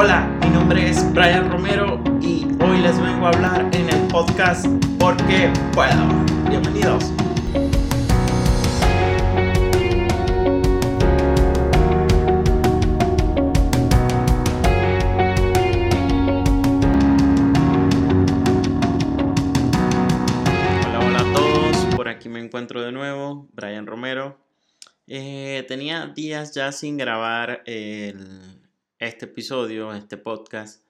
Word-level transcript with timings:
Hola, 0.00 0.28
mi 0.44 0.50
nombre 0.50 0.88
es 0.88 1.12
Brian 1.12 1.50
Romero 1.50 2.00
y 2.20 2.46
hoy 2.62 2.78
les 2.82 3.02
vengo 3.02 3.26
a 3.26 3.30
hablar 3.30 3.68
en 3.72 3.90
el 3.90 4.06
podcast 4.06 4.64
Porque 4.96 5.52
Puedo. 5.72 6.24
Bienvenidos. 6.48 7.12
Hola, 20.86 21.00
hola 21.00 21.18
a 21.18 21.32
todos. 21.34 21.76
Por 21.96 22.08
aquí 22.08 22.28
me 22.28 22.38
encuentro 22.38 22.82
de 22.82 22.92
nuevo, 22.92 23.48
Brian 23.52 23.88
Romero. 23.88 24.38
Eh, 25.08 25.64
tenía 25.66 26.06
días 26.06 26.54
ya 26.54 26.70
sin 26.70 26.98
grabar 26.98 27.64
el, 27.66 28.57
este 29.08 29.24
episodio, 29.24 29.94
este 29.94 30.18
podcast, 30.18 30.84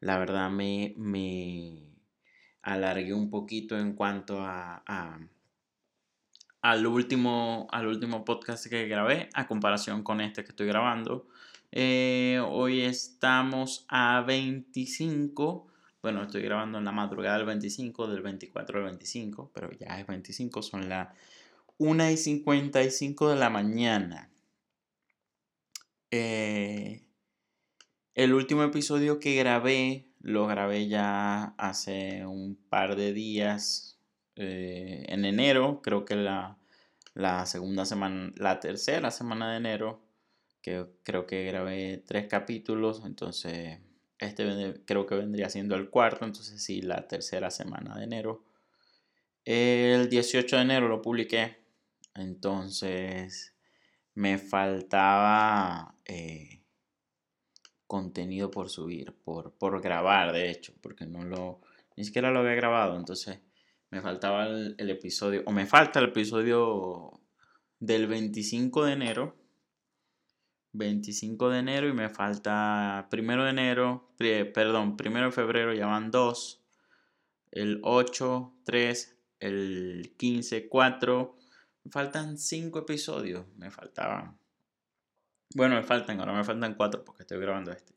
la 0.00 0.18
verdad 0.18 0.50
me, 0.50 0.92
me 0.96 1.94
alargué 2.62 3.14
un 3.14 3.30
poquito 3.30 3.78
en 3.78 3.94
cuanto 3.94 4.40
a, 4.40 4.82
al, 6.60 6.86
último, 6.86 7.68
al 7.70 7.86
último 7.86 8.24
podcast 8.24 8.66
que 8.66 8.88
grabé 8.88 9.28
a 9.34 9.46
comparación 9.46 10.02
con 10.02 10.20
este 10.20 10.42
que 10.42 10.50
estoy 10.50 10.66
grabando. 10.66 11.28
Eh, 11.70 12.42
hoy 12.44 12.80
estamos 12.80 13.86
a 13.88 14.20
25. 14.22 15.68
Bueno, 16.02 16.24
estoy 16.24 16.42
grabando 16.42 16.78
en 16.78 16.84
la 16.84 16.92
madrugada 16.92 17.36
del 17.38 17.46
25, 17.46 18.08
del 18.08 18.22
24 18.22 18.78
al 18.78 18.84
25, 18.84 19.52
pero 19.54 19.70
ya 19.72 20.00
es 20.00 20.06
25, 20.06 20.60
son 20.62 20.88
las 20.88 21.08
1 21.78 22.10
y 22.10 22.16
55 22.16 23.30
de 23.30 23.36
la 23.36 23.48
mañana. 23.48 24.28
Eh, 26.10 27.04
el 28.14 28.32
último 28.32 28.62
episodio 28.62 29.18
que 29.18 29.34
grabé, 29.34 30.06
lo 30.20 30.46
grabé 30.46 30.88
ya 30.88 31.54
hace 31.58 32.24
un 32.24 32.56
par 32.68 32.96
de 32.96 33.12
días, 33.12 33.98
eh, 34.36 35.04
en 35.08 35.24
enero, 35.24 35.80
creo 35.82 36.04
que 36.04 36.14
la, 36.16 36.56
segunda 37.46 37.84
semana, 37.84 38.32
la 38.36 38.60
tercera 38.60 39.10
semana 39.10 39.50
de 39.50 39.56
enero, 39.58 40.02
que 40.62 40.86
creo 41.02 41.26
que 41.26 41.44
grabé 41.44 42.02
tres 42.06 42.26
capítulos, 42.26 43.02
entonces 43.04 43.80
este 44.18 44.82
creo 44.86 45.06
que 45.06 45.16
vendría 45.16 45.50
siendo 45.50 45.74
el 45.74 45.90
cuarto, 45.90 46.24
entonces 46.24 46.62
sí, 46.62 46.82
la 46.82 47.06
tercera 47.08 47.50
semana 47.50 47.96
de 47.96 48.04
enero. 48.04 48.44
El 49.44 50.08
18 50.08 50.56
de 50.56 50.62
enero 50.62 50.88
lo 50.88 51.02
publiqué, 51.02 51.58
entonces 52.14 53.54
me 54.14 54.38
faltaba... 54.38 55.96
Eh, 56.06 56.63
contenido 57.86 58.50
por 58.50 58.70
subir, 58.70 59.12
por, 59.24 59.52
por 59.52 59.80
grabar, 59.80 60.32
de 60.32 60.50
hecho, 60.50 60.72
porque 60.80 61.06
no 61.06 61.22
lo, 61.22 61.60
ni 61.96 62.04
siquiera 62.04 62.30
lo 62.30 62.40
había 62.40 62.54
grabado, 62.54 62.96
entonces 62.96 63.40
me 63.90 64.00
faltaba 64.00 64.46
el, 64.46 64.90
episodio, 64.90 65.42
o 65.46 65.52
me 65.52 65.66
falta 65.66 66.00
el 66.00 66.06
episodio 66.06 67.20
del 67.78 68.06
25 68.06 68.84
de 68.84 68.92
enero, 68.92 69.36
25 70.72 71.50
de 71.50 71.58
enero 71.60 71.88
y 71.88 71.92
me 71.92 72.08
falta 72.08 73.06
primero 73.10 73.44
de 73.44 73.50
enero, 73.50 74.12
perdón, 74.18 74.96
primero 74.96 75.26
de 75.26 75.32
febrero 75.32 75.72
ya 75.72 75.86
van 75.86 76.10
dos, 76.10 76.64
el 77.52 77.78
8, 77.84 78.52
3, 78.64 79.16
el 79.38 80.14
15, 80.16 80.68
4, 80.68 81.36
me 81.84 81.90
faltan 81.92 82.38
cinco 82.38 82.80
episodios, 82.80 83.46
me 83.56 83.70
faltaban. 83.70 84.36
Bueno, 85.54 85.76
me 85.76 85.84
faltan, 85.84 86.18
ahora 86.18 86.32
me 86.34 86.42
faltan 86.42 86.74
cuatro 86.74 87.04
porque 87.04 87.22
estoy 87.22 87.38
grabando 87.38 87.70
este. 87.70 87.94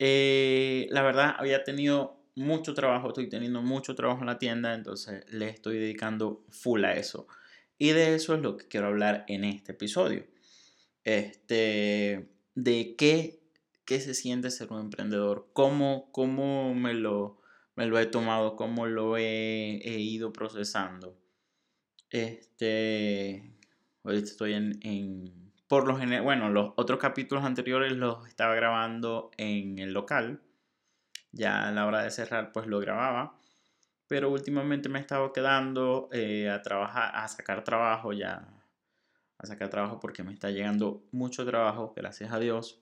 Eh, 0.00 0.88
la 0.90 1.02
verdad, 1.02 1.36
había 1.38 1.62
tenido 1.62 2.20
mucho 2.34 2.74
trabajo, 2.74 3.08
estoy 3.08 3.28
teniendo 3.28 3.62
mucho 3.62 3.94
trabajo 3.94 4.20
en 4.22 4.26
la 4.26 4.38
tienda, 4.38 4.74
entonces 4.74 5.24
le 5.32 5.48
estoy 5.48 5.78
dedicando 5.78 6.44
full 6.50 6.84
a 6.84 6.94
eso. 6.94 7.28
Y 7.78 7.90
de 7.90 8.16
eso 8.16 8.34
es 8.34 8.42
lo 8.42 8.56
que 8.56 8.66
quiero 8.66 8.88
hablar 8.88 9.24
en 9.28 9.44
este 9.44 9.70
episodio. 9.70 10.26
Este, 11.04 12.28
de 12.56 12.96
qué, 12.96 13.40
qué 13.84 14.00
se 14.00 14.14
siente 14.14 14.50
ser 14.50 14.72
un 14.72 14.80
emprendedor, 14.80 15.48
cómo, 15.52 16.10
cómo 16.10 16.74
me, 16.74 16.94
lo, 16.94 17.40
me 17.76 17.86
lo 17.86 18.00
he 18.00 18.06
tomado, 18.06 18.56
cómo 18.56 18.86
lo 18.86 19.16
he, 19.16 19.76
he 19.84 20.00
ido 20.00 20.32
procesando. 20.32 21.16
Este, 22.10 23.54
ahorita 24.02 24.26
estoy 24.26 24.54
en, 24.54 24.78
en 24.82 25.41
por 25.72 25.88
lo 25.88 26.22
bueno, 26.22 26.50
los 26.50 26.74
otros 26.76 27.00
capítulos 27.00 27.44
anteriores 27.44 27.92
los 27.92 28.28
estaba 28.28 28.54
grabando 28.54 29.30
en 29.38 29.78
el 29.78 29.94
local. 29.94 30.42
Ya 31.30 31.66
a 31.66 31.72
la 31.72 31.86
hora 31.86 32.02
de 32.02 32.10
cerrar, 32.10 32.52
pues 32.52 32.66
lo 32.66 32.78
grababa. 32.78 33.38
Pero 34.06 34.28
últimamente 34.28 34.90
me 34.90 34.98
he 34.98 35.00
estado 35.00 35.32
quedando 35.32 36.10
eh, 36.12 36.50
a 36.50 36.60
trabajar, 36.60 37.12
a 37.14 37.26
sacar 37.26 37.64
trabajo 37.64 38.12
ya. 38.12 38.46
A 39.38 39.46
sacar 39.46 39.70
trabajo 39.70 39.98
porque 39.98 40.22
me 40.22 40.34
está 40.34 40.50
llegando 40.50 41.06
mucho 41.10 41.46
trabajo, 41.46 41.94
gracias 41.96 42.30
a 42.32 42.38
Dios. 42.38 42.78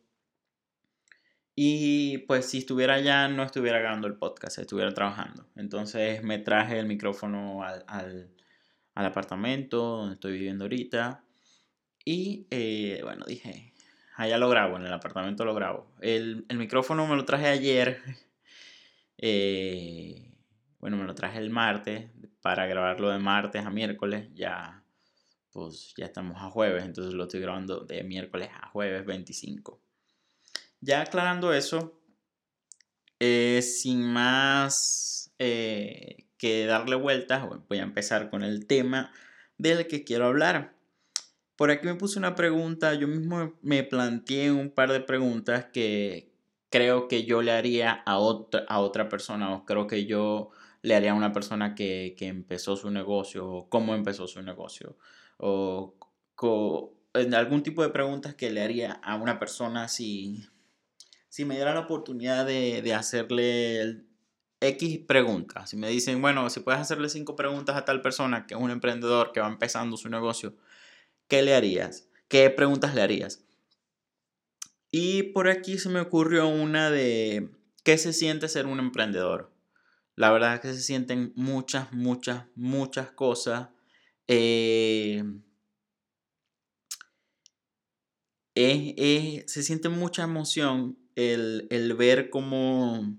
Y 1.55 2.19
pues 2.27 2.47
si 2.47 2.59
estuviera 2.59 2.95
allá, 2.95 3.29
no 3.29 3.45
estuviera 3.45 3.79
grabando 3.79 4.09
el 4.09 4.17
podcast, 4.17 4.59
estuviera 4.59 4.93
trabajando. 4.93 5.47
Entonces 5.55 6.25
me 6.25 6.39
traje 6.39 6.81
el 6.81 6.87
micrófono 6.87 7.63
al, 7.63 7.85
al, 7.87 8.35
al 8.97 9.07
apartamento 9.07 9.77
donde 9.99 10.15
estoy 10.15 10.33
viviendo 10.33 10.65
ahorita 10.65 11.23
y 12.11 12.49
eh, 12.51 12.99
bueno, 13.05 13.25
dije, 13.25 13.73
allá 14.17 14.37
lo 14.37 14.49
grabo, 14.49 14.77
en 14.77 14.85
el 14.85 14.93
apartamento 14.93 15.45
lo 15.45 15.55
grabo. 15.55 15.93
El, 16.01 16.45
micrófono 16.55 17.07
me 17.07 17.15
lo 17.15 17.25
traje 17.25 17.47
ayer. 17.47 18.03
Eh, 19.23 20.35
bueno, 20.79 20.97
me 20.97 21.05
lo 21.05 21.15
traje 21.15 21.37
el 21.37 21.51
martes 21.51 22.11
para 22.41 22.65
grabarlo 22.65 23.11
de 23.11 23.19
martes 23.19 23.67
a 23.67 23.69
miércoles. 23.69 24.31
Ya, 24.33 24.83
pues 25.53 25.93
ya 25.95 26.07
estamos 26.07 26.41
a 26.41 26.49
jueves, 26.49 26.87
entonces 26.87 27.13
lo 27.13 27.25
estoy 27.25 27.41
grabando 27.41 27.81
de 27.81 28.03
miércoles 28.03 28.49
a 28.59 28.69
jueves 28.69 29.05
25. 29.05 29.79
Ya 30.81 31.03
aclarando 31.03 31.53
eso, 31.53 32.01
eh, 33.19 33.61
sin 33.61 34.11
más 34.11 35.35
que 35.37 36.65
darle 36.67 36.97
vueltas, 36.97 37.47
voy 37.69 37.79
a 37.79 37.83
empezar 37.83 38.31
con 38.31 38.43
el 38.43 38.67
tema 38.67 39.13
del 39.59 39.87
que 39.87 40.03
quiero 40.03 40.25
hablar. 40.25 40.80
Por 41.61 41.71
aquí 41.71 41.87
me 41.87 41.95
puse 41.95 42.19
una 42.19 42.35
pregunta, 42.35 42.95
yo 42.95 43.07
mismo 43.07 43.53
me 43.61 43.83
planteé 43.83 44.51
un 44.51 44.71
par 44.71 44.91
de 44.91 45.01
preguntas 45.01 45.67
que 45.67 46.33
creo 46.71 47.07
que 47.07 47.25
yo 47.25 47.43
le 47.43 47.53
haría 47.53 47.93
a 47.93 48.17
otra, 48.17 48.65
a 48.67 48.81
otra 48.81 49.11
persona 49.11 49.53
o 49.53 49.67
creo 49.67 49.87
que 49.87 50.07
yo 50.07 50.53
le 50.81 50.95
haría 50.95 51.13
a 51.13 51.15
una 51.15 51.35
persona 51.35 51.75
que, 51.75 52.17
empezó 52.19 52.77
su 52.77 52.91
negocio 52.91 53.47
o 53.47 53.69
cómo 53.69 53.95
empezó 53.95 54.27
su 54.27 54.41
negocio 54.41 54.97
o, 55.37 55.95
en 57.13 57.35
algún 57.35 57.63
tipo 57.63 57.83
de 57.83 57.91
preguntas 57.91 58.35
que 58.35 58.51
le 58.51 58.63
haría 58.63 58.93
a 58.93 59.17
una 59.17 59.39
persona 59.39 59.89
si, 59.89 60.47
si 61.29 61.45
me 61.45 61.57
diera 61.57 61.75
la 61.75 61.81
oportunidad 61.81 62.47
de, 62.47 62.81
de 62.81 62.95
hacerle 62.95 64.07
X 64.63 65.01
preguntas. 65.07 65.69
Si 65.69 65.77
me 65.77 65.91
dicen, 65.91 66.23
bueno, 66.23 66.49
si 66.49 66.61
puedes 66.61 66.81
hacerle 66.81 67.11
cinco 67.11 67.37
preguntas 67.37 67.77
a 67.77 67.85
tal 67.85 68.01
persona 68.01 68.47
que 68.47 68.55
es 68.55 68.61
un 68.61 68.71
emprendedor 68.71 69.33
que 69.33 69.41
va 69.41 69.49
empezando 69.49 69.99
su 69.99 70.09
negocio, 70.09 70.55
¿qué 71.31 71.41
le 71.41 71.55
harías? 71.55 72.09
¿Qué 72.29 72.51
preguntas 72.51 72.95
le 72.95 73.01
harías? 73.01 73.43
Y 74.91 75.23
por 75.23 75.49
aquí 75.49 75.79
se 75.79 75.89
me 75.89 76.01
ocurrió 76.01 76.49
una 76.49 76.91
de 76.91 77.49
qué 77.85 77.97
se 77.97 78.13
siente 78.13 78.49
ser 78.49 78.67
un 78.67 78.81
emprendedor. 78.81 79.55
La 80.17 80.33
verdad 80.33 80.55
es 80.55 80.61
que 80.61 80.75
se 80.75 80.83
sienten 80.83 81.33
muchas, 81.37 81.93
muchas, 81.93 82.45
muchas 82.57 83.13
cosas. 83.13 83.69
Eh, 84.27 85.25
se 89.47 89.63
siente 89.63 89.89
mucha 89.89 90.25
emoción 90.25 90.99
el, 91.15 91.95
ver 91.97 92.31
cómo, 92.31 93.17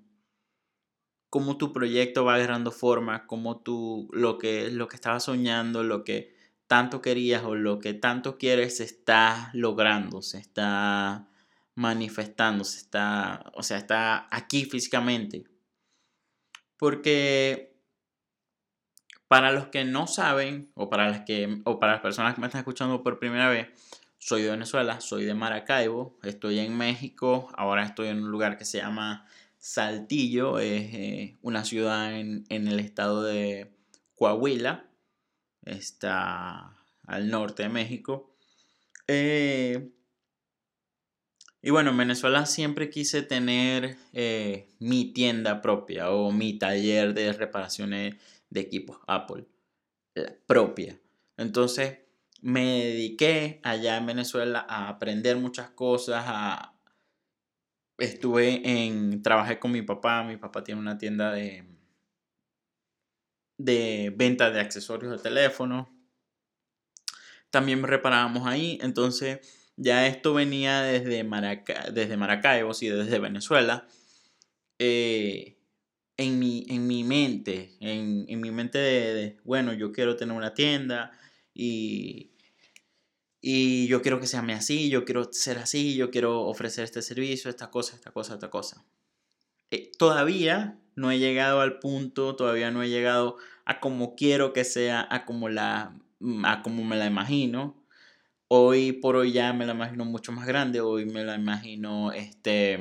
cómo, 1.29 1.57
tu 1.57 1.73
proyecto 1.73 2.25
va 2.25 2.35
agarrando 2.35 2.71
forma, 2.71 3.25
cómo 3.25 3.61
tú 3.61 4.09
lo 4.11 4.37
que, 4.37 4.69
lo 4.69 4.87
que 4.87 4.95
estabas 4.95 5.23
soñando, 5.23 5.83
lo 5.83 6.03
que 6.03 6.40
tanto 6.71 7.01
querías 7.01 7.43
o 7.43 7.53
lo 7.53 7.79
que 7.79 7.93
tanto 7.93 8.37
quieres 8.37 8.77
se 8.77 8.85
está 8.85 9.49
logrando, 9.51 10.21
se 10.21 10.37
está 10.37 11.27
manifestando, 11.75 12.63
se 12.63 12.77
está, 12.77 13.51
o 13.55 13.61
sea, 13.61 13.75
está 13.75 14.29
aquí 14.31 14.63
físicamente. 14.63 15.43
Porque 16.77 17.75
para 19.27 19.51
los 19.51 19.67
que 19.67 19.83
no 19.83 20.07
saben, 20.07 20.71
o 20.73 20.89
para 20.89 21.09
las 21.09 21.25
que, 21.25 21.61
o 21.65 21.77
para 21.77 21.91
las 21.91 22.01
personas 22.01 22.35
que 22.35 22.39
me 22.39 22.47
están 22.47 22.59
escuchando 22.59 23.03
por 23.03 23.19
primera 23.19 23.49
vez, 23.49 23.67
soy 24.17 24.43
de 24.43 24.51
Venezuela, 24.51 25.01
soy 25.01 25.25
de 25.25 25.33
Maracaibo, 25.33 26.17
estoy 26.23 26.59
en 26.59 26.77
México, 26.77 27.51
ahora 27.57 27.83
estoy 27.83 28.07
en 28.07 28.23
un 28.23 28.31
lugar 28.31 28.57
que 28.57 28.63
se 28.63 28.77
llama 28.77 29.27
Saltillo, 29.57 30.57
es 30.59 30.93
eh, 30.93 31.37
una 31.41 31.65
ciudad 31.65 32.17
en, 32.17 32.45
en 32.47 32.69
el 32.69 32.79
estado 32.79 33.23
de 33.23 33.75
Coahuila 34.15 34.85
está 35.63 36.77
al 37.05 37.29
norte 37.29 37.63
de 37.63 37.69
México. 37.69 38.35
Eh, 39.07 39.91
Y 41.63 41.69
bueno, 41.69 41.91
en 41.91 41.97
Venezuela 41.97 42.45
siempre 42.47 42.89
quise 42.89 43.21
tener 43.21 43.95
eh, 44.13 44.67
mi 44.79 45.13
tienda 45.13 45.61
propia 45.61 46.09
o 46.09 46.31
mi 46.31 46.57
taller 46.57 47.13
de 47.13 47.33
reparaciones 47.33 48.15
de 48.49 48.61
equipos 48.61 48.97
Apple 49.05 49.45
propia. 50.47 50.99
Entonces 51.37 51.99
me 52.41 52.83
dediqué 52.83 53.59
allá 53.63 53.97
en 53.97 54.07
Venezuela 54.07 54.65
a 54.67 54.89
aprender 54.89 55.37
muchas 55.37 55.69
cosas, 55.69 56.25
estuve 57.97 58.61
en, 58.65 59.21
trabajé 59.21 59.59
con 59.59 59.71
mi 59.71 59.83
papá, 59.83 60.23
mi 60.23 60.37
papá 60.37 60.63
tiene 60.63 60.81
una 60.81 60.97
tienda 60.97 61.31
de, 61.31 61.63
de 63.65 64.13
venta 64.15 64.51
de 64.51 64.59
accesorios 64.59 65.11
de 65.11 65.17
teléfono. 65.19 65.89
También 67.49 67.83
reparábamos 67.83 68.47
ahí, 68.47 68.79
entonces 68.81 69.39
ya 69.75 70.07
esto 70.07 70.33
venía 70.33 70.81
desde, 70.81 71.23
desde 71.93 72.17
Maracaibo, 72.17 72.71
y 72.79 72.87
desde 72.87 73.19
Venezuela. 73.19 73.87
Eh, 74.79 75.57
en, 76.17 76.39
mi, 76.39 76.65
en 76.69 76.87
mi 76.87 77.03
mente, 77.03 77.75
en, 77.79 78.41
mi 78.41 78.51
mente 78.51 78.77
de, 78.77 79.37
bueno, 79.43 79.73
yo 79.73 79.91
quiero 79.91 80.15
tener 80.15 80.35
una 80.35 80.53
tienda 80.53 81.11
y, 81.53 82.31
y 83.41 83.87
yo 83.87 84.01
quiero 84.01 84.19
que 84.19 84.27
se 84.27 84.37
llame 84.37 84.53
así, 84.53 84.89
yo 84.89 85.03
quiero 85.03 85.31
ser 85.33 85.57
así, 85.57 85.95
yo 85.95 86.11
quiero 86.11 86.41
ofrecer 86.41 86.83
este 86.83 87.01
servicio, 87.01 87.49
esta 87.49 87.71
cosa, 87.71 87.95
esta 87.95 88.11
cosa, 88.11 88.35
esta 88.35 88.49
cosa. 88.49 88.85
Eh, 89.71 89.91
todavía 89.97 90.79
no 90.95 91.11
he 91.11 91.19
llegado 91.19 91.61
al 91.61 91.79
punto, 91.79 92.35
todavía 92.35 92.71
no 92.71 92.83
he 92.83 92.89
llegado 92.89 93.37
a 93.65 93.79
como 93.79 94.15
quiero 94.15 94.53
que 94.53 94.63
sea, 94.63 95.07
a 95.09 95.25
como, 95.25 95.49
la, 95.49 95.95
a 96.43 96.61
como 96.61 96.83
me 96.83 96.97
la 96.97 97.05
imagino, 97.05 97.81
Hoy 98.53 98.91
por 98.91 99.15
hoy 99.15 99.31
ya 99.31 99.53
me 99.53 99.65
la 99.65 99.71
imagino 99.71 100.03
mucho 100.03 100.33
más 100.33 100.45
grande, 100.45 100.81
hoy 100.81 101.05
me 101.05 101.23
la 101.23 101.35
imagino 101.35 102.11
este, 102.11 102.77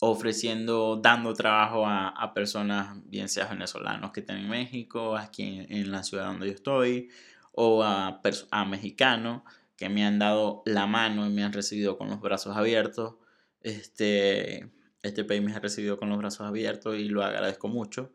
ofreciendo, 0.00 1.00
dando 1.02 1.32
trabajo 1.32 1.86
a, 1.86 2.34
personas, 2.34 2.98
bien 3.06 3.30
sea 3.30 3.46
venezolanos 3.46 4.12
que 4.12 4.20
están 4.20 4.36
en 4.36 4.50
México, 4.50 5.16
aquí 5.16 5.64
en, 5.66 5.90
la 5.90 6.02
ciudad 6.02 6.26
donde 6.26 6.48
yo 6.48 6.52
estoy, 6.52 7.08
o 7.52 7.82
a, 7.82 8.20
a 8.50 8.64
mexicanos 8.66 9.40
que 9.78 9.88
me 9.88 10.04
han 10.04 10.18
dado 10.18 10.62
la 10.66 10.86
mano 10.86 11.26
y 11.26 11.30
me 11.30 11.42
han 11.42 11.54
recibido 11.54 11.96
con 11.96 12.10
los 12.10 12.20
brazos 12.20 12.54
abiertos. 12.54 13.14
Este, 13.62 14.70
este 15.02 15.24
país 15.24 15.42
me 15.42 15.54
ha 15.54 15.58
recibido 15.58 15.98
con 15.98 16.10
los 16.10 16.18
brazos 16.18 16.46
abiertos 16.46 16.96
y 16.96 17.08
lo 17.08 17.24
agradezco 17.24 17.68
mucho. 17.68 18.12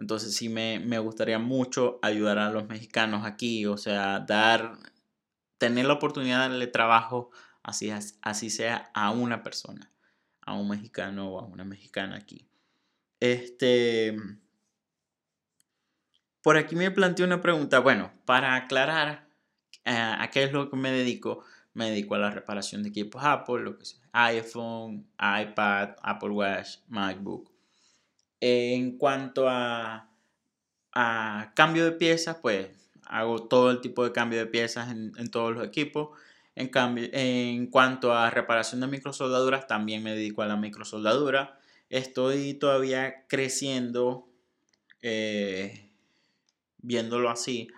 Entonces 0.00 0.34
sí 0.34 0.48
me, 0.48 0.98
gustaría 0.98 1.38
mucho 1.38 1.98
ayudar 2.00 2.38
a 2.38 2.50
los 2.50 2.66
mexicanos 2.66 3.26
aquí, 3.26 3.66
o 3.66 3.76
sea, 3.76 4.20
dar, 4.20 4.78
tener 5.58 5.84
la 5.84 5.92
oportunidad 5.92 6.44
de 6.44 6.48
darle 6.48 6.66
trabajo, 6.68 7.30
así, 7.62 7.92
así 8.22 8.48
sea 8.48 8.90
a 8.94 9.10
una 9.10 9.42
persona, 9.42 9.92
a 10.40 10.54
un 10.54 10.70
mexicano 10.70 11.28
o 11.28 11.38
a 11.38 11.44
una 11.44 11.64
mexicana 11.64 12.16
aquí. 12.16 12.48
Este, 13.20 14.16
por 16.42 16.56
aquí 16.56 16.76
me 16.76 16.90
planteé 16.90 17.26
una 17.26 17.42
pregunta, 17.42 17.80
bueno, 17.80 18.10
para 18.24 18.54
aclarar 18.54 19.28
eh, 19.84 19.90
a 19.92 20.30
qué 20.30 20.44
es 20.44 20.52
lo 20.52 20.70
que 20.70 20.78
me 20.78 20.90
dedico, 20.90 21.44
me 21.74 21.90
dedico 21.90 22.14
a 22.14 22.18
la 22.18 22.30
reparación 22.30 22.82
de 22.82 22.88
equipos 22.88 23.22
Apple, 23.22 23.60
lo 23.60 23.76
que 23.76 23.84
sea 23.84 24.00
iPhone, 24.12 25.06
iPad, 25.18 25.90
Apple 26.02 26.30
Watch, 26.30 26.78
MacBook. 26.88 27.49
En 28.40 28.96
cuanto 28.96 29.48
a, 29.48 30.08
cambio 31.54 31.84
de 31.84 31.92
piezas, 31.92 32.36
pues 32.40 32.68
hago 33.06 33.46
todo 33.48 33.70
el 33.70 33.80
tipo 33.80 34.04
de 34.04 34.12
cambio 34.12 34.38
de 34.38 34.46
piezas 34.46 34.90
en, 34.90 35.30
todos 35.30 35.54
los 35.54 35.66
equipos. 35.66 36.10
En, 36.54 36.68
cambio, 36.68 37.08
en 37.12 37.66
cuanto 37.68 38.12
a 38.12 38.30
reparación 38.30 38.80
de 38.80 38.86
microsoldaduras, 38.86 39.66
también 39.66 40.02
me 40.02 40.14
dedico 40.14 40.42
a 40.42 40.46
la 40.46 40.56
microsoldadura. 40.56 41.58
Estoy 41.90 42.54
todavía 42.54 43.26
creciendo, 43.28 44.28
eh, 45.02 45.90
viéndolo 46.78 47.30
así, 47.30 47.68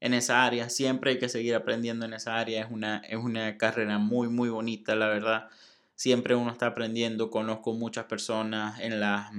en 0.00 0.14
esa 0.14 0.44
área. 0.44 0.68
Siempre 0.68 1.12
hay 1.12 1.18
que 1.18 1.28
seguir 1.28 1.54
aprendiendo 1.54 2.06
en 2.06 2.14
esa 2.14 2.38
área. 2.38 2.62
Es 2.62 2.70
una, 2.70 2.98
es 2.98 3.16
una 3.16 3.56
carrera 3.58 3.98
muy, 3.98 4.28
muy 4.28 4.48
bonita, 4.48 4.96
la 4.96 5.08
verdad. 5.08 5.48
Siempre 5.94 6.34
uno 6.34 6.50
está 6.50 6.66
aprendiendo. 6.66 7.30
Conozco 7.30 7.74
muchas 7.74 8.06
personas 8.06 8.80
en 8.80 9.00
las 9.00 9.30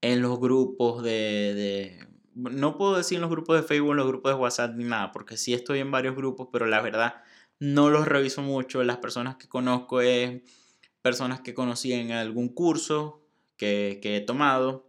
en 0.00 0.22
los 0.22 0.38
grupos 0.38 1.02
de, 1.02 2.06
No 2.34 2.76
puedo 2.76 2.96
decir 2.96 3.16
en 3.16 3.22
los 3.22 3.30
grupos 3.30 3.56
de 3.60 3.66
Facebook, 3.66 3.92
en 3.92 3.96
los 3.96 4.06
grupos 4.06 4.32
de 4.32 4.38
WhatsApp 4.38 4.74
ni 4.76 4.84
nada, 4.84 5.12
porque 5.12 5.36
sí 5.36 5.54
estoy 5.54 5.80
en 5.80 5.90
varios 5.90 6.14
grupos, 6.16 6.48
pero 6.52 6.66
la 6.66 6.80
verdad 6.80 7.22
no 7.58 7.90
los 7.90 8.06
reviso 8.06 8.42
mucho. 8.42 8.82
Las 8.84 8.98
personas 8.98 9.36
que 9.36 9.48
conozco 9.48 10.00
es 10.00 10.42
personas 11.02 11.40
que 11.40 11.54
conocí 11.54 11.92
en 11.92 12.12
algún 12.12 12.48
curso 12.48 13.24
que, 13.56 13.98
que 14.02 14.16
he 14.16 14.20
tomado, 14.20 14.88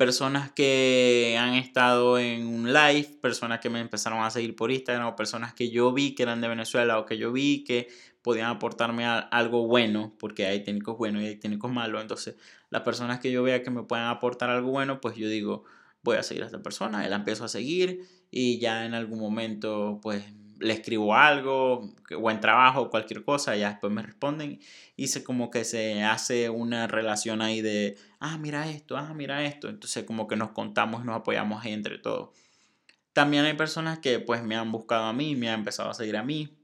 personas 0.00 0.50
que 0.52 1.36
han 1.38 1.52
estado 1.52 2.18
en 2.18 2.46
un 2.46 2.72
live, 2.72 3.18
personas 3.20 3.60
que 3.60 3.68
me 3.68 3.80
empezaron 3.80 4.22
a 4.22 4.30
seguir 4.30 4.56
por 4.56 4.70
Instagram 4.70 5.08
o 5.08 5.14
personas 5.14 5.52
que 5.52 5.68
yo 5.68 5.92
vi 5.92 6.14
que 6.14 6.22
eran 6.22 6.40
de 6.40 6.48
Venezuela 6.48 6.98
o 6.98 7.04
que 7.04 7.18
yo 7.18 7.32
vi 7.32 7.64
que 7.64 7.88
podían 8.22 8.48
aportarme 8.48 9.04
algo 9.04 9.66
bueno, 9.66 10.14
porque 10.18 10.46
hay 10.46 10.64
técnicos 10.64 10.96
buenos 10.96 11.22
y 11.22 11.26
hay 11.26 11.36
técnicos 11.36 11.70
malos. 11.70 12.00
Entonces, 12.00 12.36
las 12.70 12.82
personas 12.82 13.20
que 13.20 13.30
yo 13.30 13.42
vea 13.42 13.62
que 13.62 13.70
me 13.70 13.82
puedan 13.82 14.06
aportar 14.06 14.50
algo 14.50 14.70
bueno, 14.70 15.00
pues 15.00 15.16
yo 15.16 15.28
digo, 15.28 15.64
voy 16.02 16.16
a 16.16 16.22
seguir 16.22 16.44
a 16.44 16.46
esta 16.46 16.62
persona, 16.62 17.06
la 17.08 17.16
empiezo 17.16 17.44
a 17.44 17.48
seguir 17.48 18.06
y 18.30 18.58
ya 18.58 18.86
en 18.86 18.94
algún 18.94 19.18
momento, 19.18 19.98
pues 20.02 20.24
le 20.60 20.74
escribo 20.74 21.14
algo, 21.14 21.90
buen 22.18 22.40
trabajo, 22.40 22.90
cualquier 22.90 23.24
cosa, 23.24 23.56
ya 23.56 23.70
después 23.70 23.92
me 23.92 24.02
responden 24.02 24.60
y 24.94 25.08
se 25.08 25.24
como 25.24 25.50
que 25.50 25.64
se 25.64 26.02
hace 26.04 26.50
una 26.50 26.86
relación 26.86 27.40
ahí 27.40 27.62
de, 27.62 27.96
ah, 28.20 28.36
mira 28.38 28.68
esto, 28.68 28.96
ah, 28.96 29.14
mira 29.14 29.44
esto, 29.44 29.68
entonces 29.68 30.04
como 30.04 30.28
que 30.28 30.36
nos 30.36 30.50
contamos 30.50 31.02
y 31.02 31.06
nos 31.06 31.16
apoyamos 31.16 31.64
ahí 31.64 31.72
entre 31.72 31.98
todos. 31.98 32.30
También 33.14 33.44
hay 33.44 33.54
personas 33.54 33.98
que 33.98 34.20
pues 34.20 34.42
me 34.42 34.54
han 34.54 34.70
buscado 34.70 35.04
a 35.04 35.12
mí, 35.12 35.34
me 35.34 35.48
han 35.48 35.60
empezado 35.60 35.90
a 35.90 35.94
seguir 35.94 36.16
a 36.16 36.22
mí, 36.22 36.56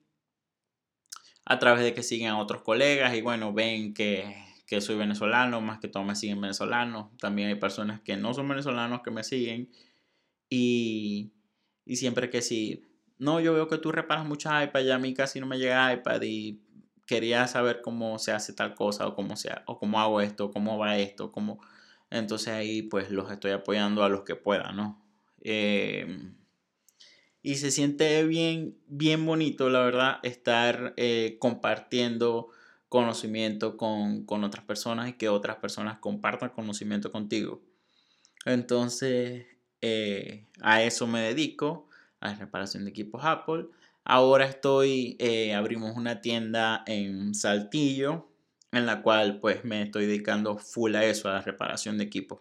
a 1.45 1.59
través 1.59 1.83
de 1.83 1.95
que 1.95 2.03
siguen 2.03 2.29
a 2.29 2.39
otros 2.39 2.63
colegas 2.63 3.15
y 3.15 3.23
bueno, 3.23 3.53
ven 3.53 3.95
que, 3.95 4.46
que 4.67 4.81
soy 4.81 4.97
venezolano, 4.97 5.61
más 5.61 5.79
que 5.79 5.89
todo 5.89 6.05
me 6.05 6.17
siguen 6.17 6.41
venezolanos. 6.41 7.17
También 7.19 7.49
hay 7.49 7.55
personas 7.55 8.01
que 8.01 8.17
no 8.17 8.35
son 8.35 8.49
venezolanos 8.49 9.03
que 9.03 9.11
me 9.11 9.25
siguen 9.25 9.71
y, 10.51 11.33
y 11.85 11.97
siempre 11.97 12.31
que 12.31 12.43
sí 12.43 12.85
no, 13.19 13.41
yo 13.41 13.55
veo 13.55 13.69
que 13.69 13.79
tú 13.79 13.93
reparas 13.93 14.27
muchas 14.27 14.65
iPad 14.65 14.81
y 14.81 14.91
a 14.91 14.99
mí 14.99 15.15
casi 15.15 15.41
no 15.41 15.47
me 15.47 15.59
llega 15.59 15.93
iPad 15.93 16.21
y 16.23 16.61
quería 17.07 17.47
saber 17.47 17.81
cómo 17.81 18.19
se 18.19 18.33
hace 18.33 18.53
tal 18.53 18.75
cosa 18.75 19.07
o 19.07 19.15
cómo, 19.15 19.37
se, 19.37 19.51
o 19.67 19.79
cómo 19.79 20.01
hago 20.01 20.21
esto, 20.21 20.51
cómo 20.51 20.79
va 20.79 20.99
esto, 20.99 21.33
cómo... 21.33 21.61
Entonces 22.11 22.49
ahí 22.49 22.83
pues 22.83 23.11
los 23.11 23.31
estoy 23.31 23.53
apoyando 23.53 24.05
a 24.05 24.09
los 24.09 24.23
que 24.23 24.37
puedan, 24.37 24.77
¿no? 24.77 25.03
Em, 25.41 26.37
y 27.43 27.57
se 27.57 27.71
siente 27.71 28.25
bien, 28.25 28.77
bien 28.87 29.25
bonito, 29.25 29.71
la 29.71 29.81
verdad, 29.81 30.19
estar 30.23 30.95
eh, 30.97 31.37
compartiendo 31.41 32.49
conocimiento 32.89 33.77
con, 33.77 34.25
con, 34.25 34.45
otras 34.45 34.65
personas 34.65 35.09
y 35.09 35.15
que 35.15 35.29
otras 35.29 35.57
personas 35.57 35.99
compartan 35.99 36.51
conocimiento 36.51 37.11
contigo. 37.11 37.63
Entonces, 38.45 39.47
eh, 39.81 40.47
a 40.63 40.83
eso 40.83 41.07
me 41.07 41.21
dedico 41.21 41.89
a 42.21 42.35
reparación 42.35 42.85
de 42.85 42.91
equipos 42.91 43.25
Apple. 43.25 43.67
Ahora 44.05 44.47
estoy, 44.47 45.17
eh, 45.19 45.55
abrimos 45.55 45.97
una 45.97 46.21
tienda 46.21 46.85
en 46.87 47.35
Saltillo, 47.35 48.29
en 48.73 48.87
la 48.87 49.03
cual 49.03 49.41
pues 49.41 49.65
me 49.65 49.83
estoy 49.83 50.07
dedicando 50.07 50.59
full 50.59 50.95
a 50.95 51.05
eso, 51.05 51.29
a 51.29 51.35
la 51.35 51.41
reparación 51.43 51.99
de 51.99 52.05
equipos. 52.05 52.41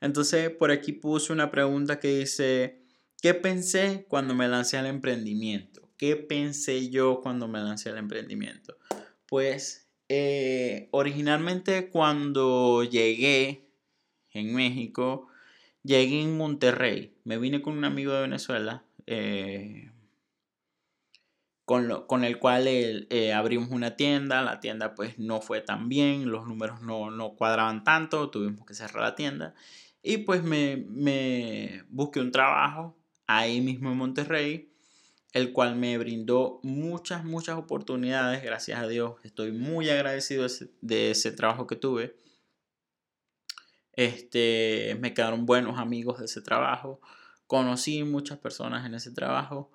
Entonces 0.00 0.50
por 0.50 0.70
aquí 0.70 0.92
puse 0.92 1.32
una 1.32 1.50
pregunta 1.50 1.98
que 1.98 2.18
dice, 2.18 2.82
¿qué 3.20 3.34
pensé 3.34 4.06
cuando 4.08 4.34
me 4.34 4.48
lancé 4.48 4.76
al 4.76 4.86
emprendimiento? 4.86 5.87
¿Qué 5.98 6.16
pensé 6.16 6.88
yo 6.88 7.20
cuando 7.20 7.48
me 7.48 7.58
lancé 7.58 7.90
al 7.90 7.98
emprendimiento? 7.98 8.78
Pues 9.26 9.90
eh, 10.08 10.88
originalmente 10.92 11.90
cuando 11.90 12.82
llegué 12.84 13.68
en 14.32 14.54
México, 14.54 15.28
Llegué 15.88 16.20
en 16.20 16.36
Monterrey, 16.36 17.14
me 17.24 17.38
vine 17.38 17.62
con 17.62 17.78
un 17.78 17.86
amigo 17.86 18.12
de 18.12 18.20
Venezuela, 18.20 18.84
eh, 19.06 19.90
con, 21.64 22.04
con, 22.06 22.24
el 22.24 22.38
cual 22.38 22.66
eh, 22.66 23.32
abrimos 23.32 23.70
una 23.70 23.96
tienda, 23.96 24.42
la 24.42 24.60
tienda 24.60 24.94
pues 24.94 25.18
no 25.18 25.40
fue 25.40 25.62
tan 25.62 25.88
bien, 25.88 26.30
los 26.30 26.46
números 26.46 26.82
no, 26.82 27.10
no 27.10 27.36
cuadraban 27.36 27.84
tanto, 27.84 28.28
tuvimos 28.28 28.66
que 28.66 28.74
cerrar 28.74 29.02
la 29.02 29.14
tienda. 29.14 29.54
Y 30.02 30.18
pues 30.18 30.42
me, 30.42 30.76
me 30.76 31.84
busqué 31.88 32.20
un 32.20 32.32
trabajo 32.32 32.94
ahí 33.26 33.60
mismo 33.60 33.90
en 33.90 33.96
Monterrey, 33.96 34.67
el 35.38 35.52
cual 35.52 35.76
me 35.76 35.96
brindó 35.98 36.60
muchas, 36.62 37.24
muchas 37.24 37.56
oportunidades, 37.56 38.42
gracias 38.42 38.78
a 38.78 38.86
Dios, 38.86 39.14
estoy 39.24 39.52
muy 39.52 39.88
agradecido 39.88 40.46
de 40.80 41.10
ese 41.10 41.32
trabajo 41.32 41.66
que 41.66 41.76
tuve 41.76 42.14
este, 43.98 44.96
me 45.00 45.12
quedaron 45.12 45.44
buenos 45.44 45.76
amigos 45.76 46.20
de 46.20 46.26
ese 46.26 46.40
trabajo. 46.40 47.00
Conocí 47.48 48.04
muchas 48.04 48.38
personas 48.38 48.86
en 48.86 48.94
ese 48.94 49.10
trabajo. 49.10 49.72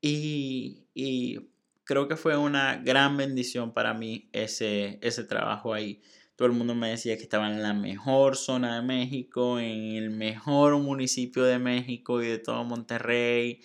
Y, 0.00 0.86
y 0.94 1.50
creo 1.84 2.08
que 2.08 2.16
fue 2.16 2.38
una 2.38 2.76
gran 2.76 3.18
bendición 3.18 3.74
para 3.74 3.92
mí 3.92 4.30
ese, 4.32 4.98
ese 5.02 5.24
trabajo 5.24 5.74
ahí. 5.74 6.00
Todo 6.36 6.48
el 6.48 6.54
mundo 6.54 6.74
me 6.74 6.88
decía 6.88 7.18
que 7.18 7.22
estaba 7.24 7.52
en 7.52 7.62
la 7.62 7.74
mejor 7.74 8.36
zona 8.36 8.76
de 8.76 8.82
México, 8.86 9.60
en 9.60 9.96
el 9.96 10.08
mejor 10.08 10.78
municipio 10.78 11.44
de 11.44 11.58
México 11.58 12.22
y 12.22 12.28
de 12.28 12.38
todo 12.38 12.64
Monterrey, 12.64 13.60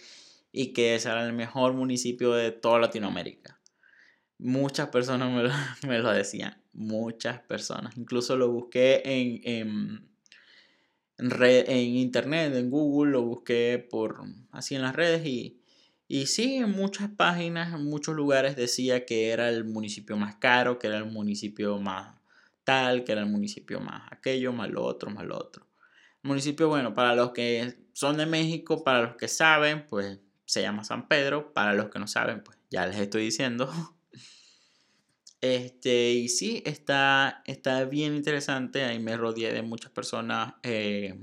y 0.51 0.74
que 0.74 0.96
ese 0.96 1.10
era 1.10 1.25
el 1.25 1.34
mejor 1.34 1.74
municipio 1.74 2.34
de 2.34 2.51
toda 2.51 2.79
Latinoamérica. 2.79 3.60
Muchas 4.38 4.89
personas 4.89 5.31
me 5.31 5.43
lo, 5.43 5.50
me 5.88 6.00
lo 6.00 6.12
decían, 6.12 6.62
muchas 6.74 7.39
personas. 7.41 7.98
Incluso 7.98 8.38
lo 8.38 8.51
busqué 8.51 9.01
en, 9.05 9.41
en, 9.43 10.10
en 11.17 11.77
internet, 11.77 12.53
en 12.55 12.70
Google, 12.70 13.12
lo 13.12 13.24
busqué 13.24 13.86
por 13.89 14.24
así 14.51 14.75
en 14.75 14.81
las 14.81 14.96
redes 14.96 15.25
y 15.25 15.62
y 16.13 16.25
sí, 16.25 16.55
en 16.55 16.72
muchas 16.72 17.10
páginas, 17.10 17.74
en 17.74 17.86
muchos 17.86 18.13
lugares 18.13 18.58
decía 18.58 19.05
que 19.05 19.29
era 19.29 19.48
el 19.48 19.63
municipio 19.63 20.17
más 20.17 20.36
caro, 20.36 20.77
que 20.77 20.88
era 20.88 20.98
el 20.98 21.05
municipio 21.05 21.79
más 21.79 22.20
tal, 22.65 23.05
que 23.05 23.13
era 23.13 23.22
el 23.22 23.29
municipio 23.29 23.79
más 23.79 24.12
aquello, 24.12 24.51
más 24.51 24.70
lo 24.70 24.84
otro, 24.84 25.10
más 25.10 25.24
lo 25.24 25.38
otro. 25.38 25.65
Municipio, 26.22 26.67
bueno, 26.67 26.93
para 26.93 27.15
los 27.15 27.31
que 27.31 27.88
son 27.93 28.17
de 28.17 28.25
México, 28.25 28.84
para 28.84 29.03
los 29.03 29.15
que 29.15 29.29
saben, 29.29 29.88
pues 29.88 30.20
se 30.51 30.62
llama 30.62 30.84
San 30.84 31.08
Pedro. 31.08 31.53
Para 31.53 31.74
los 31.74 31.89
que 31.89 32.00
no 32.00 32.08
saben, 32.08 32.43
pues 32.43 32.58
ya 32.70 32.86
les 32.86 32.98
estoy 32.98 33.24
diciendo. 33.24 33.72
Este, 35.43 36.12
y 36.12 36.29
sí, 36.29 36.62
está, 36.67 37.41
está 37.48 37.84
bien 37.86 38.15
interesante. 38.15 38.84
Ahí 38.84 39.00
me 39.00 39.17
rodeé 39.17 39.51
de 39.51 39.63
muchas 39.63 39.91
personas 39.91 40.53
eh, 40.62 41.20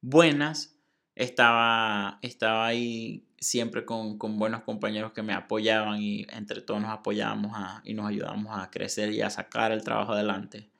buenas 0.00 0.74
estaba, 1.14 2.18
estaba 2.22 2.66
ahí 2.66 3.28
siempre 3.38 3.84
con, 3.84 4.18
buenos 4.18 4.62
compañeros 4.62 5.12
que 5.12 5.22
me 5.22 5.34
apoyaban 5.34 6.00
y 6.00 6.26
entre 6.30 6.62
todos 6.62 6.80
nos 6.80 6.90
apoyábamos 6.90 7.52
y 7.84 7.94
nos 7.94 8.08
ayudábamos 8.08 8.58
a 8.58 8.70
crecer 8.70 9.12
y 9.12 9.20
a 9.20 9.28
sacar 9.28 9.72
el 9.72 9.84
trabajo 9.84 10.12
adelante. 10.12 10.70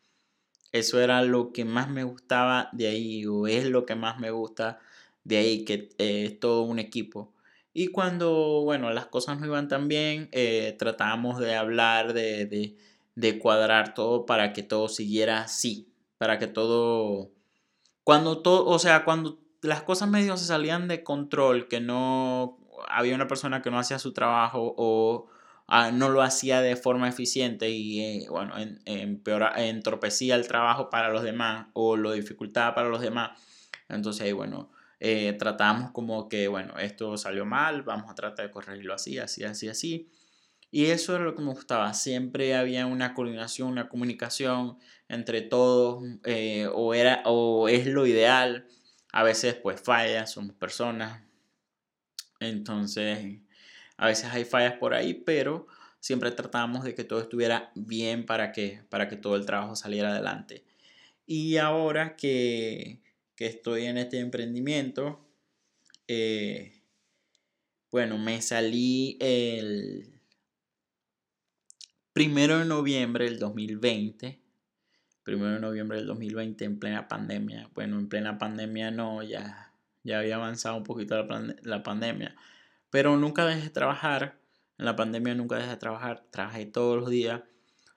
Eso 0.73 1.01
era 1.01 1.21
lo 1.23 1.53
que 1.53 1.67
más 1.67 1.91
me 1.91 2.05
gustaba 2.05 2.71
de 2.73 2.87
ahí, 2.87 3.27
o 3.27 3.47
es 3.47 3.67
lo 3.67 3.85
que 3.85 3.95
más 3.95 4.19
me 4.19 4.31
gusta 4.31 4.79
de 5.25 5.37
ahí, 5.39 5.65
que 5.65 5.91
es 5.99 6.41
todo 6.41 6.63
un 6.63 6.79
equipo. 6.79 7.33
Y 7.75 7.89
cuando, 7.89 8.63
bueno, 8.65 8.91
las 8.91 9.07
cosas 9.07 9.41
no 9.41 9.47
iban 9.47 9.69
tan 9.69 9.89
bien, 9.89 10.29
eh, 10.33 10.77
tratábamos 10.79 11.39
de 11.39 11.55
hablar, 11.55 12.13
de, 12.13 12.47
de, 12.47 12.77
de 13.15 13.39
cuadrar 13.39 13.95
todo 13.95 14.27
para 14.27 14.53
que 14.53 14.63
todo 14.63 14.89
siguiera 14.89 15.43
así, 15.43 15.89
para 16.19 16.39
que 16.39 16.47
todo, 16.47 17.31
cuando 18.05 18.43
todo, 18.43 18.67
o 18.67 18.79
sea, 18.79 19.05
cuando 19.05 19.41
las 19.63 19.83
cosas 19.83 20.11
medio 20.11 20.37
se 20.37 20.47
salían 20.47 20.89
de 20.89 21.03
control, 21.05 21.69
que 21.69 21.81
no 21.81 22.59
había 22.89 23.15
una 23.15 23.29
persona 23.29 23.63
que 23.63 23.71
no 23.71 23.79
hacía 23.79 23.99
su 23.99 24.13
trabajo 24.13 24.75
o 24.77 25.29
ah, 25.69 25.91
no 25.93 26.09
lo 26.09 26.23
hacía 26.23 26.61
de 26.61 26.77
forma 26.77 27.09
eficiente 27.09 27.71
y 27.71 28.01
eh, 28.01 28.27
bueno, 28.29 28.55
en, 28.59 28.83
entorpecía 28.85 30.35
el 30.35 30.49
trabajo 30.49 30.91
para 30.91 31.11
los 31.11 31.23
demás 31.23 31.69
o 31.75 31.97
lo 31.97 32.13
dificultaba 32.13 32.75
para 32.75 32.89
los 32.89 33.01
demás. 33.01 33.41
Entonces 33.89 34.23
ahí, 34.23 34.33
bueno, 34.33 34.72
eh, 35.05 35.33
tratamos 35.33 35.91
como 35.91 36.29
que, 36.29 36.47
bueno, 36.47 36.79
esto 36.79 37.17
salió 37.17 37.45
mal, 37.45 37.83
vamos 37.83 38.09
a 38.09 38.15
tratar 38.15 38.47
de 38.47 38.53
corregirlo 38.53 38.95
así, 38.95 39.19
así, 39.19 39.43
así, 39.43 39.69
así. 39.69 40.09
Y 40.71 40.87
eso 40.87 41.17
era 41.17 41.25
lo 41.25 41.35
que 41.35 41.43
me 41.43 41.51
gustaba. 41.51 41.93
Siempre 41.93 42.55
había 42.55 42.87
una 42.87 43.13
coordinación, 43.13 43.71
una 43.71 43.89
comunicación 43.89 44.79
entre 45.09 45.43
todos, 45.43 46.05
eh, 46.25 46.69
o, 46.73 46.95
era, 46.95 47.23
o 47.25 47.69
es 47.69 47.89
lo 47.89 48.07
ideal. 48.07 48.69
A 49.13 49.25
veces 49.25 49.55
pues 49.57 49.81
falla, 49.81 50.25
somos 50.29 50.55
personas. 50.55 51.21
Entonces, 52.39 53.41
a 53.97 54.07
veces 54.07 54.27
hay 54.33 54.45
fallas 54.45 54.75
por 54.75 54.95
ahí, 54.95 55.15
pero 55.15 55.67
siempre 55.99 56.31
tratamos 56.31 56.85
de 56.85 56.95
que 56.95 57.03
todo 57.03 57.21
estuviera 57.21 57.73
bien 57.75 58.25
para 58.25 58.53
que, 58.53 58.85
para 58.89 59.09
que 59.09 59.17
todo 59.17 59.35
el 59.35 59.47
trabajo 59.47 59.75
saliera 59.75 60.11
adelante. 60.11 60.65
Y 61.27 61.57
ahora 61.57 62.15
que, 62.15 63.01
estoy 63.47 63.87
en 63.87 63.99
este 63.99 64.19
emprendimiento, 64.19 65.27
eh, 66.09 66.83
bueno, 67.91 68.19
me 68.19 68.41
salí 68.43 69.17
el 69.21 70.21
primero 72.13 72.59
de 72.59 72.65
noviembre 72.65 73.27
del 73.27 73.39
2020 73.39 74.43
primero 75.23 75.55
de 75.55 75.61
noviembre 75.61 75.99
del 75.99 76.07
2020 76.07 76.65
en 76.65 76.79
plena 76.79 77.09
pandemia. 77.09 77.71
Bueno, 77.75 77.99
en 77.99 78.09
plena 78.09 78.39
pandemia 78.39 78.91
no, 78.91 79.23
ya, 79.23 79.73
ya 80.03 80.19
había 80.19 80.37
avanzado 80.37 80.77
un 80.77 80.85
poquito 80.85 81.23
la, 81.23 81.55
la 81.63 81.83
pandemia. 81.83 82.37
Pero 82.91 83.17
nunca 83.17 83.45
dejé 83.47 83.63
de 83.63 83.71
trabajar. 83.71 84.39
En 84.79 84.85
la 84.85 84.97
pandemia 84.97 85.35
nunca 85.35 85.57
dejé 85.57 85.71
de 85.71 85.77
trabajar. 85.77 86.25
Trabajé 86.31 86.67
todos 86.67 86.99
los 86.99 87.11
días. 87.11 87.43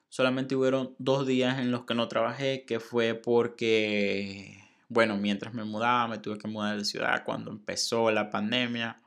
Solamente 0.09 0.55
hubieron 0.55 0.95
dos 0.97 1.27
días 1.27 1.59
en 1.59 1.71
los 1.71 1.85
que 1.85 1.95
no 1.95 2.07
trabajé, 2.07 2.65
que 2.65 2.79
fue 2.79 3.15
porque, 3.15 4.64
bueno, 4.87 5.17
mientras 5.17 5.53
me 5.53 5.63
mudaba, 5.63 6.07
me 6.07 6.19
tuve 6.19 6.37
que 6.37 6.47
mudar 6.47 6.77
de 6.77 6.85
ciudad 6.85 7.23
cuando 7.25 7.51
empezó 7.51 8.11
la 8.11 8.29
pandemia. 8.29 9.01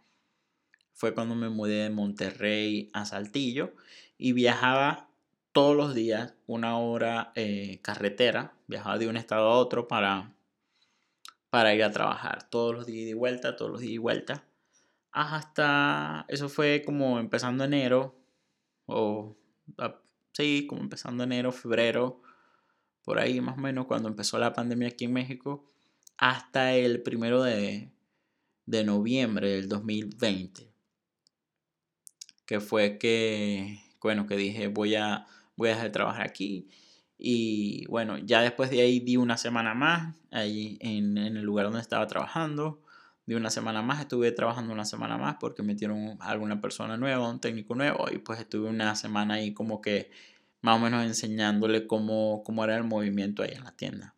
Fue 0.93 1.15
cuando 1.15 1.35
me 1.35 1.49
mudé 1.49 1.85
de 1.85 1.91
Monterrey 1.91 2.91
a 2.93 3.05
Saltillo 3.05 3.75
y 4.17 4.33
viajaba 4.33 5.09
todos 5.53 5.77
los 5.77 5.95
días 5.95 6.35
una 6.47 6.79
hora 6.79 7.33
eh, 7.35 7.81
carretera, 7.83 8.55
viajaba 8.67 8.99
de 8.99 9.09
un 9.09 9.17
estado 9.17 9.51
a 9.51 9.57
otro 9.57 9.89
para, 9.89 10.35
para 11.51 11.75
ir 11.75 11.85
a 11.85 11.93
trabajar, 11.93 12.49
todos 12.49 12.75
los 12.75 12.87
días 12.87 13.09
y 13.09 13.15
vuelta, 13.15 13.57
todos 13.57 13.71
los 13.71 13.81
días 13.81 13.95
y 13.95 13.99
vuelta. 13.99 14.45
Hasta, 15.13 16.27
eso 16.29 16.49
fue 16.49 16.83
como 16.85 17.19
empezando 17.19 17.65
enero, 17.65 18.17
o 18.87 19.37
sí, 20.33 20.67
como 20.69 20.83
empezando 20.83 21.25
enero, 21.25 21.53
febrero, 21.53 22.23
por 23.09 23.19
ahí 23.19 23.41
más 23.41 23.57
o 23.57 23.61
menos 23.63 23.87
cuando 23.87 24.07
empezó 24.07 24.39
la 24.39 24.53
pandemia 24.53 24.89
aquí 24.89 25.07
en 25.07 25.15
México, 25.15 25.65
hasta 26.19 26.75
el 26.75 27.01
primero 27.01 27.43
de, 27.43 27.91
de 28.67 28.85
noviembre 28.85 29.49
del 29.49 29.67
2020, 29.67 30.71
que 32.45 32.61
fue 32.61 32.99
que, 32.99 33.81
bueno, 34.03 34.27
que 34.27 34.37
dije 34.37 34.69
voy 34.69 34.95
a 34.95 35.27
voy 35.57 35.69
a 35.69 35.71
dejar 35.71 35.87
de 35.87 35.91
trabajar 35.91 36.27
aquí. 36.27 36.69
Y 37.17 37.87
bueno, 37.87 38.19
ya 38.19 38.43
después 38.43 38.69
de 38.69 38.83
ahí 38.83 39.01
di 39.01 39.17
una 39.17 39.39
semana 39.39 39.73
más 39.73 40.15
ahí 40.31 40.77
en, 40.83 41.17
el 41.17 41.41
lugar 41.41 41.65
donde 41.65 41.81
estaba 41.81 42.07
trabajando. 42.09 42.83
Di 43.25 43.37
una 43.37 43.49
semana 43.49 43.81
más, 43.81 44.01
estuve 44.01 44.33
trabajando 44.33 44.75
una 44.75 44.85
semana 44.85 45.17
más 45.17 45.37
porque 45.41 45.63
metieron 45.63 46.19
a 46.21 46.29
alguna 46.29 46.61
persona 46.61 46.99
nueva, 46.99 47.31
un 47.31 47.41
técnico 47.41 47.75
nuevo, 47.75 48.05
y 48.13 48.19
pues 48.19 48.39
estuve 48.39 48.69
una 48.69 48.95
semana 48.97 49.35
ahí 49.35 49.55
como 49.55 49.81
que 49.81 50.11
más 50.61 50.77
o 50.77 50.81
menos 50.81 51.05
enseñándole 51.05 51.87
cómo, 51.87 52.43
cómo 52.45 52.65
era 52.65 52.77
el 52.77 52.85
movimiento 52.85 53.43
ahí 53.43 53.53
en 53.55 53.65
la 53.65 53.77
tienda. 53.77 54.15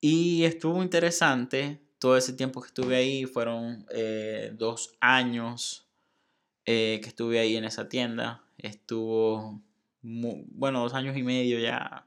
Y 0.00 0.44
estuvo 0.44 0.82
interesante, 0.82 1.80
todo 1.98 2.16
ese 2.16 2.32
tiempo 2.32 2.60
que 2.60 2.68
estuve 2.68 2.96
ahí, 2.96 3.26
fueron 3.26 3.86
eh, 3.90 4.52
dos 4.54 4.94
años 5.00 5.86
eh, 6.64 7.00
que 7.02 7.08
estuve 7.08 7.38
ahí 7.38 7.56
en 7.56 7.64
esa 7.64 7.88
tienda. 7.88 8.44
Estuvo 8.58 9.62
bueno, 10.02 10.80
dos 10.80 10.94
años 10.94 11.16
y 11.16 11.22
medio 11.22 11.58
ya. 11.58 12.06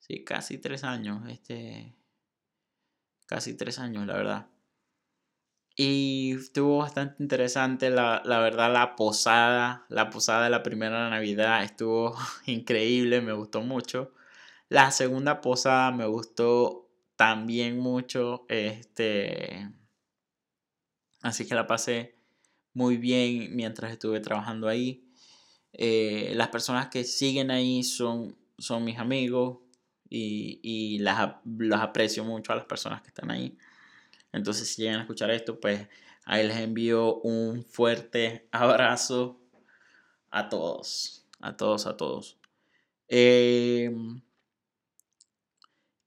Sí, 0.00 0.24
casi 0.24 0.58
tres 0.58 0.84
años. 0.84 1.22
Este. 1.28 1.94
Casi 3.26 3.54
tres 3.54 3.78
años, 3.78 4.06
la 4.06 4.14
verdad. 4.14 4.49
Y 5.82 6.32
estuvo 6.32 6.76
bastante 6.76 7.22
interesante, 7.22 7.88
la, 7.88 8.20
la, 8.26 8.38
verdad, 8.40 8.70
la 8.70 8.96
posada. 8.96 9.86
La 9.88 10.10
posada 10.10 10.44
de 10.44 10.50
la 10.50 10.62
primera 10.62 11.08
Navidad 11.08 11.64
estuvo 11.64 12.14
increíble, 12.44 13.22
me 13.22 13.32
gustó 13.32 13.62
mucho. 13.62 14.12
La 14.68 14.90
segunda 14.90 15.40
posada 15.40 15.90
me 15.90 16.04
gustó 16.04 16.90
también 17.16 17.78
mucho. 17.78 18.44
Este. 18.50 19.70
Así 21.22 21.46
que 21.46 21.54
la 21.54 21.66
pasé 21.66 22.14
muy 22.74 22.98
bien 22.98 23.56
mientras 23.56 23.90
estuve 23.90 24.20
trabajando 24.20 24.68
ahí. 24.68 25.08
Eh, 25.72 26.34
las 26.34 26.48
personas 26.48 26.88
que 26.88 27.04
siguen 27.04 27.50
ahí 27.50 27.84
son, 27.84 28.36
son 28.58 28.84
mis 28.84 28.98
amigos 28.98 29.60
y, 30.10 30.60
y 30.62 30.98
las, 30.98 31.36
los 31.46 31.80
aprecio 31.80 32.22
mucho 32.22 32.52
a 32.52 32.56
las 32.56 32.66
personas 32.66 33.00
que 33.00 33.08
están 33.08 33.30
ahí. 33.30 33.56
Entonces, 34.32 34.68
si 34.72 34.82
llegan 34.82 34.98
a 34.98 35.02
escuchar 35.02 35.30
esto, 35.30 35.60
pues 35.60 35.88
ahí 36.24 36.46
les 36.46 36.58
envío 36.58 37.16
un 37.16 37.64
fuerte 37.64 38.48
abrazo 38.52 39.40
a 40.30 40.48
todos, 40.48 41.26
a 41.40 41.56
todos, 41.56 41.86
a 41.86 41.96
todos. 41.96 42.38
Eh, 43.08 43.90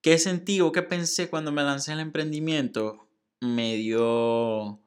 ¿Qué 0.02 0.18
sentí 0.18 0.60
o 0.62 0.72
qué 0.72 0.82
pensé 0.82 1.30
cuando 1.30 1.52
me 1.52 1.64
lancé 1.64 1.94
al 1.94 2.00
emprendimiento? 2.00 3.08
Me 3.40 3.76
dio 3.76 4.84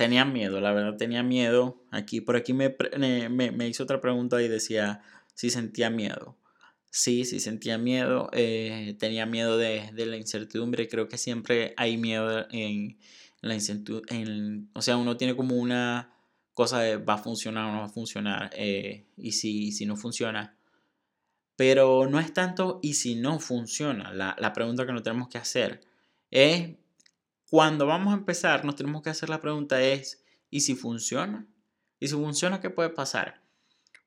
tenía 0.00 0.24
miedo, 0.24 0.62
la 0.62 0.72
verdad 0.72 0.96
tenía 0.96 1.22
miedo. 1.22 1.82
Aquí, 1.90 2.22
por 2.22 2.34
aquí 2.34 2.54
me, 2.54 2.74
me, 3.28 3.68
hizo 3.68 3.82
otra 3.82 4.00
pregunta 4.00 4.40
y 4.40 4.48
decía 4.48 5.02
si 5.34 5.50
sentía 5.50 5.90
miedo. 5.90 6.38
Sí, 6.90 7.24
sí 7.24 7.40
sentía 7.40 7.78
miedo. 7.78 8.28
Eh, 8.32 8.96
tenía 8.98 9.24
miedo 9.24 9.56
de, 9.56 9.92
la 9.94 10.16
incertidumbre. 10.16 10.88
Creo 10.88 11.08
que 11.08 11.18
siempre 11.18 11.72
hay 11.76 11.96
miedo 11.96 12.46
en, 12.50 12.98
la 13.40 13.56
en, 14.08 14.70
o 14.74 14.82
sea, 14.82 14.96
uno 14.96 15.16
tiene 15.16 15.36
como 15.36 15.56
una 15.56 16.12
cosa 16.52 16.80
de 16.80 16.96
va 16.96 17.14
a 17.14 17.18
funcionar 17.18 17.66
o 17.66 17.72
no 17.72 17.78
va 17.80 17.86
a 17.86 17.88
funcionar, 17.88 18.50
eh, 18.54 19.06
y 19.16 19.32
si, 19.32 19.72
si 19.72 19.86
no 19.86 19.96
funciona. 19.96 20.58
Pero 21.56 22.08
no 22.08 22.18
es 22.20 22.34
tanto 22.34 22.80
y 22.82 22.94
si 22.94 23.14
no 23.14 23.38
funciona. 23.38 24.12
La, 24.12 24.36
la 24.38 24.52
pregunta 24.52 24.84
que 24.84 24.92
nos 24.92 25.02
tenemos 25.02 25.28
que 25.28 25.38
hacer 25.38 25.80
es, 26.30 26.76
cuando 27.48 27.86
vamos 27.86 28.12
a 28.12 28.16
empezar, 28.16 28.64
nos 28.64 28.76
tenemos 28.76 29.02
que 29.02 29.10
hacer 29.10 29.28
la 29.28 29.40
pregunta 29.40 29.80
es, 29.82 30.24
¿y 30.50 30.60
si 30.60 30.74
funciona? 30.74 31.46
¿Y 31.98 32.08
si 32.08 32.14
funciona, 32.14 32.60
qué 32.60 32.70
puede 32.70 32.90
pasar? 32.90 33.42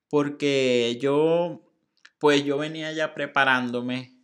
Porque 0.09 0.97
yo, 1.01 1.63
pues 2.23 2.45
yo 2.45 2.57
venía 2.57 2.89
ya 2.93 3.13
preparándome 3.13 4.15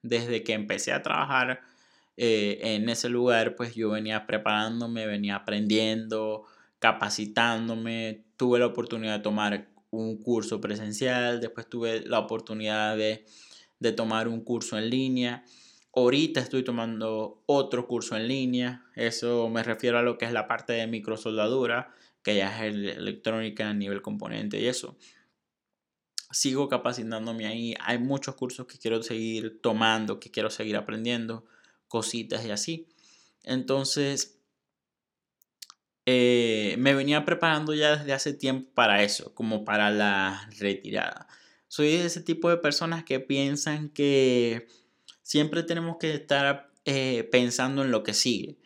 desde 0.00 0.42
que 0.42 0.54
empecé 0.54 0.94
a 0.94 1.02
trabajar 1.02 1.60
eh, 2.16 2.58
en 2.62 2.88
ese 2.88 3.10
lugar, 3.10 3.56
pues 3.56 3.74
yo 3.74 3.90
venía 3.90 4.26
preparándome, 4.26 5.04
venía 5.04 5.36
aprendiendo, 5.36 6.46
capacitándome, 6.78 8.24
tuve 8.38 8.58
la 8.58 8.64
oportunidad 8.64 9.18
de 9.18 9.22
tomar 9.22 9.68
un 9.90 10.16
curso 10.16 10.62
presencial, 10.62 11.42
después 11.42 11.68
tuve 11.68 12.00
la 12.06 12.20
oportunidad 12.20 12.96
de, 12.96 13.26
de 13.80 13.92
tomar 13.92 14.26
un 14.26 14.40
curso 14.40 14.78
en 14.78 14.88
línea. 14.88 15.44
Ahorita 15.94 16.40
estoy 16.40 16.64
tomando 16.64 17.42
otro 17.44 17.86
curso 17.86 18.16
en 18.16 18.28
línea, 18.28 18.86
eso 18.96 19.46
me 19.50 19.62
refiero 19.62 19.98
a 19.98 20.02
lo 20.02 20.16
que 20.16 20.24
es 20.24 20.32
la 20.32 20.48
parte 20.48 20.72
de 20.72 20.86
microsoldadura, 20.86 21.92
que 22.22 22.36
ya 22.36 22.66
es 22.66 22.74
electrónica 22.74 23.68
a 23.68 23.74
nivel 23.74 24.00
componente 24.00 24.58
y 24.58 24.68
eso. 24.68 24.96
Sigo 26.30 26.68
capacitándome 26.68 27.46
ahí, 27.46 27.74
hay 27.80 27.98
muchos 27.98 28.36
cursos 28.36 28.66
que 28.66 28.78
quiero 28.78 29.02
seguir 29.02 29.60
tomando, 29.60 30.20
que 30.20 30.30
quiero 30.30 30.50
seguir 30.50 30.76
aprendiendo, 30.76 31.44
cositas 31.88 32.44
y 32.44 32.50
así. 32.50 32.88
Entonces, 33.42 34.40
eh, 36.06 36.76
me 36.78 36.94
venía 36.94 37.24
preparando 37.24 37.74
ya 37.74 37.96
desde 37.96 38.12
hace 38.12 38.32
tiempo 38.32 38.70
para 38.74 39.02
eso, 39.02 39.34
como 39.34 39.64
para 39.64 39.90
la 39.90 40.48
retirada. 40.58 41.28
Soy 41.68 41.88
de 41.98 42.06
ese 42.06 42.20
tipo 42.20 42.48
de 42.50 42.56
personas 42.56 43.04
que 43.04 43.20
piensan 43.20 43.90
que 43.90 44.66
siempre 45.22 45.62
tenemos 45.62 45.98
que 45.98 46.14
estar 46.14 46.72
eh, 46.84 47.28
pensando 47.30 47.84
en 47.84 47.90
lo 47.90 48.02
que 48.02 48.14
sigue. 48.14 48.58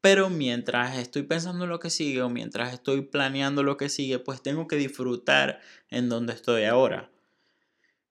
Pero 0.00 0.30
mientras 0.30 0.98
estoy 0.98 1.22
pensando 1.22 1.64
en 1.64 1.70
lo 1.70 1.78
que 1.78 1.90
sigue 1.90 2.22
o 2.22 2.28
mientras 2.28 2.72
estoy 2.72 3.02
planeando 3.02 3.62
lo 3.62 3.76
que 3.76 3.88
sigue, 3.88 4.18
pues 4.18 4.42
tengo 4.42 4.66
que 4.66 4.76
disfrutar 4.76 5.60
en 5.90 6.08
donde 6.08 6.32
estoy 6.32 6.64
ahora. 6.64 7.11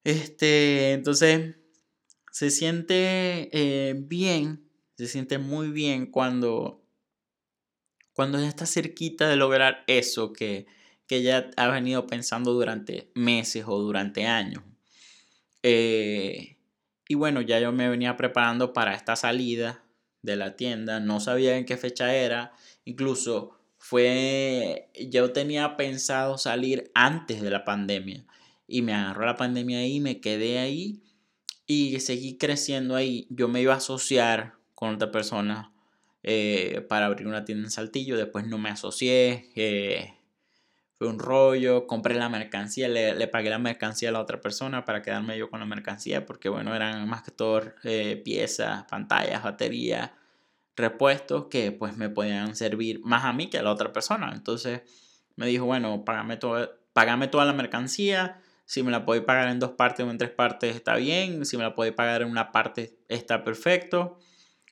Este, 0.03 0.93
entonces, 0.93 1.55
se 2.31 2.49
siente 2.49 3.49
eh, 3.51 3.93
bien, 3.95 4.67
se 4.97 5.07
siente 5.07 5.37
muy 5.37 5.69
bien 5.69 6.07
cuando, 6.07 6.81
cuando 8.13 8.39
ya 8.39 8.47
está 8.47 8.65
cerquita 8.65 9.29
de 9.29 9.35
lograr 9.35 9.83
eso 9.87 10.33
que, 10.33 10.65
que 11.07 11.21
ya 11.21 11.51
ha 11.57 11.67
venido 11.67 12.07
pensando 12.07 12.53
durante 12.53 13.11
meses 13.13 13.65
o 13.67 13.79
durante 13.79 14.25
años. 14.25 14.63
Eh, 15.61 16.57
y 17.07 17.15
bueno, 17.15 17.41
ya 17.41 17.59
yo 17.59 17.71
me 17.71 17.89
venía 17.89 18.17
preparando 18.17 18.73
para 18.73 18.95
esta 18.95 19.15
salida 19.15 19.83
de 20.23 20.35
la 20.35 20.55
tienda, 20.55 20.99
no 20.99 21.19
sabía 21.19 21.57
en 21.57 21.65
qué 21.65 21.77
fecha 21.77 22.15
era, 22.15 22.53
incluso 22.85 23.59
fue, 23.77 24.89
yo 25.09 25.31
tenía 25.31 25.75
pensado 25.77 26.37
salir 26.37 26.91
antes 26.93 27.41
de 27.41 27.49
la 27.49 27.65
pandemia 27.65 28.25
y 28.71 28.81
me 28.81 28.93
agarró 28.93 29.25
la 29.25 29.35
pandemia 29.35 29.79
ahí, 29.79 29.99
me 29.99 30.21
quedé 30.21 30.59
ahí 30.59 31.03
y 31.65 31.99
seguí 31.99 32.37
creciendo 32.37 32.95
ahí. 32.95 33.27
Yo 33.29 33.47
me 33.47 33.61
iba 33.61 33.73
a 33.73 33.77
asociar 33.77 34.55
con 34.73 34.95
otra 34.95 35.11
persona 35.11 35.71
eh, 36.23 36.85
para 36.89 37.07
abrir 37.07 37.27
una 37.27 37.45
tienda 37.45 37.65
en 37.65 37.71
Saltillo, 37.71 38.17
después 38.17 38.47
no 38.47 38.57
me 38.57 38.69
asocié. 38.69 39.49
Eh, 39.55 40.13
fue 40.97 41.07
un 41.07 41.17
rollo, 41.17 41.87
compré 41.87 42.13
la 42.13 42.29
mercancía, 42.29 42.87
le, 42.87 43.27
pagué 43.27 43.49
la 43.49 43.57
mercancía 43.57 44.09
a 44.09 44.11
la 44.11 44.21
otra 44.21 44.39
persona 44.39 44.85
para 44.85 45.01
quedarme 45.01 45.35
yo 45.35 45.49
con 45.49 45.59
la 45.59 45.65
mercancía, 45.65 46.27
porque 46.27 46.47
bueno, 46.47 46.75
eran 46.75 47.09
más 47.09 47.23
que 47.23 47.31
todo 47.31 47.63
eh, 47.83 48.21
piezas, 48.23 48.83
pantallas, 48.83 49.41
baterías, 49.41 50.11
repuestos 50.75 51.45
que 51.47 51.71
pues 51.71 51.97
me 51.97 52.09
podían 52.09 52.55
servir 52.55 53.01
más 53.03 53.25
a 53.25 53.33
mí 53.33 53.49
que 53.49 53.57
a 53.57 53.63
la 53.63 53.71
otra 53.71 53.91
persona. 53.91 54.31
Entonces 54.35 54.81
me 55.35 55.47
dijo, 55.47 55.65
bueno, 55.65 56.05
págame, 56.05 56.37
todo, 56.37 56.69
págame 56.93 57.27
toda 57.27 57.45
la 57.45 57.53
mercancía, 57.53 58.39
si 58.71 58.83
me 58.83 58.91
la 58.91 59.03
podéis 59.03 59.25
pagar 59.25 59.49
en 59.49 59.59
dos 59.59 59.71
partes 59.71 60.05
o 60.05 60.09
en 60.09 60.17
tres 60.17 60.31
partes 60.31 60.73
está 60.73 60.95
bien, 60.95 61.45
si 61.45 61.57
me 61.57 61.63
la 61.63 61.75
podéis 61.75 61.93
pagar 61.93 62.21
en 62.21 62.29
una 62.29 62.53
parte 62.53 62.97
está 63.09 63.43
perfecto. 63.43 64.17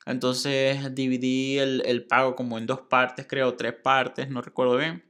Entonces 0.06 0.94
dividí 0.94 1.58
el, 1.58 2.06
pago 2.08 2.34
como 2.34 2.56
en 2.56 2.64
dos 2.64 2.80
partes, 2.80 3.26
creo, 3.28 3.56
tres 3.56 3.74
partes, 3.74 4.30
no 4.30 4.40
recuerdo 4.40 4.78
bien. 4.78 5.04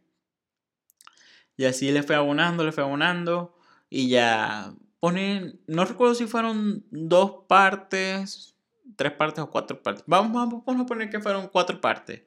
Y 1.56 1.66
así 1.66 1.92
le 1.92 2.02
fue 2.02 2.16
abonando, 2.16 2.64
le 2.64 2.72
fue 2.72 2.82
abonando. 2.82 3.56
Y 3.90 4.08
ya 4.08 4.74
ponen, 4.98 5.60
no 5.68 5.84
recuerdo 5.84 6.16
si 6.16 6.26
fueron 6.26 6.84
dos 6.90 7.44
partes, 7.46 8.56
tres 8.96 9.12
partes 9.12 9.44
o 9.44 9.50
cuatro 9.52 9.80
partes. 9.80 10.02
Vamos, 10.08 10.32
vamos 10.66 10.82
a 10.82 10.86
poner 10.86 11.10
que 11.10 11.20
fueron 11.20 11.46
cuatro 11.46 11.80
partes. 11.80 12.22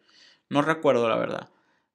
No 0.47 0.61
recuerdo 0.61 1.09
la 1.09 1.17
verdad. 1.17 1.49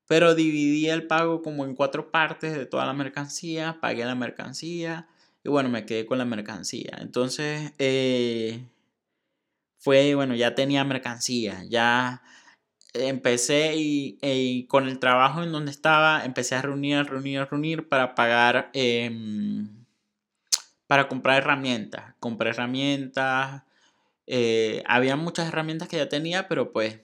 Pero 0.09 0.35
dividí 0.35 0.88
el 0.88 1.07
pago 1.07 1.42
como 1.42 1.64
en 1.64 1.75
cuatro 1.75 2.11
partes 2.11 2.57
de 2.57 2.66
toda 2.66 2.87
la 2.87 2.94
mercancía. 2.94 3.79
Pagué 3.81 4.05
la 4.07 4.14
mercancía. 4.14 5.07
Y 5.44 5.51
bueno, 5.51 5.68
me 5.68 5.87
quedé 5.87 6.07
con 6.07 6.18
la 6.18 6.25
mercancía. 6.25 6.97
Entonces, 7.01 7.73
eh, 7.79 8.66
fue, 9.79 10.14
bueno, 10.14 10.35
ya 10.35 10.55
tenía 10.55 10.83
mercancía. 10.85 11.62
Ya 11.68 12.23
empecé 12.94 13.75
y, 13.77 14.66
con 14.68 14.88
el 14.88 14.99
trabajo 14.99 15.42
en 15.42 15.53
donde 15.53 15.71
estaba, 15.71 16.25
empecé 16.25 16.55
a 16.57 16.62
reunir, 16.62 17.05
reunir, 17.05 17.47
reunir 17.51 17.88
para 17.88 18.14
pagar, 18.14 18.71
em, 18.73 19.85
para 20.87 21.09
comprar 21.09 21.38
herramientas. 21.38 22.14
Compré 22.21 22.51
herramientas, 22.51 23.62
eh, 24.27 24.83
había 24.87 25.16
muchas 25.16 25.49
herramientas 25.49 25.88
que 25.88 25.99
ya 25.99 26.09
tenía, 26.09 26.49
pero 26.49 26.73
pues 26.73 27.01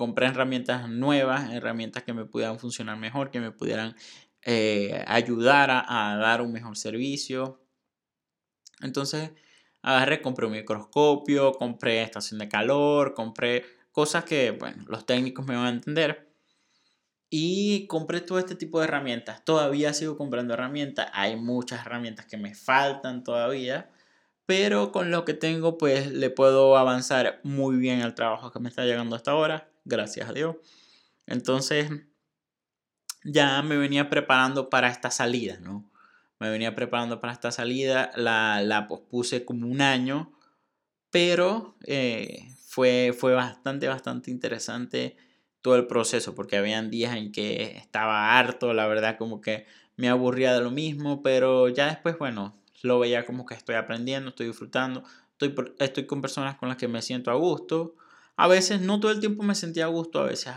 compré 0.00 0.28
herramientas 0.28 0.88
nuevas, 0.88 1.52
herramientas 1.52 2.04
que 2.04 2.14
me 2.14 2.24
pudieran 2.24 2.58
funcionar 2.58 2.96
mejor, 2.96 3.30
que 3.30 3.38
me 3.40 3.52
pudieran 3.52 3.94
eh, 4.40 5.04
ayudar 5.06 5.70
a, 5.70 6.12
a 6.12 6.16
dar 6.16 6.40
un 6.40 6.52
mejor 6.52 6.78
servicio. 6.78 7.60
Entonces, 8.80 9.32
agarré, 9.82 10.22
compré 10.22 10.46
un 10.46 10.52
microscopio, 10.52 11.52
compré 11.52 12.02
estación 12.02 12.38
de 12.40 12.48
calor, 12.48 13.12
compré 13.12 13.62
Cosas 13.92 14.24
que, 14.24 14.52
bueno, 14.52 14.84
los 14.86 15.04
técnicos 15.04 15.44
me 15.46 15.56
van 15.56 15.66
a 15.66 15.70
entender. 15.70 16.32
Y 17.28 17.86
compré 17.86 18.20
todo 18.20 18.38
este 18.38 18.54
tipo 18.54 18.78
de 18.78 18.86
herramientas. 18.86 19.44
Todavía 19.44 19.92
sigo 19.92 20.16
comprando 20.16 20.54
herramientas. 20.54 21.10
Hay 21.12 21.36
muchas 21.36 21.84
herramientas 21.86 22.26
que 22.26 22.36
me 22.36 22.54
faltan 22.54 23.24
todavía. 23.24 23.90
Pero 24.46 24.92
con 24.92 25.10
lo 25.10 25.24
que 25.24 25.34
tengo, 25.34 25.78
pues 25.78 26.10
le 26.10 26.30
puedo 26.30 26.76
avanzar 26.76 27.40
muy 27.44 27.76
bien 27.76 28.02
al 28.02 28.14
trabajo 28.14 28.50
que 28.52 28.60
me 28.60 28.68
está 28.68 28.84
llegando 28.84 29.16
hasta 29.16 29.32
ahora. 29.32 29.69
Gracias 29.84 30.28
a 30.28 30.32
Dios. 30.32 30.56
Entonces, 31.26 31.90
ya 33.24 33.62
me 33.62 33.76
venía 33.76 34.08
preparando 34.08 34.70
para 34.70 34.88
esta 34.88 35.10
salida, 35.10 35.58
¿no? 35.60 35.90
Me 36.38 36.50
venía 36.50 36.74
preparando 36.74 37.20
para 37.20 37.32
esta 37.32 37.52
salida. 37.52 38.10
La, 38.16 38.62
la 38.62 38.86
pospuse 38.86 39.44
como 39.44 39.66
un 39.66 39.80
año. 39.80 40.32
Pero 41.10 41.76
eh, 41.86 42.48
fue, 42.66 43.14
fue 43.18 43.34
bastante, 43.34 43.88
bastante 43.88 44.30
interesante 44.30 45.16
todo 45.62 45.76
el 45.76 45.86
proceso, 45.86 46.34
porque 46.34 46.56
habían 46.56 46.90
días 46.90 47.16
en 47.16 47.32
que 47.32 47.76
estaba 47.76 48.38
harto, 48.38 48.72
la 48.72 48.86
verdad, 48.86 49.18
como 49.18 49.40
que 49.40 49.66
me 49.96 50.08
aburría 50.08 50.54
de 50.54 50.60
lo 50.60 50.70
mismo, 50.70 51.22
pero 51.22 51.68
ya 51.68 51.88
después, 51.88 52.16
bueno, 52.18 52.56
lo 52.82 52.98
veía 52.98 53.26
como 53.26 53.44
que 53.44 53.54
estoy 53.54 53.74
aprendiendo, 53.74 54.30
estoy 54.30 54.46
disfrutando, 54.46 55.04
estoy, 55.32 55.54
estoy 55.78 56.06
con 56.06 56.22
personas 56.22 56.56
con 56.56 56.68
las 56.68 56.78
que 56.78 56.88
me 56.88 57.02
siento 57.02 57.30
a 57.30 57.34
gusto. 57.34 57.96
A 58.40 58.48
veces 58.48 58.80
no 58.80 59.00
todo 59.00 59.12
el 59.12 59.20
tiempo 59.20 59.42
me 59.42 59.54
sentía 59.54 59.84
a 59.84 59.88
gusto, 59.88 60.20
a 60.20 60.26
veces 60.26 60.54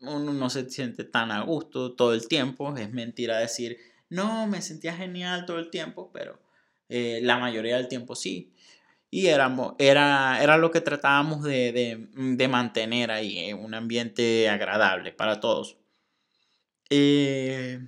uno 0.00 0.32
no 0.32 0.50
se 0.50 0.68
siente 0.68 1.04
tan 1.04 1.30
a 1.30 1.42
gusto 1.42 1.94
todo 1.94 2.12
el 2.12 2.28
tiempo, 2.28 2.76
es 2.76 2.92
mentira 2.92 3.38
decir, 3.38 3.78
no, 4.08 4.46
me 4.46 4.60
sentía 4.60 4.94
genial 4.94 5.46
todo 5.46 5.58
el 5.58 5.70
tiempo, 5.70 6.10
pero 6.12 6.38
eh, 6.88 7.20
la 7.22 7.38
mayoría 7.38 7.76
del 7.76 7.88
tiempo 7.88 8.14
sí 8.14 8.52
y 9.14 9.26
era, 9.26 9.54
era 9.78 10.56
lo 10.56 10.70
que 10.70 10.80
tratábamos 10.80 11.42
de, 11.42 12.08
de, 12.16 12.48
mantener 12.48 13.10
ahí, 13.10 13.40
eh, 13.40 13.52
un 13.52 13.74
ambiente 13.74 14.48
agradable 14.48 15.12
para 15.12 15.38
todos. 15.38 15.76
Eh, 16.88 17.78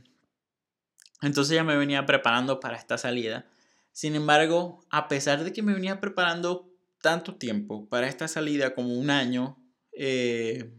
entonces 1.22 1.56
ya 1.56 1.64
me 1.64 1.78
venía 1.78 2.04
preparando 2.04 2.60
para 2.60 2.76
esta 2.76 2.98
salida. 2.98 3.46
Sin 3.90 4.14
embargo, 4.16 4.84
a 4.90 5.08
pesar 5.08 5.44
de 5.44 5.54
que 5.54 5.62
me 5.62 5.72
venía 5.72 5.98
preparando 5.98 6.73
tanto 7.04 7.34
tiempo 7.34 7.86
para 7.90 8.08
esta 8.08 8.28
salida, 8.28 8.74
como 8.74 8.98
un 8.98 9.10
año, 9.10 9.58
eh, 9.92 10.72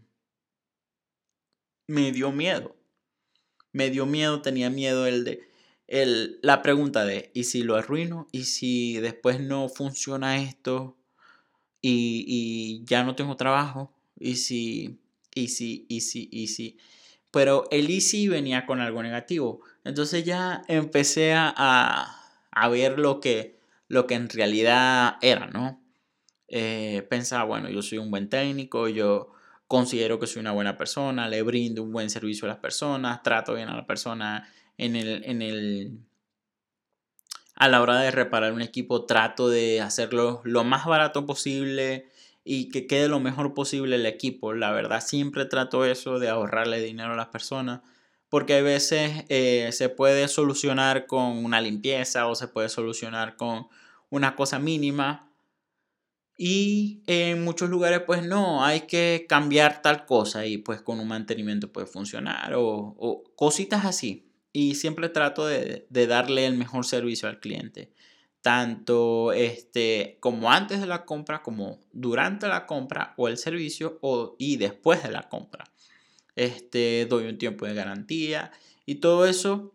me 1.86 2.12
dio 2.12 2.32
miedo. 2.32 2.76
Me 3.72 3.92
dio 3.92 4.08
miedo, 4.08 4.42
tenía 4.42 4.72
miedo 4.72 5.06
el 5.06 5.24
de 5.24 5.48
el, 5.88 6.40
la 6.42 6.64
pregunta 6.64 7.06
de, 7.06 7.30
¿y 7.36 7.44
si 7.44 7.62
lo 7.62 7.76
arruino? 7.76 8.28
¿Y 8.32 8.46
si 8.46 8.96
después 9.02 9.40
no 9.40 9.70
funciona 9.70 10.42
esto 10.42 10.98
y, 11.80 12.26
y 12.28 12.84
ya 12.86 13.04
no 13.04 13.16
tengo 13.16 13.36
trabajo? 13.36 13.94
¿Y 14.20 14.38
si, 14.38 14.98
easy, 15.36 15.86
easy, 15.90 16.28
easy. 16.32 16.80
Pero 17.30 17.68
el 17.70 17.92
easy 17.92 18.30
venía 18.30 18.66
con 18.66 18.82
algo 18.82 19.04
negativo. 19.04 19.62
Entonces 19.84 20.26
ya 20.26 20.64
empecé 20.68 21.34
a, 21.34 21.54
a 22.50 22.70
ver 22.70 22.98
lo 22.98 23.20
que, 23.20 23.60
lo 23.90 24.08
que 24.08 24.16
en 24.16 24.28
realidad 24.28 25.18
era, 25.22 25.46
¿no? 25.46 25.85
Eh, 26.48 27.08
bueno, 27.48 27.70
yo 27.70 27.82
soy 27.82 27.98
un 27.98 28.12
buen 28.12 28.30
técnico, 28.30 28.88
yo 28.88 29.32
considero 29.68 30.20
que 30.20 30.28
soy 30.28 30.42
una 30.42 30.52
buena 30.52 30.78
persona, 30.78 31.28
le 31.28 31.42
brindo 31.42 31.84
un 31.84 31.92
buen 31.92 32.10
servicio 32.10 32.46
a 32.46 32.50
las 32.50 32.60
personas, 32.60 33.24
trato 33.24 33.56
bien 33.56 33.70
a 33.70 33.76
la 33.76 33.86
persona 33.86 34.48
en 34.78 34.96
el, 34.96 35.24
en 35.26 35.42
el, 35.42 36.00
a 37.56 37.68
la 37.68 37.82
hora 37.82 38.00
de 38.00 38.12
reparar 38.12 38.54
un 38.54 38.62
equipo, 38.62 39.06
trato 39.06 39.50
de 39.50 39.82
hacerlo 39.82 40.42
lo 40.44 40.64
más 40.64 40.86
barato 40.86 41.26
posible 41.26 42.10
y 42.44 42.70
que 42.70 42.86
quede 42.86 43.08
lo 43.08 43.20
mejor 43.20 43.54
posible 43.54 43.96
el 43.96 44.06
equipo. 44.06 44.54
La 44.54 44.72
verdad, 44.72 45.02
siempre 45.02 45.46
trato 45.46 45.86
eso 45.86 46.20
de 46.20 46.30
ahorrarle 46.30 46.80
dinero 46.82 47.14
a 47.14 47.16
las 47.16 47.28
personas 47.28 47.82
porque 48.30 48.58
a 48.58 48.62
veces 48.62 49.24
eh, 49.30 49.70
se 49.72 49.90
puede 49.90 50.28
solucionar 50.28 51.08
con 51.08 51.44
una 51.44 51.62
limpieza 51.62 52.28
o 52.28 52.36
se 52.36 52.48
puede 52.48 52.70
solucionar 52.70 53.38
con 53.38 53.68
una 54.10 54.36
cosa 54.36 54.60
mínima 54.60 55.32
y 56.38 57.02
en 57.08 57.44
muchos 57.44 57.70
lugares 57.70 58.02
pues 58.06 58.24
no, 58.24 58.66
hay 58.66 58.82
que 58.82 59.26
cambiar 59.30 59.82
tal 59.82 60.06
cosa 60.06 60.46
y 60.46 60.58
pues 60.58 60.82
con 60.82 61.00
un 61.00 61.08
mantenimiento 61.08 61.72
puede 61.72 61.88
funcionar 61.88 62.54
o, 62.56 63.24
cositas 63.36 63.86
así. 63.86 64.24
Y 64.52 64.76
siempre 64.76 65.10
trato 65.10 65.46
de, 65.46 65.86
darle 65.90 66.46
el 66.46 66.58
mejor 66.58 66.86
servicio 66.86 67.28
al 67.28 67.40
cliente. 67.40 67.92
Tanto 68.42 69.34
este, 69.34 70.18
como 70.22 70.52
antes 70.52 70.80
de 70.80 70.88
la 70.88 71.04
compra, 71.06 71.42
como 71.42 71.80
durante 71.92 72.48
la 72.48 72.66
compra 72.66 73.14
o 73.18 73.28
el 73.28 73.38
servicio 73.38 73.98
o, 74.02 74.36
y 74.38 74.58
después 74.58 75.04
de 75.04 75.12
la 75.12 75.28
compra. 75.30 75.66
Este, 76.36 77.06
doy 77.10 77.28
un 77.28 77.38
tiempo 77.38 77.66
de 77.66 77.74
garantía 77.74 78.52
y 78.86 78.96
todo 78.96 79.26
eso. 79.26 79.74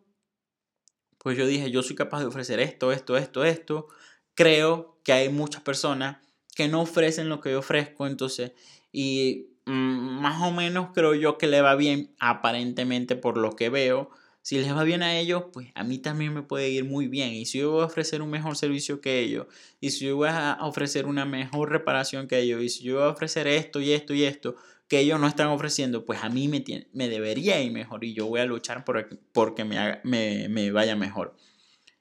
Pues 1.18 1.36
yo 1.36 1.46
dije, 1.46 1.70
yo 1.70 1.82
soy 1.82 1.96
capaz 1.96 2.20
de 2.20 2.26
ofrecer 2.26 2.60
esto, 2.60 2.92
esto, 2.92 3.16
esto, 3.16 3.44
esto. 3.44 3.88
Creo 4.34 4.98
que 5.04 5.12
hay 5.12 5.28
muchas 5.28 5.62
personas 5.62 6.18
que 6.54 6.68
no 6.68 6.82
ofrecen 6.82 7.28
lo 7.28 7.40
que 7.40 7.52
yo 7.52 7.60
ofrezco, 7.60 8.06
entonces, 8.06 8.52
y 8.92 9.48
mm, 9.66 10.20
más 10.20 10.42
o 10.42 10.52
menos 10.52 10.88
creo 10.94 11.14
yo 11.14 11.38
que 11.38 11.46
le 11.46 11.60
va 11.60 11.74
bien, 11.76 12.14
aparentemente 12.18 13.16
por 13.16 13.36
lo 13.36 13.56
que 13.56 13.68
veo. 13.68 14.10
Si 14.42 14.58
les 14.58 14.74
va 14.74 14.84
bien 14.84 15.02
a 15.02 15.18
ellos, 15.18 15.44
pues 15.52 15.68
a 15.74 15.84
mí 15.84 15.98
también 15.98 16.32
me 16.32 16.42
puede 16.42 16.70
ir 16.70 16.84
muy 16.84 17.08
bien. 17.08 17.34
Y 17.34 17.44
si 17.44 17.58
yo 17.58 17.72
voy 17.72 17.82
a 17.82 17.86
ofrecer 17.86 18.22
un 18.22 18.30
mejor 18.30 18.56
servicio 18.56 19.00
que 19.00 19.20
ellos, 19.20 19.46
y 19.80 19.90
si 19.90 20.06
yo 20.06 20.16
voy 20.16 20.28
a 20.30 20.58
ofrecer 20.62 21.06
una 21.06 21.26
mejor 21.26 21.70
reparación 21.70 22.26
que 22.26 22.38
ellos, 22.40 22.62
y 22.62 22.68
si 22.70 22.84
yo 22.84 22.96
voy 22.96 23.04
a 23.04 23.08
ofrecer 23.08 23.46
esto 23.46 23.80
y 23.80 23.92
esto 23.92 24.14
y 24.14 24.24
esto 24.24 24.56
que 24.90 24.98
ellos 24.98 25.20
no 25.20 25.28
están 25.28 25.46
ofreciendo, 25.46 26.04
pues 26.04 26.24
a 26.24 26.30
mí 26.30 26.48
me, 26.48 26.64
me 26.92 27.08
debería 27.08 27.62
ir 27.62 27.70
mejor 27.70 28.02
y 28.02 28.12
yo 28.12 28.26
voy 28.26 28.40
a 28.40 28.44
luchar 28.44 28.84
por, 28.84 29.08
porque 29.32 29.64
me, 29.64 30.00
me, 30.02 30.48
me 30.48 30.72
vaya 30.72 30.96
mejor. 30.96 31.36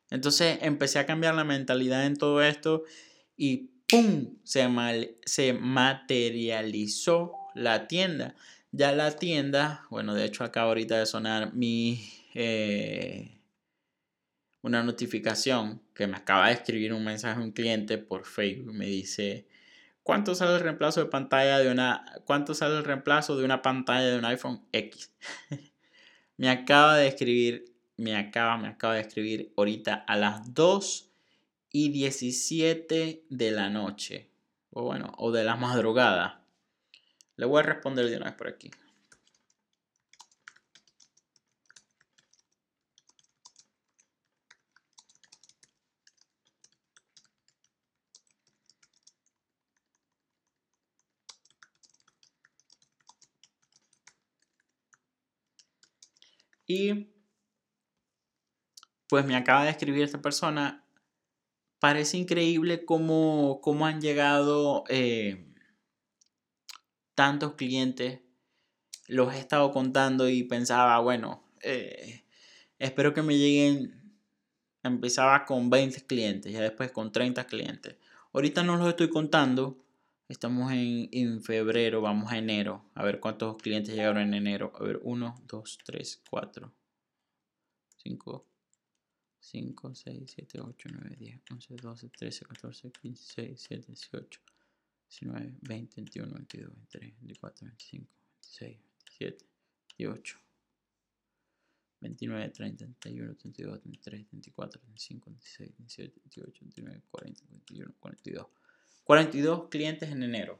Entonces 0.09 0.57
empecé 0.61 0.97
a 0.97 1.05
cambiar 1.05 1.35
la 1.35 1.43
mentalidad 1.43 2.07
en 2.07 2.17
todo 2.17 2.41
esto 2.41 2.83
y 3.37 3.68
¡pum! 3.89 4.37
Se, 4.43 4.69
se 5.25 5.53
materializó 5.53 7.33
la 7.55 7.87
tienda. 7.87 8.35
Ya 8.71 8.91
la 8.91 9.11
tienda, 9.15 9.85
bueno, 9.89 10.13
de 10.13 10.25
hecho 10.25 10.43
acaba 10.43 10.67
ahorita 10.67 10.97
de 10.99 11.05
sonar 11.05 11.53
mi... 11.53 12.07
Eh, 12.35 13.35
una 14.61 14.83
notificación 14.83 15.81
que 15.93 16.05
me 16.05 16.17
acaba 16.17 16.47
de 16.47 16.53
escribir 16.53 16.93
un 16.93 17.03
mensaje 17.03 17.39
a 17.39 17.43
un 17.43 17.51
cliente 17.51 17.97
por 17.97 18.25
Facebook. 18.25 18.73
Me 18.73 18.85
dice, 18.85 19.47
¿cuánto 20.03 20.35
sale 20.35 20.55
el 20.55 20.61
reemplazo 20.61 20.99
de 21.01 21.09
pantalla 21.09 21.59
de 21.59 21.71
una... 21.71 22.05
¿Cuánto 22.25 22.53
sale 22.53 22.77
el 22.77 22.83
reemplazo 22.83 23.37
de 23.37 23.45
una 23.45 23.61
pantalla 23.61 24.07
de 24.07 24.17
un 24.17 24.25
iPhone 24.25 24.65
X? 24.71 25.11
me 26.37 26.49
acaba 26.49 26.97
de 26.97 27.07
escribir, 27.07 27.73
me 27.97 28.15
acaba, 28.15 28.57
me 28.57 28.67
acaba 28.67 28.95
de 28.95 29.01
escribir 29.01 29.53
ahorita 29.57 29.95
a 29.95 30.15
las 30.17 30.53
2 30.53 31.08
y 31.71 31.89
17 31.89 33.25
de 33.29 33.51
la 33.51 33.69
noche. 33.69 34.31
O 34.71 34.83
bueno, 34.83 35.13
o 35.17 35.31
de 35.31 35.43
la 35.43 35.55
madrugada. 35.55 36.45
Le 37.35 37.45
voy 37.45 37.59
a 37.59 37.63
responder 37.63 38.09
de 38.09 38.17
una 38.17 38.25
vez 38.25 38.35
por 38.35 38.47
aquí. 38.47 38.71
Y 56.67 57.07
pues 59.07 59.25
me 59.25 59.35
acaba 59.35 59.63
de 59.63 59.71
escribir 59.71 60.03
esta 60.03 60.21
persona 60.21 60.85
parece 61.79 62.17
increíble 62.17 62.85
cómo, 62.85 63.59
cómo 63.61 63.85
han 63.85 64.01
llegado 64.01 64.83
eh, 64.89 65.45
tantos 67.15 67.53
clientes. 67.55 68.19
Los 69.07 69.33
he 69.33 69.39
estado 69.39 69.71
contando 69.71 70.29
y 70.29 70.43
pensaba, 70.43 70.99
bueno, 70.99 71.43
eh, 71.61 72.23
espero 72.77 73.13
que 73.13 73.21
me 73.21 73.37
lleguen. 73.37 73.95
Empezaba 74.83 75.45
con 75.45 75.69
20 75.69 76.05
clientes, 76.05 76.53
ya 76.53 76.61
después 76.61 76.91
con 76.91 77.11
30 77.11 77.45
clientes. 77.47 77.97
Ahorita 78.31 78.63
no 78.63 78.77
los 78.77 78.87
estoy 78.87 79.09
contando. 79.09 79.83
Estamos 80.29 80.71
en, 80.71 81.09
en, 81.11 81.41
febrero, 81.41 82.01
vamos 82.01 82.31
a 82.31 82.37
enero. 82.37 82.85
A 82.93 83.03
ver 83.03 83.19
cuántos 83.19 83.57
clientes 83.57 83.95
llegaron 83.95 84.21
en 84.21 84.35
enero. 84.35 84.71
A 84.79 84.83
ver, 84.83 84.99
1, 85.03 85.35
2, 85.47 85.79
3, 85.83 86.21
4, 86.29 86.71
5, 87.97 88.48
5, 89.39 89.95
6, 89.95 90.31
7, 90.35 90.59
8, 90.61 90.89
9, 90.91 91.15
10, 91.17 91.41
11, 91.51 91.75
12, 91.75 92.09
13, 92.09 92.45
14, 92.45 92.91
15, 92.91 93.41
16, 93.41 93.55
17, 93.55 93.87
18, 93.87 94.41
19, 95.09 95.57
20, 95.61 95.95
21, 95.95 96.33
22, 96.33 96.71
23, 96.75 97.13
24, 97.21 97.67
25, 97.67 98.07
26, 98.41 98.77
27, 99.19 99.45
28, 99.97 100.39
29, 102.01 102.49
30, 102.49 102.85
31, 102.99 103.35
32, 103.35 103.81
33, 103.81 104.27
34, 104.27 104.79
35, 104.79 105.31
36, 105.31 105.73
27, 105.77 106.21
28, 106.25 106.59
29, 106.61 107.01
40, 107.11 107.45
41, 107.47 107.95
42. 107.99 108.47
42 109.03 109.69
clientes 109.69 110.09
en 110.11 110.23
enero. 110.23 110.59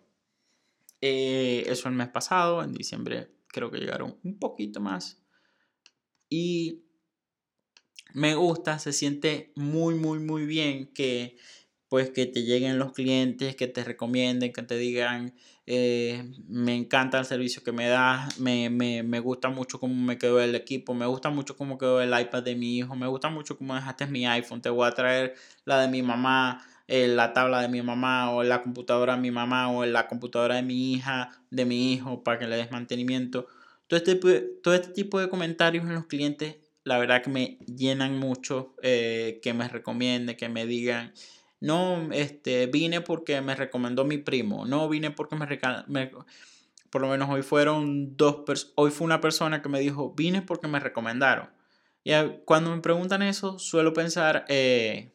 Eh, 1.01 1.63
eso 1.67 1.87
el 1.87 1.95
mes 1.95 2.09
pasado, 2.09 2.63
en 2.63 2.73
diciembre 2.73 3.29
creo 3.47 3.71
que 3.71 3.77
llegaron 3.77 4.17
un 4.23 4.37
poquito 4.37 4.79
más. 4.79 5.21
Y 6.29 6.83
me 8.13 8.35
gusta, 8.35 8.79
se 8.79 8.93
siente 8.93 9.51
muy, 9.55 9.95
muy, 9.95 10.19
muy 10.19 10.45
bien 10.45 10.87
que 10.93 11.37
pues 11.89 12.11
que 12.11 12.27
te 12.27 12.43
lleguen 12.43 12.77
los 12.77 12.93
clientes, 12.93 13.55
que 13.55 13.67
te 13.67 13.83
recomienden, 13.83 14.53
que 14.53 14.61
te 14.61 14.77
digan, 14.77 15.33
eh, 15.65 16.23
me 16.47 16.75
encanta 16.75 17.17
el 17.17 17.25
servicio 17.25 17.63
que 17.63 17.71
me 17.71 17.87
das, 17.87 18.39
me, 18.39 18.69
me, 18.69 19.01
me, 19.01 19.19
gusta 19.19 19.49
mucho 19.49 19.79
cómo 19.79 19.95
me 19.95 20.19
quedó 20.19 20.39
el 20.39 20.53
equipo, 20.53 20.93
me 20.93 21.07
gusta 21.07 21.31
mucho 21.31 21.57
cómo 21.57 21.79
quedó 21.79 21.99
el 21.99 22.17
iPad 22.17 22.43
de 22.43 22.55
mi 22.55 22.77
hijo, 22.77 22.95
me 22.95 23.07
gusta 23.07 23.29
mucho 23.29 23.57
cómo 23.57 23.73
dejaste 23.73 24.05
mi 24.05 24.27
iPhone, 24.27 24.61
te 24.61 24.69
voy 24.69 24.87
a 24.87 24.91
traer 24.91 25.33
la 25.65 25.81
de 25.81 25.87
mi 25.87 26.03
mamá, 26.03 26.63
eh, 26.87 27.07
la 27.07 27.33
tabla 27.33 27.61
de 27.61 27.69
mi 27.69 27.81
mamá, 27.81 28.31
o 28.31 28.43
la 28.43 28.61
computadora 28.61 29.15
de 29.15 29.21
mi 29.21 29.31
mamá, 29.31 29.71
o 29.71 29.83
la 29.85 30.07
computadora 30.07 30.55
de 30.55 30.63
mi 30.63 30.93
hija, 30.93 31.31
de 31.49 31.65
mi 31.65 31.93
hijo, 31.93 32.23
para 32.23 32.37
que 32.37 32.47
le 32.47 32.55
des 32.55 32.71
mantenimiento. 32.71 33.47
Todo 33.87 33.97
este, 33.97 34.15
todo 34.15 34.73
este 34.75 34.89
tipo 34.93 35.19
de 35.19 35.29
comentarios 35.29 35.85
en 35.85 35.95
los 35.95 36.05
clientes 36.05 36.57
la 36.89 36.97
verdad 36.97 37.21
que 37.21 37.29
me 37.29 37.59
llenan 37.67 38.17
mucho, 38.17 38.73
eh, 38.81 39.39
que 39.43 39.53
me 39.53 39.67
recomienden, 39.67 40.35
que 40.35 40.49
me 40.49 40.65
digan, 40.65 41.13
no, 41.59 42.11
este, 42.11 42.65
vine 42.65 43.01
porque 43.01 43.41
me 43.41 43.53
recomendó 43.53 44.05
mi 44.05 44.17
primo, 44.17 44.65
no 44.65 44.89
vine 44.89 45.11
porque 45.11 45.35
me, 45.35 45.47
me 45.87 46.11
por 46.89 47.01
lo 47.01 47.07
menos 47.07 47.29
hoy 47.29 47.43
fueron 47.43 48.17
dos 48.17 48.37
hoy 48.73 48.89
fue 48.89 49.05
una 49.05 49.21
persona 49.21 49.61
que 49.61 49.69
me 49.69 49.79
dijo, 49.79 50.15
vine 50.15 50.41
porque 50.41 50.67
me 50.67 50.79
recomendaron. 50.79 51.51
Y 52.03 52.11
cuando 52.45 52.75
me 52.75 52.81
preguntan 52.81 53.21
eso, 53.21 53.59
suelo 53.59 53.93
pensar, 53.93 54.45
eh, 54.49 55.13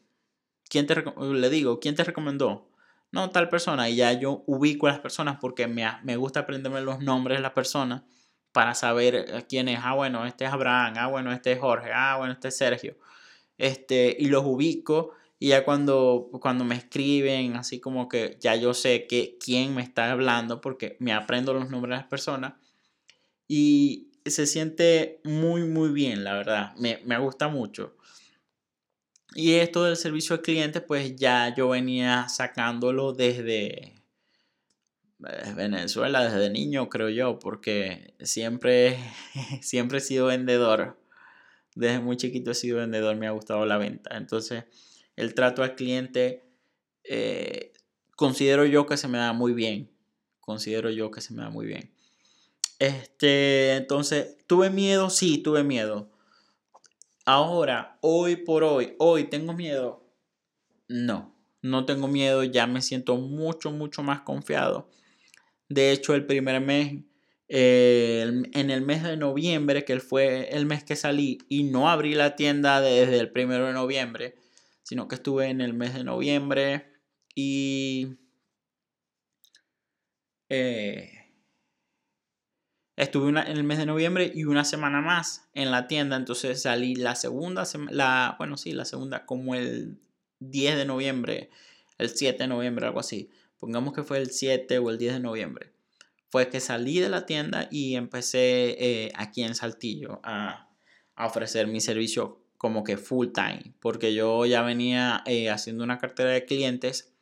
¿quién 0.68 0.86
te 0.86 0.94
le 0.94 1.50
digo, 1.50 1.80
¿quién 1.80 1.96
te 1.96 2.04
recomendó? 2.04 2.70
No, 3.10 3.30
tal 3.30 3.48
persona. 3.48 3.88
Y 3.88 3.96
ya 3.96 4.12
yo 4.12 4.44
ubico 4.46 4.86
a 4.86 4.90
las 4.90 5.00
personas 5.00 5.38
porque 5.40 5.66
me, 5.66 5.84
me 6.04 6.16
gusta 6.16 6.40
aprenderme 6.40 6.82
los 6.82 7.00
nombres 7.00 7.38
de 7.38 7.42
las 7.42 7.52
personas 7.52 8.02
para 8.54 8.74
saber 8.76 9.16
eh, 9.16 9.44
quién 9.48 9.68
es. 9.68 9.80
Ah, 9.82 9.94
bueno, 9.94 10.24
este 10.24 10.44
es 10.46 10.52
Abraham. 10.52 10.94
Ah, 10.96 11.08
bueno, 11.08 11.32
este 11.32 11.52
es 11.52 11.58
Jorge. 11.58 11.90
Ah, 11.92 12.16
bueno, 12.16 12.32
este 12.32 12.48
es 12.48 12.56
Sergio. 12.56 12.96
Este, 13.58 14.16
y 14.18 14.26
los 14.28 14.44
ubico. 14.46 15.10
Y 15.40 15.48
ya 15.48 15.64
cuando, 15.64 16.30
cuando 16.40 16.64
me 16.64 16.76
escriben, 16.76 17.56
así 17.56 17.80
como 17.80 18.08
que 18.08 18.38
ya 18.40 18.54
yo 18.54 18.72
sé 18.72 19.06
que 19.08 19.36
quién 19.44 19.74
me 19.74 19.82
está 19.82 20.10
hablando 20.12 20.60
porque 20.60 20.96
me 21.00 21.12
aprendo 21.12 21.52
los 21.52 21.68
nombres 21.68 21.90
de 21.90 21.96
las 21.96 22.06
personas. 22.06 22.54
Y 23.48 24.12
se 24.24 24.46
siente 24.46 25.20
muy, 25.24 25.64
muy 25.64 25.90
bien, 25.90 26.22
la 26.22 26.34
verdad. 26.34 26.74
Me, 26.76 27.00
me 27.04 27.18
gusta 27.18 27.48
mucho. 27.48 27.96
Y 29.34 29.54
esto 29.54 29.82
del 29.82 29.96
servicio 29.96 30.36
al 30.36 30.42
cliente, 30.42 30.80
pues 30.80 31.16
ya 31.16 31.52
yo 31.56 31.70
venía 31.70 32.28
sacándolo 32.28 33.12
desde 33.12 33.93
Venezuela 35.54 36.24
desde 36.24 36.50
niño, 36.50 36.88
creo 36.88 37.08
yo, 37.08 37.38
porque 37.38 38.14
siempre, 38.20 38.98
siempre 39.62 39.98
he 39.98 40.00
sido 40.00 40.26
vendedor. 40.26 41.00
Desde 41.74 42.00
muy 42.00 42.16
chiquito 42.16 42.50
he 42.50 42.54
sido 42.54 42.78
vendedor, 42.78 43.16
me 43.16 43.26
ha 43.26 43.32
gustado 43.32 43.66
la 43.66 43.78
venta. 43.78 44.16
Entonces, 44.16 44.64
el 45.16 45.34
trato 45.34 45.62
al 45.62 45.74
cliente, 45.74 46.44
eh, 47.04 47.72
considero 48.16 48.64
yo 48.64 48.86
que 48.86 48.96
se 48.96 49.08
me 49.08 49.18
da 49.18 49.32
muy 49.32 49.52
bien. 49.52 49.90
Considero 50.40 50.90
yo 50.90 51.10
que 51.10 51.20
se 51.20 51.34
me 51.34 51.42
da 51.42 51.50
muy 51.50 51.66
bien. 51.66 51.94
Este, 52.78 53.76
entonces, 53.76 54.36
¿tuve 54.46 54.70
miedo? 54.70 55.10
Sí, 55.10 55.38
tuve 55.38 55.64
miedo. 55.64 56.10
Ahora, 57.24 57.98
hoy 58.02 58.36
por 58.36 58.64
hoy, 58.64 58.94
hoy 58.98 59.24
tengo 59.24 59.54
miedo. 59.54 60.04
No, 60.88 61.34
no 61.62 61.86
tengo 61.86 62.08
miedo, 62.08 62.44
ya 62.44 62.66
me 62.66 62.82
siento 62.82 63.16
mucho, 63.16 63.70
mucho 63.70 64.02
más 64.02 64.20
confiado. 64.20 64.90
De 65.68 65.92
hecho, 65.92 66.14
el 66.14 66.26
primer 66.26 66.60
mes, 66.60 67.02
eh, 67.48 68.42
en 68.52 68.70
el 68.70 68.82
mes 68.82 69.02
de 69.02 69.16
noviembre, 69.16 69.84
que 69.84 69.98
fue 70.00 70.48
el 70.50 70.66
mes 70.66 70.84
que 70.84 70.96
salí 70.96 71.38
y 71.48 71.64
no 71.64 71.88
abrí 71.88 72.14
la 72.14 72.36
tienda 72.36 72.80
desde 72.80 73.18
el 73.18 73.30
primero 73.30 73.66
de 73.66 73.72
noviembre, 73.72 74.34
sino 74.82 75.08
que 75.08 75.16
estuve 75.16 75.48
en 75.48 75.60
el 75.60 75.74
mes 75.74 75.94
de 75.94 76.04
noviembre 76.04 76.86
y 77.34 78.16
eh, 80.48 81.10
estuve 82.96 83.30
en 83.30 83.38
el 83.38 83.64
mes 83.64 83.78
de 83.78 83.86
noviembre 83.86 84.30
y 84.34 84.44
una 84.44 84.64
semana 84.64 85.00
más 85.00 85.48
en 85.54 85.70
la 85.70 85.88
tienda, 85.88 86.16
entonces 86.16 86.62
salí 86.62 86.94
la 86.94 87.14
segunda, 87.16 87.64
la, 87.90 88.36
bueno, 88.38 88.56
sí, 88.56 88.72
la 88.72 88.84
segunda, 88.84 89.26
como 89.26 89.54
el 89.54 89.98
10 90.40 90.76
de 90.76 90.84
noviembre, 90.84 91.50
el 91.98 92.10
7 92.10 92.44
de 92.44 92.48
noviembre, 92.48 92.86
algo 92.86 93.00
así. 93.00 93.30
Pongamos 93.64 93.94
que 93.94 94.02
fue 94.02 94.18
el 94.18 94.30
7 94.30 94.78
o 94.78 94.90
el 94.90 94.98
10 94.98 95.14
de 95.14 95.20
noviembre. 95.20 95.72
Fue 96.28 96.50
que 96.50 96.60
salí 96.60 97.00
de 97.00 97.08
la 97.08 97.24
tienda 97.24 97.66
y 97.70 97.94
empecé 97.94 98.76
eh, 98.78 99.10
aquí 99.14 99.42
en 99.42 99.54
Saltillo 99.54 100.20
a, 100.22 100.68
ofrecer 101.16 101.66
mi 101.66 101.80
servicio 101.80 102.44
como 102.58 102.84
que 102.84 102.98
full 102.98 103.28
time, 103.32 103.72
porque 103.80 104.12
yo 104.12 104.44
ya 104.44 104.60
venía 104.60 105.22
eh, 105.24 105.48
haciendo 105.48 105.82
una 105.82 105.96
cartera 105.96 106.32
de 106.32 106.44
clientes 106.44 107.14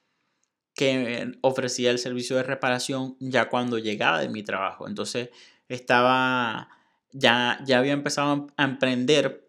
que 0.74 1.30
ofrecía 1.42 1.92
el 1.92 2.00
servicio 2.00 2.34
de 2.34 2.42
reparación 2.42 3.16
ya 3.20 3.48
cuando 3.48 3.78
llegaba 3.78 4.18
de 4.18 4.28
mi 4.28 4.42
trabajo. 4.42 4.88
Entonces 4.88 5.30
estaba, 5.68 6.70
ya, 7.12 7.60
ya 7.64 7.78
había 7.78 7.92
empezado 7.92 8.48
a 8.56 8.64
emprender 8.64 9.48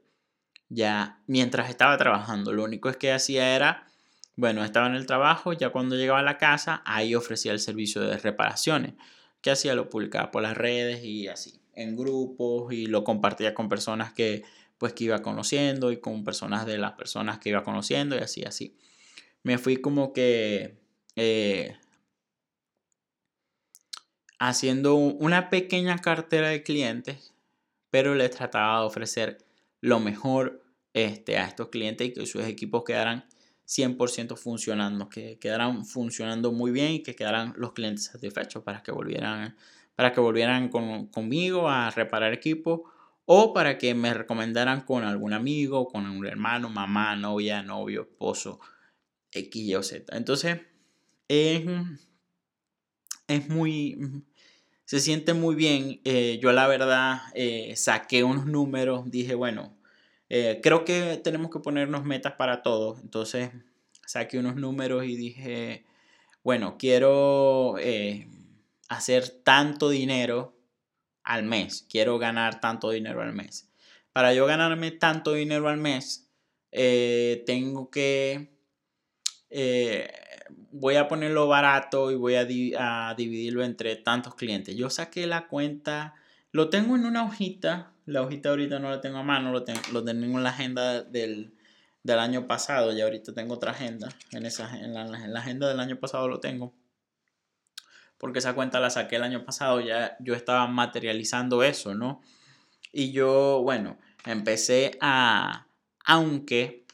ya 0.69 1.23
mientras 1.25 1.71
estaba 1.71 1.97
trabajando. 1.97 2.53
Lo 2.53 2.63
único 2.63 2.87
es 2.87 2.97
que 2.97 3.11
hacía 3.11 3.55
era, 3.55 3.87
bueno, 4.35 4.63
estaba 4.63 4.87
en 4.87 4.95
el 4.95 5.05
trabajo, 5.05 5.53
ya 5.53 5.69
cuando 5.69 5.95
llegaba 5.95 6.19
a 6.19 6.23
la 6.23 6.37
casa, 6.37 6.81
ahí 6.85 7.15
ofrecía 7.15 7.51
el 7.51 7.59
servicio 7.59 8.01
de 8.01 8.17
reparaciones. 8.17 8.93
que 9.41 9.51
hacía? 9.51 9.75
Lo 9.75 9.89
publicaba 9.89 10.31
por 10.31 10.41
las 10.43 10.57
redes 10.57 11.03
y 11.03 11.27
así, 11.27 11.59
en 11.73 11.95
grupos 11.97 12.73
y 12.73 12.87
lo 12.87 13.03
compartía 13.03 13.53
con 13.53 13.69
personas 13.69 14.13
que 14.13 14.43
pues 14.77 14.93
que 14.93 15.05
iba 15.05 15.21
conociendo 15.21 15.91
y 15.91 15.97
con 16.01 16.23
personas 16.23 16.65
de 16.65 16.77
las 16.77 16.93
personas 16.93 17.39
que 17.39 17.49
iba 17.49 17.63
conociendo 17.63 18.15
y 18.17 18.19
así, 18.19 18.43
así. 18.43 18.77
Me 19.43 19.57
fui 19.57 19.77
como 19.77 20.13
que 20.13 20.77
eh, 21.15 21.77
haciendo 24.39 24.95
una 24.95 25.49
pequeña 25.49 25.99
cartera 25.99 26.49
de 26.49 26.63
clientes, 26.63 27.33
pero 27.91 28.15
les 28.15 28.31
trataba 28.31 28.79
de 28.81 28.85
ofrecer 28.85 29.37
lo 29.79 29.99
mejor 29.99 30.63
este, 30.93 31.37
a 31.37 31.47
estos 31.47 31.69
clientes 31.69 32.07
y 32.07 32.13
que 32.13 32.25
sus 32.25 32.43
equipos 32.43 32.83
quedaran 32.83 33.25
100% 33.65 34.35
funcionando, 34.35 35.09
que 35.09 35.37
quedaran 35.39 35.85
funcionando 35.85 36.51
muy 36.51 36.71
bien 36.71 36.91
y 36.91 37.03
que 37.03 37.15
quedaran 37.15 37.53
los 37.57 37.73
clientes 37.73 38.05
satisfechos 38.05 38.63
para 38.63 38.83
que 38.83 38.91
volvieran, 38.91 39.55
para 39.95 40.11
que 40.13 40.19
volvieran 40.19 40.69
conmigo 40.69 41.69
a 41.69 41.89
reparar 41.89 42.33
equipos 42.33 42.81
o 43.25 43.53
para 43.53 43.77
que 43.77 43.95
me 43.95 44.13
recomendaran 44.13 44.81
con 44.81 45.03
algún 45.03 45.33
amigo, 45.33 45.87
con 45.87 46.05
un 46.05 46.25
hermano, 46.25 46.69
mamá, 46.69 47.15
novia, 47.15 47.63
novio, 47.63 48.01
esposo, 48.01 48.59
X, 49.31 49.75
o 49.75 49.83
Z. 49.83 50.15
Entonces, 50.15 50.59
es, 51.27 51.63
es 53.27 53.49
muy, 53.49 54.25
se 54.85 54.99
siente 54.99 55.33
muy 55.33 55.55
bien. 55.55 56.01
Eh, 56.03 56.39
yo 56.41 56.51
la 56.51 56.67
verdad 56.67 57.21
eh, 57.33 57.73
saqué 57.77 58.23
unos 58.23 58.45
números, 58.45 59.09
dije, 59.09 59.35
bueno, 59.35 59.77
eh, 60.35 60.61
creo 60.63 60.83
que 60.83 61.21
tenemos 61.23 61.51
que 61.51 61.59
ponernos 61.59 62.05
metas 62.05 62.33
para 62.33 62.63
todos. 62.63 62.99
Entonces 63.01 63.51
saqué 64.03 64.39
unos 64.39 64.55
números 64.55 65.05
y 65.05 65.15
dije, 65.15 65.85
bueno, 66.43 66.75
quiero 66.79 67.75
eh, 67.77 68.27
hacer 68.89 69.29
tanto 69.29 69.89
dinero 69.89 70.57
al 71.23 71.43
mes. 71.43 71.85
Quiero 71.87 72.17
ganar 72.17 72.59
tanto 72.61 72.89
dinero 72.89 73.21
al 73.21 73.31
mes. 73.31 73.69
Para 74.11 74.33
yo 74.33 74.47
ganarme 74.47 74.89
tanto 74.89 75.33
dinero 75.33 75.69
al 75.69 75.77
mes, 75.77 76.27
eh, 76.71 77.43
tengo 77.45 77.91
que... 77.91 78.49
voy 80.71 80.95
a 80.95 81.07
ponerlo 81.07 81.47
barato 81.47 82.09
y 82.09 82.15
voy 82.15 82.33
a, 82.33 83.09
a 83.09 83.13
dividirlo 83.13 83.63
entre 83.63 83.97
tantos 83.97 84.33
clientes. 84.33 84.75
Yo 84.75 84.89
saqué 84.89 85.27
la 85.27 85.47
cuenta, 85.47 86.15
lo 86.51 86.71
tengo 86.71 86.95
en 86.95 87.05
una 87.05 87.23
hojita 87.23 87.92
la 88.05 88.21
hojita 88.21 88.49
ahorita 88.49 88.79
no 88.79 88.89
la 88.89 89.01
tengo 89.01 89.17
a 89.17 89.23
mano, 89.23 89.51
lo, 89.51 89.63
tengo, 89.63 89.81
lo 89.91 90.07
en 90.07 90.43
la 90.43 90.49
agenda 90.49 91.03
del, 91.03 91.53
año 92.07 92.47
pasado. 92.47 92.91
Ya 92.91 93.05
ahorita 93.05 93.33
tengo 93.33 93.55
otra 93.55 93.71
agenda. 93.71 94.09
En, 94.31 94.45
esa, 94.45 94.77
en, 94.77 94.93
la, 94.93 95.03
en 95.03 95.33
la 95.33 95.39
agenda 95.39 95.67
del 95.67 95.79
año 95.79 95.97
pasado 95.99 96.27
lo 96.27 96.39
tengo. 96.39 96.73
Porque 98.17 98.39
esa 98.39 98.55
cuenta 98.55 98.79
la 98.79 98.89
saqué 98.89 99.15
el 99.15 99.23
año 99.23 99.45
pasado. 99.45 99.79
Ya 99.79 100.17
yo 100.19 100.33
estaba 100.33 100.67
materializando 100.67 101.63
eso, 101.63 101.95
¿no? 101.95 102.21
Y 102.91 103.11
yo, 103.11 103.61
bueno, 103.63 103.97
empecé 104.25 104.97
a. 105.01 105.67
Aunque 106.05 106.85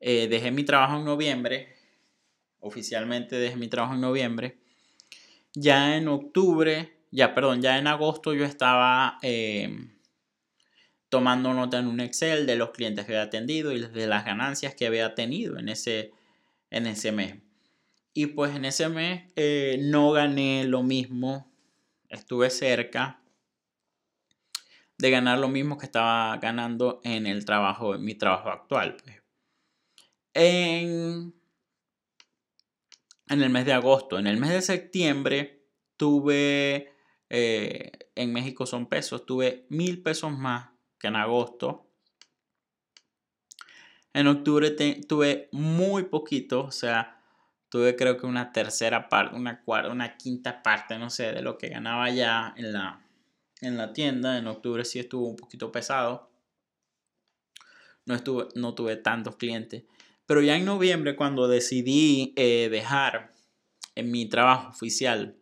eh, 0.00 0.28
dejé 0.28 0.50
mi 0.50 0.64
trabajo 0.64 0.96
en 0.96 1.04
noviembre. 1.04 1.76
Oficialmente 2.60 3.36
dejé 3.36 3.56
mi 3.56 3.68
trabajo 3.68 3.94
en 3.94 4.00
noviembre. 4.00 4.58
Ya 5.54 5.96
en 5.96 6.08
octubre 6.08 6.95
ya, 7.10 7.34
perdón, 7.34 7.62
ya 7.62 7.78
en 7.78 7.86
agosto 7.86 8.34
yo 8.34 8.44
estaba 8.44 9.18
em, 9.22 9.96
tomando 11.08 11.54
nota 11.54 11.78
en 11.78 11.86
un 11.86 12.00
Excel 12.00 12.46
de 12.46 12.56
los 12.56 12.70
clientes 12.70 13.06
que 13.06 13.12
había 13.12 13.24
atendido 13.24 13.72
y 13.72 13.80
de 13.80 14.06
las 14.06 14.24
ganancias 14.24 14.74
que 14.74 14.86
había 14.86 15.14
tenido 15.14 15.58
en 15.58 15.68
ese, 15.68 16.12
en 16.70 16.86
ese 16.86 17.12
mes. 17.12 17.36
Y 18.12 18.26
pues 18.26 18.54
en 18.56 18.64
ese 18.64 18.88
mes 18.88 19.30
eh, 19.36 19.78
no 19.80 20.10
gané 20.12 20.64
lo 20.64 20.82
mismo, 20.82 21.52
estuve 22.08 22.50
cerca 22.50 23.20
de 24.98 25.10
ganar 25.10 25.38
lo 25.38 25.48
mismo 25.48 25.76
que 25.76 25.86
estaba 25.86 26.36
ganando 26.38 27.00
en 27.04 27.26
el 27.26 27.44
trabajo, 27.44 27.94
en 27.94 28.04
mi 28.04 28.14
trabajo 28.14 28.48
actual. 28.48 28.96
Pues. 28.96 29.16
En, 30.32 31.34
en 33.28 33.42
el 33.42 33.50
mes 33.50 33.66
de 33.66 33.74
agosto, 33.74 34.18
en 34.18 34.26
el 34.26 34.38
mes 34.38 34.50
de 34.50 34.62
septiembre 34.62 35.66
tuve 35.96 36.95
eh, 37.28 37.92
en 38.14 38.32
México 38.32 38.66
son 38.66 38.86
pesos. 38.86 39.26
Tuve 39.26 39.66
mil 39.68 40.02
pesos 40.02 40.32
más 40.32 40.70
que 40.98 41.08
en 41.08 41.16
agosto. 41.16 41.86
En 44.12 44.28
octubre 44.28 44.70
tuve 44.70 45.48
muy 45.52 46.04
poquito, 46.04 46.64
o 46.64 46.70
sea, 46.70 47.22
tuve 47.68 47.96
creo 47.96 48.16
que 48.16 48.26
una 48.26 48.50
tercera 48.50 49.10
parte, 49.10 49.36
una 49.36 49.60
cuarta, 49.60 49.92
una 49.92 50.16
quinta 50.16 50.62
parte, 50.62 50.98
no 50.98 51.10
sé, 51.10 51.32
de 51.32 51.42
lo 51.42 51.58
que 51.58 51.68
ganaba 51.68 52.08
ya 52.10 52.54
en 52.56 52.72
la, 52.72 53.04
en 53.60 53.76
la 53.76 53.92
tienda. 53.92 54.38
En 54.38 54.46
octubre 54.46 54.84
sí 54.86 54.98
estuvo 54.98 55.28
un 55.28 55.36
poquito 55.36 55.70
pesado. 55.70 56.30
No, 58.06 58.14
estuve, 58.14 58.48
no 58.54 58.74
tuve 58.74 58.96
tantos 58.96 59.36
clientes. 59.36 59.84
Pero 60.24 60.40
ya 60.40 60.56
en 60.56 60.64
noviembre, 60.64 61.14
cuando 61.14 61.46
decidí 61.46 62.32
eh, 62.36 62.68
dejar 62.70 63.34
en 63.94 64.10
mi 64.10 64.26
trabajo 64.26 64.70
oficial 64.70 65.36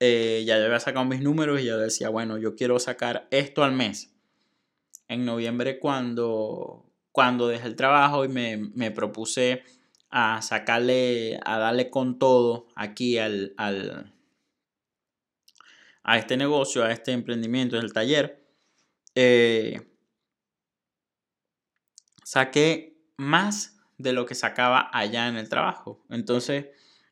eh, 0.00 0.44
ya 0.46 0.58
yo 0.58 0.66
había 0.66 0.80
sacado 0.80 1.04
mis 1.04 1.22
números 1.22 1.60
y 1.60 1.64
yo 1.64 1.78
decía, 1.78 2.08
bueno, 2.08 2.38
yo 2.38 2.54
quiero 2.54 2.78
sacar 2.78 3.26
esto 3.30 3.64
al 3.64 3.72
mes. 3.72 4.14
En 5.08 5.24
noviembre 5.24 5.78
cuando, 5.78 6.84
cuando 7.12 7.48
dejé 7.48 7.66
el 7.68 7.76
trabajo 7.76 8.24
y 8.24 8.28
me, 8.28 8.90
propuse 8.90 9.62
a 10.10 10.42
sacarle, 10.42 11.40
a 11.44 11.58
darle 11.58 11.90
con 11.90 12.18
todo 12.18 12.68
aquí 12.74 13.18
al, 13.18 13.54
al, 13.56 14.12
a 16.02 16.18
este 16.18 16.36
negocio, 16.36 16.84
a 16.84 16.92
este 16.92 17.12
emprendimiento, 17.12 17.78
el 17.78 17.92
taller, 17.92 18.44
eh, 19.14 19.80
saqué 22.22 22.98
más 23.16 23.78
de 23.98 24.12
lo 24.12 24.26
que 24.26 24.34
sacaba 24.34 24.90
allá 24.92 25.28
en 25.28 25.36
el 25.36 25.48
trabajo. 25.48 26.04
Entonces 26.10 26.66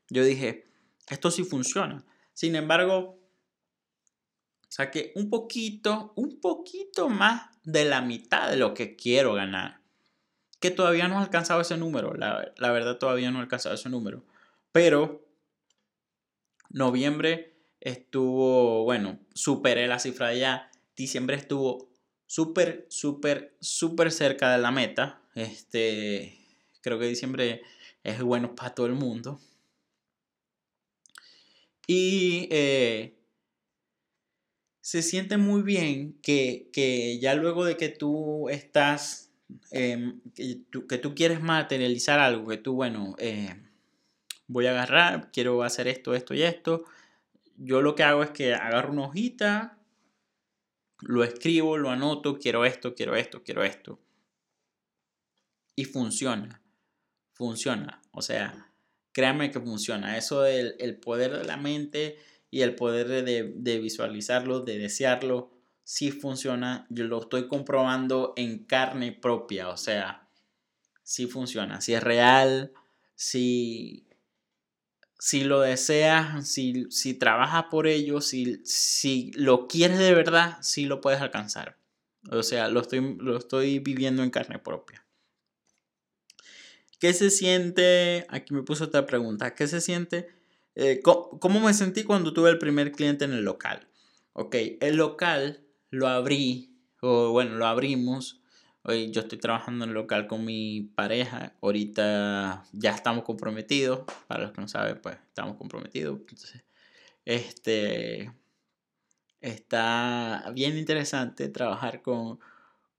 yo 0.09 0.23
dije, 0.23 0.67
esto 1.09 1.31
sí 1.31 1.43
funciona. 1.43 2.05
Sin 2.35 2.57
embargo, 2.57 3.17
saqué 4.67 5.13
un 5.15 5.29
poquito, 5.29 6.11
un 6.17 6.41
poquito 6.41 7.07
más 7.07 7.49
de 7.63 7.85
la 7.85 8.01
mitad 8.01 8.49
de 8.49 8.57
lo 8.57 8.73
que 8.73 8.97
quiero 8.97 9.33
ganar. 9.33 9.79
Que 10.59 10.69
todavía 10.69 11.07
no 11.07 11.15
he 11.15 11.23
alcanzado 11.23 11.61
ese 11.61 11.77
número. 11.77 12.13
La, 12.13 12.71
verdad 12.71 12.97
todavía 12.97 13.31
no 13.31 13.39
he 13.39 13.41
alcanzado 13.41 13.75
ese 13.75 13.87
número. 13.87 14.25
Pero 14.73 15.25
Noviembre 16.69 17.55
estuvo, 17.79 18.83
bueno, 18.83 19.17
superé 19.33 19.87
la 19.87 19.99
cifra 19.99 20.33
ya. 20.33 20.69
Diciembre 20.97 21.37
estuvo 21.37 21.89
súper, 22.25 22.85
súper, 22.89 23.55
súper 23.61 24.11
cerca 24.11 24.51
de 24.51 24.57
la 24.57 24.71
meta. 24.71 25.21
Este, 25.35 26.37
creo 26.81 26.99
que 26.99 27.05
diciembre 27.05 27.61
es 28.03 28.21
bueno 28.21 28.55
para 28.55 28.75
todo 28.75 28.87
el 28.87 28.95
mundo. 28.95 29.39
Y 31.87 32.47
eh, 32.51 33.15
se 34.81 35.01
siente 35.01 35.37
muy 35.37 35.61
bien 35.61 36.19
que, 36.21 37.17
ya 37.21 37.35
luego 37.35 37.65
de 37.65 37.77
que 37.77 37.89
tú 37.89 38.49
estás, 38.49 39.31
em, 39.71 40.21
que, 40.33 40.97
tú, 40.97 41.15
quieres 41.15 41.41
materializar 41.41 42.19
algo, 42.19 42.47
que 42.47 42.57
tú, 42.57 42.73
bueno, 42.73 43.15
eh, 43.19 43.55
voy 44.47 44.67
a 44.67 44.71
agarrar, 44.71 45.31
quiero 45.31 45.63
hacer 45.63 45.87
esto, 45.87 46.13
esto 46.13 46.33
y 46.33 46.43
esto. 46.43 46.85
Yo 47.57 47.81
lo 47.81 47.95
que 47.95 48.03
hago 48.03 48.23
es 48.23 48.31
que 48.31 48.53
agarro 48.53 48.91
una 48.91 49.05
hojita, 49.05 49.79
lo 51.01 51.23
escribo, 51.23 51.77
lo 51.77 51.89
anoto, 51.89 52.39
quiero 52.39 52.65
esto, 52.65 52.95
quiero 52.95 53.15
esto, 53.15 53.43
quiero 53.43 53.63
esto. 53.63 53.99
Y 55.75 55.85
funciona, 55.85 56.61
funciona. 57.33 58.01
O 58.11 58.21
sea, 58.21 58.71
créanme 59.15 59.49
que 59.49 59.61
funciona. 59.61 60.17
Eso 60.17 60.41
del 60.41 60.75
el 60.79 60.97
poder 60.97 61.37
de 61.37 61.45
la 61.45 61.55
mente 61.55 62.17
y 62.51 62.63
el 62.63 62.75
poder 62.75 63.07
de, 63.07 63.53
de 63.55 63.79
visualizarlo, 63.79 64.59
de 64.59 64.77
desearlo, 64.77 65.53
sí 65.85 66.11
funciona. 66.11 66.85
Yo 66.89 67.05
lo 67.05 67.21
estoy 67.21 67.47
comprobando 67.47 68.33
en 68.35 68.65
carne 68.65 69.13
propia. 69.13 69.69
O 69.69 69.77
sea, 69.77 70.27
sí 71.01 71.27
funciona. 71.27 71.79
Si 71.79 71.93
es 71.93 72.03
real, 72.03 72.73
si, 73.15 74.05
lo 75.31 75.61
deseas, 75.61 76.49
si, 76.49 76.91
si 76.91 77.13
trabajas 77.13 77.67
por 77.71 77.87
ello, 77.87 78.19
si, 78.19 78.65
si 78.65 79.31
lo 79.35 79.69
quieres 79.69 79.97
de 79.97 80.13
verdad, 80.13 80.57
sí 80.59 80.85
lo 80.87 80.99
puedes 80.99 81.21
alcanzar. 81.21 81.77
O 82.29 82.43
sea, 82.43 82.67
lo 82.67 82.81
estoy, 82.81 83.15
lo 83.17 83.37
estoy 83.37 83.79
viviendo 83.79 84.23
en 84.23 84.29
carne 84.29 84.59
propia. 84.59 85.04
¿Qué 87.05 87.13
se 87.13 87.29
siente? 87.29 88.25
Aquí 88.29 88.51
me 88.55 88.63
puso 88.63 88.85
otra 88.85 89.05
pregunta. 89.05 89.53
¿Qué 89.53 89.67
se 89.67 89.79
siente? 89.79 90.27
Eh, 90.73 91.01
¿cómo, 91.03 91.59
me 91.59 91.71
sentí 91.75 92.03
cuando 92.03 92.33
tuve 92.33 92.49
el 92.49 92.57
primer 92.57 92.91
cliente 92.93 93.25
en 93.25 93.31
el 93.31 93.43
local? 93.43 93.87
Ok, 94.33 94.55
el 94.79 94.95
local 94.95 95.63
lo 95.91 96.07
abrí, 96.07 96.75
o 97.01 97.29
bueno, 97.29 97.57
lo 97.57 97.67
abrimos. 97.67 98.41
Hoy 98.81 99.11
yo 99.11 99.21
estoy 99.21 99.37
trabajando 99.37 99.85
en 99.85 99.91
el 99.91 99.93
local 99.93 100.25
con 100.25 100.45
mi 100.45 100.89
pareja. 100.95 101.53
Ahorita 101.61 102.63
ya 102.73 102.95
estamos 102.95 103.23
comprometidos. 103.23 103.99
Para 104.25 104.45
los 104.45 104.51
que 104.53 104.61
no 104.61 104.67
saben, 104.67 104.99
pues 104.99 105.15
estamos 105.27 105.57
comprometidos. 105.57 106.21
Este 107.23 108.31
está 109.41 110.51
bien 110.55 110.75
interesante 110.75 111.49
trabajar 111.49 112.01
con, 112.01 112.39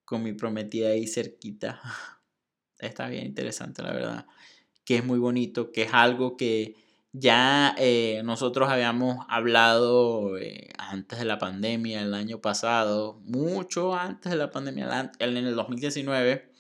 con 0.05 0.23
mi 0.23 0.33
prometida 0.33 0.91
ahí 0.91 1.09
cerquita. 1.09 1.81
Está 2.79 3.09
bien 3.09 3.27
interesante, 3.27 3.83
la 3.83 3.93
verdad. 3.93 4.27
Que 4.85 4.97
es 4.97 5.05
muy 5.05 5.19
bonito, 5.19 5.73
que 5.73 5.83
es 5.83 5.95
algo 5.95 6.37
que 6.37 6.77
ya 7.13 7.75
eh, 7.79 8.21
nosotros 8.25 8.69
habíamos 8.69 9.25
hablado 9.29 10.37
eh, 10.39 10.69
antes 10.79 11.19
de 11.19 11.25
la 11.25 11.39
pandemia, 11.39 12.03
el 12.03 12.15
año 12.15 12.41
pasado, 12.41 13.21
mucho 13.25 13.95
antes 13.95 14.31
de 14.33 14.39
la 14.39 14.51
pandemia, 14.51 15.13
en 15.19 15.37
el 15.37 15.55
2019, 15.55 16.53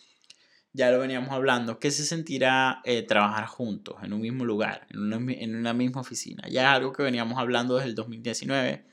ya 0.72 0.90
lo 0.90 0.98
veníamos 0.98 1.31
hablando, 1.31 1.79
que 1.79 1.90
se 1.90 2.05
sentirá 2.05 2.81
eh, 2.85 3.02
trabajar 3.02 3.46
juntos 3.46 3.96
en 4.02 4.12
un 4.12 4.20
mismo 4.20 4.44
lugar, 4.44 4.87
en 4.90 5.00
una, 5.00 5.33
en 5.33 5.57
una 5.57 5.72
misma 5.74 6.00
oficina. 6.00 6.42
Ya 6.48 6.62
es 6.62 6.68
algo 6.68 6.92
que 6.92 7.02
veníamos 7.02 7.38
hablando 7.38 7.76
desde 7.76 7.90
el 7.90 7.94
2019. 7.94 8.85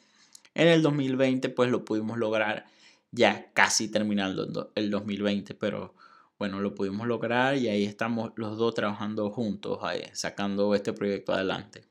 En 0.56 0.68
el 0.68 0.82
2020 0.82 1.50
pues 1.50 1.70
lo 1.70 1.84
pudimos 1.86 2.18
lograr 2.18 2.66
ya 3.12 3.52
casi 3.54 3.90
terminando 3.90 4.72
el 4.76 4.92
2020, 4.92 5.54
pero 5.56 5.94
bueno, 6.40 6.60
lo 6.60 6.76
pudimos 6.76 7.08
lograr 7.08 7.58
y 7.58 7.68
ahí 7.68 7.86
estamos 7.86 8.32
los 8.36 8.58
dos 8.58 8.74
trabajando 8.74 9.30
juntos, 9.32 9.80
sacando 10.14 10.76
este 10.76 10.94
proyecto 10.94 11.34
adelante. 11.34 11.86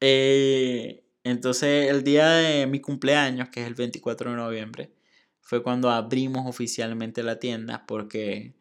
Eh, 0.00 1.04
entonces, 1.24 1.90
el 1.90 2.04
día 2.04 2.28
de 2.30 2.66
mi 2.66 2.80
cumpleaños, 2.80 3.48
que 3.50 3.62
es 3.62 3.66
el 3.66 3.74
24 3.74 4.30
de 4.30 4.36
noviembre, 4.36 4.92
fue 5.40 5.62
cuando 5.62 5.90
abrimos 5.90 6.46
oficialmente 6.46 7.22
la 7.22 7.38
tienda 7.38 7.86
porque 7.86 8.54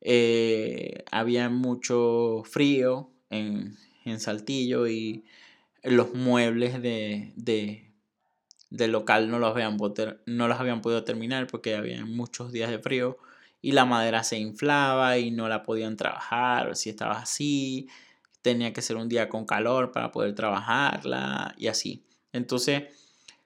eh, 0.00 1.04
había 1.10 1.48
mucho 1.48 2.42
frío 2.44 3.10
en, 3.30 3.76
Saltillo 4.18 4.86
y 4.88 5.24
los 5.82 6.14
muebles 6.14 6.80
de, 6.80 7.87
del 8.70 8.92
local 8.92 9.30
no 9.30 9.38
los, 9.38 9.50
habían, 9.50 9.76
no 10.26 10.44
habían 10.44 10.82
podido 10.82 11.04
terminar 11.04 11.46
porque 11.46 11.74
había 11.74 12.04
muchos 12.04 12.52
días 12.52 12.70
de 12.70 12.78
frío 12.78 13.18
y 13.60 13.72
la 13.72 13.84
madera 13.84 14.22
se 14.24 14.38
inflaba 14.38 15.18
y 15.18 15.30
no 15.30 15.48
la 15.48 15.62
podían 15.62 15.96
trabajar, 15.96 16.76
si 16.76 16.90
estaba 16.90 17.18
así, 17.18 17.88
tenía 18.42 18.72
que 18.72 18.82
ser 18.82 18.96
un 18.96 19.08
día 19.08 19.28
con 19.28 19.46
calor 19.46 19.90
para 19.90 20.12
poder 20.12 20.34
trabajarla 20.34 21.54
y 21.58 21.66
así. 21.66 22.04
Entonces, 22.32 22.84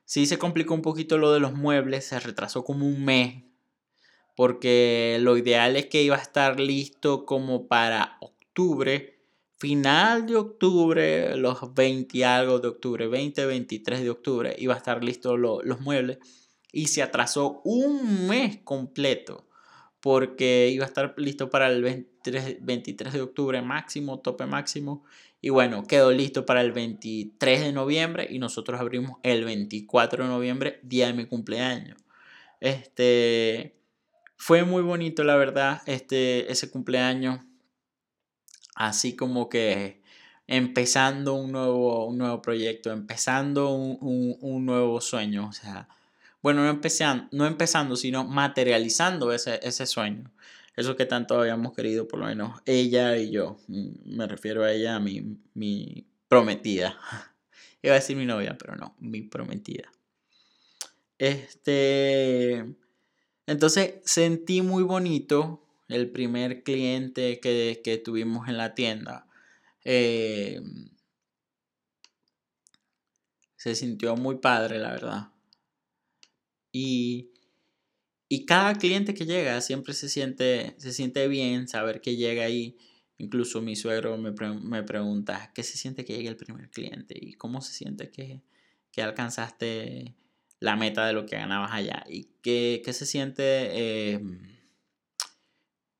sí 0.05 0.27
se 0.27 0.39
complicó 0.39 0.75
un 0.75 0.83
poquito 0.83 1.19
lo 1.19 1.33
de 1.33 1.41
los 1.41 1.55
muebles, 1.55 2.07
se 2.07 2.21
retrasó 2.21 2.65
como 2.65 2.87
un 2.87 3.05
mes, 3.05 3.45
porque 4.37 5.19
lo 5.21 5.37
ideal 5.37 5.77
es 5.77 5.87
que 5.87 6.03
iba 6.03 6.17
a 6.17 6.23
estar 6.23 6.61
listo 6.61 7.25
como 7.25 7.69
para 7.69 8.17
octubre, 8.21 9.12
final 9.63 10.27
de 10.27 10.35
octubre, 10.35 11.37
los 11.37 11.73
20 11.73 12.19
y 12.19 12.25
algo 12.25 12.59
de 12.59 12.67
octubre, 12.67 13.07
20, 13.07 13.47
23 13.47 14.03
de 14.03 14.11
octubre, 14.11 14.57
iba 14.59 14.75
a 14.75 14.77
estar 14.77 15.05
listo 15.05 15.37
los 15.37 15.81
muebles 15.81 16.19
y 16.73 16.89
se 16.89 17.01
atrasó 17.01 17.61
un 17.63 18.27
mes 18.27 18.59
completo 18.65 19.47
porque 20.01 20.69
iba 20.73 20.85
a 20.85 20.89
estar 20.89 21.15
listo 21.17 21.49
para 21.49 21.69
el 21.69 21.81
23, 21.81 22.57
23 22.61 23.13
de 23.13 23.21
octubre 23.21 23.63
máximo, 23.63 24.19
tope 24.19 24.47
máximo. 24.47 25.05
Y 25.41 25.51
bueno, 25.51 25.87
quedó 25.87 26.11
listo 26.11 26.45
para 26.45 26.61
el 26.61 26.73
23 26.73 27.61
de 27.61 27.73
noviembre 27.73 28.27
y 28.29 28.41
nosotros 28.41 28.81
abrimos 28.81 29.21
el 29.23 29.45
24 29.45 30.25
de 30.25 30.29
noviembre, 30.29 30.81
día 30.83 31.07
de 31.07 31.13
mi 31.13 31.27
cumpleaños. 31.27 32.03
Este 32.59 33.77
fue 34.37 34.65
muy 34.65 34.83
bonito, 34.83 35.23
la 35.23 35.37
verdad, 35.37 35.83
este, 35.87 36.51
ese 36.51 36.69
cumpleaños 36.69 37.39
así 38.83 39.15
como 39.15 39.49
que 39.49 40.03
empezando 40.49 41.35
un 41.35 41.53
nuevo, 41.53 42.07
un 42.07 42.19
nuevo 42.19 42.43
proyecto, 42.43 42.91
empezando 42.91 43.71
un, 43.71 44.67
nuevo 44.67 45.01
sueño, 45.01 45.49
o 45.49 45.53
sea, 45.53 45.89
bueno, 46.43 46.65
no 46.65 46.71
empezando, 46.71 47.29
no 47.31 47.47
empezando 47.47 47.95
sino 47.95 48.25
materializando 48.25 49.33
ese, 49.33 49.61
ese 49.63 49.87
sueño, 49.87 50.33
eso 50.75 50.97
que 50.97 51.07
tanto 51.07 51.41
habíamos 51.41 51.75
querido, 51.75 52.09
por 52.09 52.19
lo 52.19 52.27
menos 52.27 52.61
ella 52.67 53.17
y 53.17 53.31
yo, 53.31 53.59
mm, 53.69 54.17
me 54.17 54.27
refiero 54.27 54.65
a 54.65 54.73
ella, 54.73 54.99
mi, 54.99 55.39
mi 55.55 56.05
prometida, 56.27 56.99
iba 57.83 57.95
a 57.95 58.01
decir 58.01 58.17
mi 58.17 58.27
novia, 58.27 58.57
pero 58.59 58.75
no, 58.75 58.97
mi 58.99 59.23
prometida. 59.23 59.93
Este, 61.19 62.75
entonces 63.47 63.95
sentí 64.05 64.61
muy 64.61 64.83
bonito 64.83 65.63
el 65.93 66.11
primer 66.11 66.63
cliente 66.63 67.41
que, 67.41 68.03
tuvimos 68.05 68.49
en 68.49 68.57
la 68.57 68.75
tienda. 68.75 69.27
Eh, 69.85 70.61
se 73.63 73.77
sintió 73.77 74.17
muy 74.17 74.39
padre, 74.39 74.79
la 74.79 74.91
verdad. 74.91 75.29
Y, 76.73 77.29
cada 78.47 78.75
cliente 78.75 79.15
que 79.15 79.27
llega 79.27 79.61
siempre 79.61 79.95
se 79.95 80.09
siente, 80.09 80.75
se 80.79 80.93
siente 80.93 81.29
bien 81.29 81.69
saber 81.69 82.01
que 82.01 82.17
llega 82.17 82.45
ahí. 82.45 82.77
Incluso 83.19 83.61
mi 83.63 83.77
suegro 83.77 84.17
me, 84.19 84.83
pregunta, 84.83 85.53
¿qué 85.55 85.63
se 85.63 85.77
siente 85.77 86.05
que 86.05 86.17
llegue 86.17 86.29
el 86.29 86.37
primer 86.37 86.71
cliente? 86.71 87.15
¿Y 87.21 87.35
cómo 87.35 87.61
se 87.61 87.73
siente 87.73 88.11
que, 88.11 88.43
alcanzaste 89.01 90.17
la 90.59 90.75
meta 90.75 91.07
de 91.07 91.13
lo 91.13 91.27
que 91.27 91.37
ganabas 91.37 91.71
allá? 91.73 92.05
¿Y 92.09 92.31
qué, 92.43 92.83
se 92.93 93.07
siente? 93.07 93.43
Eh, 93.45 94.21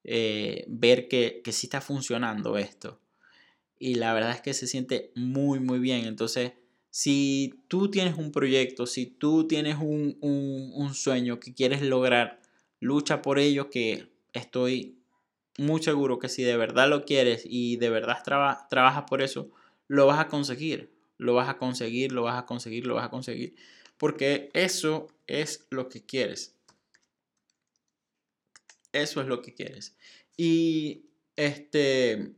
eh, 0.05 0.65
ver 0.69 1.09
que, 1.09 1.41
que 1.45 1.53
sí 1.53 1.67
está 1.67 1.81
funcionando 1.81 2.59
esto. 2.59 3.01
Y 3.79 3.97
la 3.97 4.15
verdad 4.15 4.33
es 4.33 4.41
que 4.41 4.55
se 4.55 4.67
siente 4.67 5.11
muy, 5.15 5.59
muy 5.61 5.79
bien. 5.79 6.05
Entonces, 6.07 6.53
si 6.93 7.55
tú 7.69 7.91
tienes 7.91 8.19
un 8.19 8.33
proyecto, 8.33 8.87
si 8.87 9.07
tú 9.07 9.49
tienes 9.49 9.79
un, 9.81 10.19
un, 10.21 10.95
sueño 10.95 11.41
que 11.41 11.55
quieres 11.55 11.81
lograr, 11.81 12.41
lucha 12.81 13.23
por 13.23 13.39
ello, 13.39 13.71
que 13.71 14.13
estoy 14.35 14.99
muy 15.59 15.83
seguro 15.83 16.19
que 16.19 16.29
si 16.29 16.43
de 16.43 16.57
verdad 16.57 16.89
lo 16.89 17.05
quieres 17.05 17.45
y 17.45 17.77
de 17.77 17.89
verdad 17.89 18.23
trabajas 18.23 19.05
por 19.09 19.23
eso, 19.23 19.51
lo 19.89 20.07
vas 20.07 20.21
a 20.21 20.29
conseguir. 20.29 20.93
Lo 21.17 21.35
vas 21.35 21.49
a 21.49 21.57
conseguir, 21.57 22.13
lo 22.13 22.23
vas 22.23 22.39
a 22.39 22.47
conseguir, 22.47 22.87
lo 22.87 22.97
vas 22.97 23.07
a 23.07 23.11
conseguir. 23.11 23.57
Porque 23.97 24.51
eso 24.53 25.09
es 25.27 25.67
lo 25.71 25.89
que 25.89 26.05
quieres. 26.05 26.57
Eso 28.93 29.21
es 29.21 29.27
lo 29.27 29.43
que 29.43 29.55
quieres. 29.55 29.97
Y 30.37 31.07
este, 31.37 32.35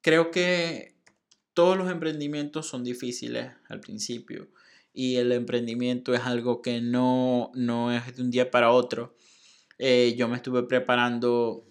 creo 0.00 0.30
que 0.30 0.94
todos 1.54 1.76
los 1.76 1.90
emprendimientos 1.90 2.66
son 2.66 2.84
difíciles 2.84 3.50
al 3.68 3.80
principio 3.80 4.48
y 4.92 5.16
el 5.16 5.32
emprendimiento 5.32 6.14
es 6.14 6.22
algo 6.22 6.62
que 6.62 6.80
no, 6.80 7.50
no 7.54 7.92
es 7.92 8.16
de 8.16 8.22
un 8.22 8.30
día 8.30 8.50
para 8.50 8.70
otro. 8.70 9.14
Eh, 9.78 10.14
yo 10.16 10.28
me 10.28 10.36
estuve 10.36 10.64
preparando 10.64 11.64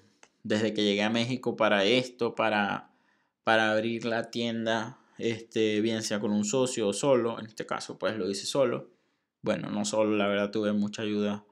desde 0.43 0.73
que 0.73 0.83
llegué 0.83 1.03
a 1.03 1.09
México 1.09 1.57
para 1.57 1.83
esto, 1.83 2.35
para, 2.35 2.91
para 3.43 3.71
abrir 3.71 4.05
la 4.05 4.31
tienda, 4.31 4.99
este, 5.17 5.81
bien 5.81 6.03
sea 6.03 6.19
con 6.19 6.31
un 6.31 6.45
socio 6.45 6.87
o 6.87 6.93
solo, 6.93 7.39
en 7.39 7.47
este 7.47 7.65
caso 7.65 7.97
pues 7.97 8.17
lo 8.17 8.29
hice 8.29 8.45
solo. 8.45 8.89
Bueno, 9.41 9.69
no 9.69 9.83
solo, 9.83 10.15
la 10.15 10.27
verdad 10.27 10.51
tuve 10.51 10.71
mucha 10.71 11.01
ayuda. 11.01 11.43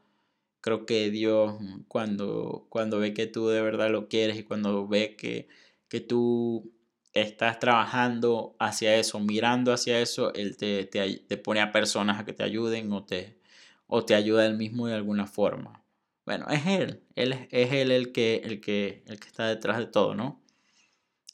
Creo 0.66 0.88
que 0.88 1.12
Dios 1.12 1.60
cuando, 1.88 2.66
cuando 2.70 2.98
ve 2.98 3.14
que 3.14 3.28
tú 3.28 3.50
de 3.50 3.62
verdad 3.62 3.92
lo 3.92 4.08
quieres 4.08 4.36
y 4.40 4.44
cuando 4.44 4.88
ve 4.88 5.16
que, 5.16 5.48
que 5.88 6.02
tú 6.02 6.74
estás 7.14 7.60
trabajando 7.60 8.56
hacia 8.60 8.96
eso, 8.96 9.20
mirando 9.20 9.72
hacia 9.74 10.00
eso, 10.00 10.34
Él 10.34 10.58
te, 10.58 10.86
te, 10.86 11.38
pone 11.38 11.62
a 11.62 11.72
personas 11.72 12.20
a 12.20 12.26
que 12.26 12.34
te 12.34 12.42
ayuden 12.42 12.92
o 12.94 13.06
te, 13.06 13.38
o 13.86 14.06
te 14.06 14.16
ayuda 14.16 14.44
él 14.48 14.58
mismo 14.58 14.88
de 14.88 14.96
alguna 14.96 15.28
forma. 15.28 15.86
Bueno, 16.26 16.48
es 16.50 16.66
Él, 16.66 17.04
Él 17.14 17.34
es, 17.34 17.48
Él 17.52 17.92
el 17.92 18.12
que, 18.12 18.38
el, 18.38 18.60
que, 18.60 19.04
el 19.06 19.20
que 19.20 19.28
está 19.28 19.48
detrás 19.48 19.78
de 19.78 19.86
todo, 19.86 20.16
¿no? 20.16 20.42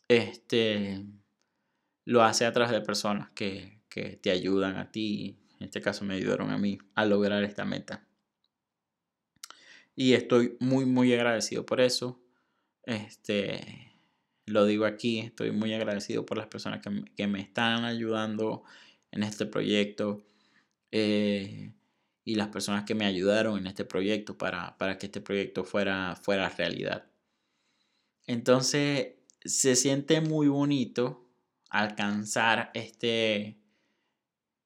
Este 0.10 1.06
lo 2.04 2.22
hace 2.24 2.46
a 2.46 2.52
través 2.52 2.74
de 2.74 2.82
personas 2.82 3.30
que, 3.30 3.80
que 3.88 4.18
te 4.18 4.30
ayudan 4.32 4.76
a 4.76 4.92
ti, 4.92 5.40
en 5.58 5.68
este 5.68 5.80
caso 5.80 6.04
me 6.04 6.16
ayudaron 6.16 6.50
a 6.52 6.58
mí 6.58 6.80
a 6.96 7.06
lograr 7.06 7.46
esta 7.46 7.64
meta. 7.64 8.06
Y 10.02 10.16
estoy 10.16 10.58
muy, 10.60 10.86
muy 10.86 11.14
agradecido 11.14 11.64
por 11.64 11.80
eso. 11.80 12.20
Este, 12.86 13.93
lo 14.47 14.66
digo 14.66 14.86
aquí, 14.86 15.20
estoy 15.20 15.52
muy 15.52 15.76
agradecido 15.76 16.26
por 16.26 16.39
las 16.39 16.47
personas 16.47 16.82
que, 17.16 17.28
me 17.28 17.39
están 17.39 17.86
ayudando 17.86 18.64
en 19.12 19.22
este 19.22 19.45
proyecto 19.45 20.26
eh, 20.89 21.76
y 22.26 22.34
las 22.34 22.47
personas 22.47 22.86
que 22.86 22.95
me 22.95 23.06
ayudaron 23.06 23.60
en 23.60 23.68
este 23.68 23.86
proyecto 23.86 24.39
para, 24.39 24.76
que 24.97 25.06
este 25.06 25.22
proyecto 25.22 25.64
fuera, 25.66 26.16
fuera 26.16 26.49
realidad. 26.49 27.06
Entonces, 28.26 29.18
se 29.45 29.76
siente 29.76 30.20
muy 30.20 30.47
bonito 30.47 31.30
alcanzar 31.70 32.72
este, 32.74 33.61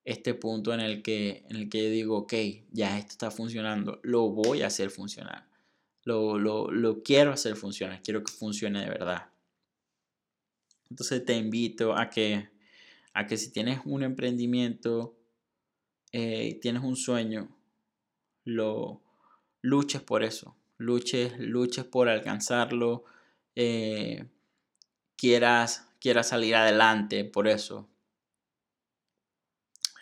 este 0.06 0.34
punto 0.34 0.72
en 0.72 0.78
el, 0.78 1.02
que, 1.02 1.44
en 1.50 1.56
el 1.56 1.68
que 1.68 1.90
digo, 1.90 2.18
ok, 2.18 2.34
ya 2.70 2.96
esto 2.96 3.10
está 3.10 3.32
funcionando, 3.32 3.98
lo 4.04 4.30
voy 4.30 4.62
a 4.62 4.68
hacer 4.68 4.90
funcionar. 4.90 5.48
Lo, 6.04 6.38
lo, 6.38 6.70
lo 6.70 7.02
quiero 7.02 7.32
hacer 7.32 7.56
funcionar, 7.56 8.00
quiero 8.04 8.22
que 8.22 8.32
funcione 8.32 8.80
de 8.80 8.88
verdad. 8.88 9.30
Entonces 10.88 11.24
te 11.24 11.36
invito 11.36 11.96
a 11.96 12.08
que, 12.08 12.48
a 13.14 13.26
que 13.26 13.36
si 13.36 13.50
tienes 13.50 13.80
un 13.84 14.04
emprendimiento, 14.04 15.18
eh, 16.12 16.60
tienes 16.62 16.84
un 16.84 16.94
sueño, 16.94 17.48
lo 18.44 19.02
luches 19.60 20.02
por 20.02 20.22
eso, 20.22 20.56
luches, 20.78 21.36
luches 21.40 21.84
por 21.84 22.08
alcanzarlo, 22.08 23.04
eh, 23.56 24.24
quieras, 25.16 25.88
quieras 25.98 26.28
salir 26.28 26.54
adelante 26.54 27.24
por 27.24 27.48
eso. 27.48 27.88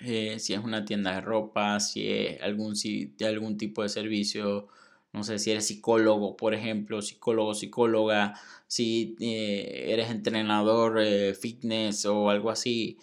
Eh, 0.00 0.38
si 0.38 0.54
es 0.54 0.60
una 0.60 0.84
tienda 0.84 1.14
de 1.14 1.20
ropa, 1.20 1.80
si 1.80 2.08
es 2.08 2.42
algún, 2.42 2.76
si, 2.76 3.06
de 3.16 3.26
algún 3.26 3.56
tipo 3.56 3.82
de 3.82 3.88
servicio, 3.88 4.68
no 5.12 5.22
sé 5.24 5.38
si 5.38 5.50
eres 5.52 5.66
psicólogo, 5.66 6.36
por 6.36 6.54
ejemplo, 6.54 7.00
psicólogo, 7.00 7.54
psicóloga, 7.54 8.34
si 8.66 9.16
eh, 9.20 9.86
eres 9.92 10.10
entrenador 10.10 11.00
eh, 11.00 11.34
fitness 11.34 12.06
o 12.06 12.30
algo 12.30 12.50
así, 12.50 12.98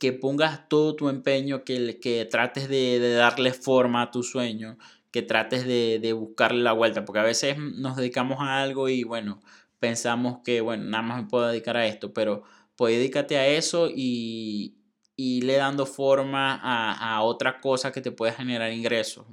que 0.00 0.12
pongas 0.12 0.68
todo 0.68 0.94
tu 0.96 1.08
empeño, 1.08 1.64
que, 1.64 1.98
que 2.00 2.24
trates 2.26 2.68
de, 2.68 2.98
darle 3.14 3.52
forma 3.52 4.02
a 4.02 4.10
tu 4.10 4.22
sueño, 4.22 4.78
que 5.10 5.22
trates 5.22 5.66
de, 5.66 6.12
buscarle 6.12 6.62
la 6.62 6.72
vuelta, 6.72 7.04
porque 7.04 7.20
a 7.20 7.24
veces 7.24 7.58
nos 7.58 7.96
dedicamos 7.96 8.38
a 8.40 8.62
algo 8.62 8.88
y 8.88 9.02
bueno, 9.04 9.40
pensamos 9.80 10.38
que, 10.44 10.60
bueno, 10.60 10.84
nada 10.84 11.02
más 11.02 11.22
me 11.24 11.28
puedo 11.28 11.48
dedicar 11.48 11.76
a 11.76 11.86
esto, 11.86 12.12
pero 12.14 12.44
pues 12.76 12.94
dedícate 12.96 13.36
a 13.38 13.48
eso 13.48 13.88
y, 13.94 14.76
y 15.16 15.42
le 15.42 15.56
dando 15.56 15.86
forma 15.86 16.58
a, 16.62 17.22
otra 17.22 17.60
cosa 17.60 17.92
que 17.92 18.00
te 18.00 18.12
puede 18.12 18.32
generar 18.32 18.72
ingresos. 18.72 19.26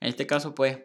En 0.00 0.08
este 0.08 0.26
caso, 0.26 0.54
pues, 0.54 0.78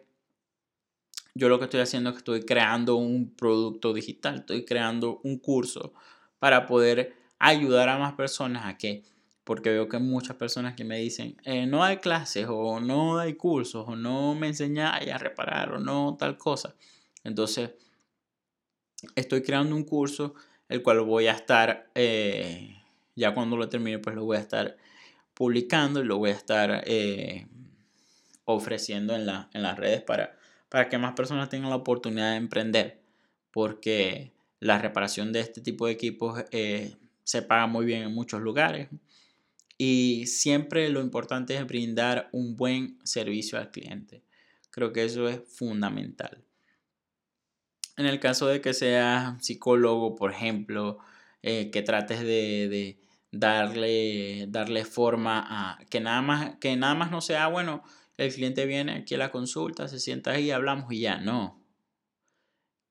yo 1.34 1.48
lo 1.48 1.58
que 1.58 1.64
estoy 1.66 1.80
haciendo 1.80 2.10
es 2.10 2.14
que 2.14 2.18
estoy 2.18 2.42
creando 2.42 2.96
un 2.96 3.34
producto 3.34 3.92
digital, 3.92 4.36
estoy 4.36 4.64
creando 4.64 5.20
un 5.22 5.38
curso 5.38 5.92
para 6.38 6.66
poder 6.66 7.14
ayudar 7.38 7.88
a 7.88 7.98
más 7.98 8.14
personas 8.14 8.66
a 8.66 8.76
que, 8.76 9.04
porque 9.44 9.70
veo 9.70 9.88
que 9.88 9.98
muchas 9.98 10.36
personas 10.36 10.74
que 10.74 10.84
me 10.84 10.98
dicen, 10.98 11.36
eh, 11.44 11.66
no 11.66 11.84
hay 11.84 11.98
clases 11.98 12.46
o 12.48 12.80
no 12.80 13.18
hay 13.18 13.34
cursos 13.34 13.84
o 13.86 13.96
no 13.96 14.34
me 14.34 14.48
enseñáis 14.48 15.10
a 15.10 15.18
reparar 15.18 15.72
o 15.72 15.78
no 15.78 16.16
tal 16.18 16.36
cosa. 16.36 16.74
Entonces, 17.24 17.70
estoy 19.14 19.42
creando 19.42 19.74
un 19.74 19.84
curso 19.84 20.34
el 20.68 20.82
cual 20.82 21.00
voy 21.00 21.26
a 21.26 21.32
estar, 21.32 21.90
eh, 21.94 22.77
ya 23.18 23.34
cuando 23.34 23.56
lo 23.56 23.68
termine, 23.68 23.98
pues 23.98 24.16
lo 24.16 24.24
voy 24.24 24.36
a 24.36 24.40
estar 24.40 24.76
publicando 25.34 26.00
y 26.00 26.04
lo 26.04 26.18
voy 26.18 26.30
a 26.30 26.34
estar 26.34 26.82
eh, 26.86 27.46
ofreciendo 28.44 29.14
en, 29.14 29.28
en 29.52 29.62
las 29.62 29.78
redes 29.78 30.02
para 30.02 30.38
para 30.68 30.88
que 30.88 30.98
más 30.98 31.14
personas 31.14 31.48
tengan 31.48 31.70
la 31.70 31.76
oportunidad 31.76 32.32
de 32.32 32.36
emprender, 32.36 33.00
porque 33.50 34.32
la 34.60 34.78
reparación 34.78 35.32
de 35.32 35.40
este 35.40 35.60
tipo 35.60 35.86
de 35.86 35.92
equipos 35.92 36.44
eh, 36.50 36.96
se 37.24 37.42
paga 37.42 37.66
muy 37.66 37.86
bien 37.86 38.02
en 38.02 38.14
muchos 38.14 38.40
lugares 38.40 38.88
y 39.76 40.26
siempre 40.26 40.88
lo 40.88 41.00
importante 41.00 41.56
es 41.56 41.66
brindar 41.66 42.28
un 42.32 42.56
buen 42.56 42.98
servicio 43.04 43.58
al 43.58 43.70
cliente. 43.70 44.22
Creo 44.70 44.92
que 44.92 45.04
eso 45.04 45.28
es 45.28 45.40
fundamental. 45.46 46.42
En 47.96 48.06
el 48.06 48.20
caso 48.20 48.46
de 48.46 48.60
que 48.60 48.74
seas 48.74 49.44
psicólogo, 49.44 50.14
por 50.16 50.32
ejemplo, 50.32 50.98
eh, 51.42 51.70
que 51.70 51.82
trates 51.82 52.20
de, 52.20 52.98
darle, 53.30 54.46
darle 54.48 54.84
forma 54.84 55.44
a 55.48 55.84
que 55.86 56.00
nada 56.00 56.22
más, 56.22 56.56
que 56.56 56.76
nada 56.76 56.94
más 56.94 57.10
no 57.10 57.20
sea, 57.20 57.48
bueno, 57.48 57.82
el 58.16 58.32
cliente 58.32 58.66
viene 58.66 58.92
aquí 58.92 59.14
a 59.14 59.18
la 59.18 59.30
consulta, 59.30 59.88
se 59.88 60.00
sienta 60.00 60.32
ahí, 60.32 60.50
hablamos 60.50 60.92
y 60.92 61.00
ya, 61.00 61.18
no. 61.18 61.62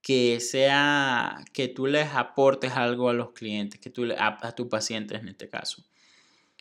Que 0.02 0.40
sea, 0.40 1.44
que 1.54 1.68
tú 1.68 1.86
les 1.86 2.14
aportes 2.14 2.74
algo 2.74 3.10
a 3.10 3.14
los 3.14 3.32
clientes, 3.32 3.80
que 3.80 3.90
tú 3.90 4.06
le, 4.06 4.16
a, 4.18 4.38
a 4.42 4.56
tus 4.56 4.68
pacientes 4.68 5.20
en 5.22 5.28
este 5.28 5.50
caso. 5.50 5.84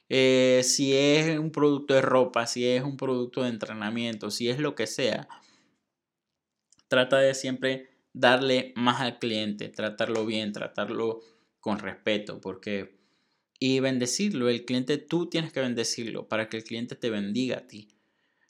Eh, 0.09 0.62
si 0.64 0.95
es 0.95 1.39
un 1.39 1.51
producto 1.51 1.95
de 1.95 2.03
ropa, 2.03 2.47
si 2.47 2.66
es 2.66 2.83
un 2.83 2.97
producto 2.97 3.43
de 3.43 3.51
entrenamiento, 3.51 4.31
si 4.31 4.49
es 4.49 4.59
lo 4.59 4.74
que 4.74 4.87
sea, 4.87 5.29
trata 6.89 7.18
de 7.18 7.35
siempre 7.35 7.91
darle 8.12 8.72
más 8.77 9.01
al 9.01 9.18
cliente, 9.18 9.68
tratarlo 9.68 10.24
bien, 10.24 10.53
tratarlo 10.53 11.20
con 11.61 11.79
respeto, 11.79 12.41
porque 12.41 12.96
y 13.59 13.81
bendecirlo, 13.81 14.49
el 14.49 14.65
cliente 14.65 14.99
tú 14.99 15.29
tienes 15.29 15.53
que 15.53 15.61
bendecirlo 15.61 16.29
para 16.29 16.49
que 16.49 16.59
el 16.59 16.65
cliente 16.65 16.95
te 16.95 17.11
bendiga 17.11 17.59
a 17.59 17.67
ti. 17.67 17.89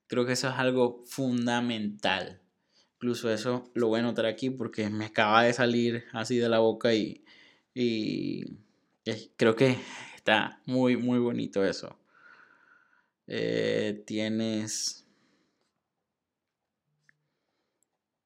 Creo 0.09 0.27
que 0.27 0.33
eso 0.33 0.49
es 0.49 0.55
algo 0.55 1.05
fundamental. 1.07 2.43
Incluso 2.95 3.31
eso 3.31 3.71
lo 3.75 3.89
voy 3.89 4.01
a 4.01 4.05
notar 4.05 4.27
aquí 4.27 4.51
porque 4.51 4.89
me 4.91 5.07
acaba 5.07 5.43
de 5.45 5.53
salir 5.53 6.05
así 6.13 6.39
de 6.39 6.49
la 6.49 6.61
boca 6.61 6.95
y, 6.95 7.25
y 7.75 8.45
creo 9.37 9.55
que 9.55 9.77
está 10.17 10.61
muy, 10.67 10.97
muy 10.97 11.19
bonito 11.19 11.65
eso. 11.65 11.99
Eh, 13.29 14.03
tienes 14.07 15.05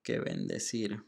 que 0.03 0.19
bendecir 0.19 1.03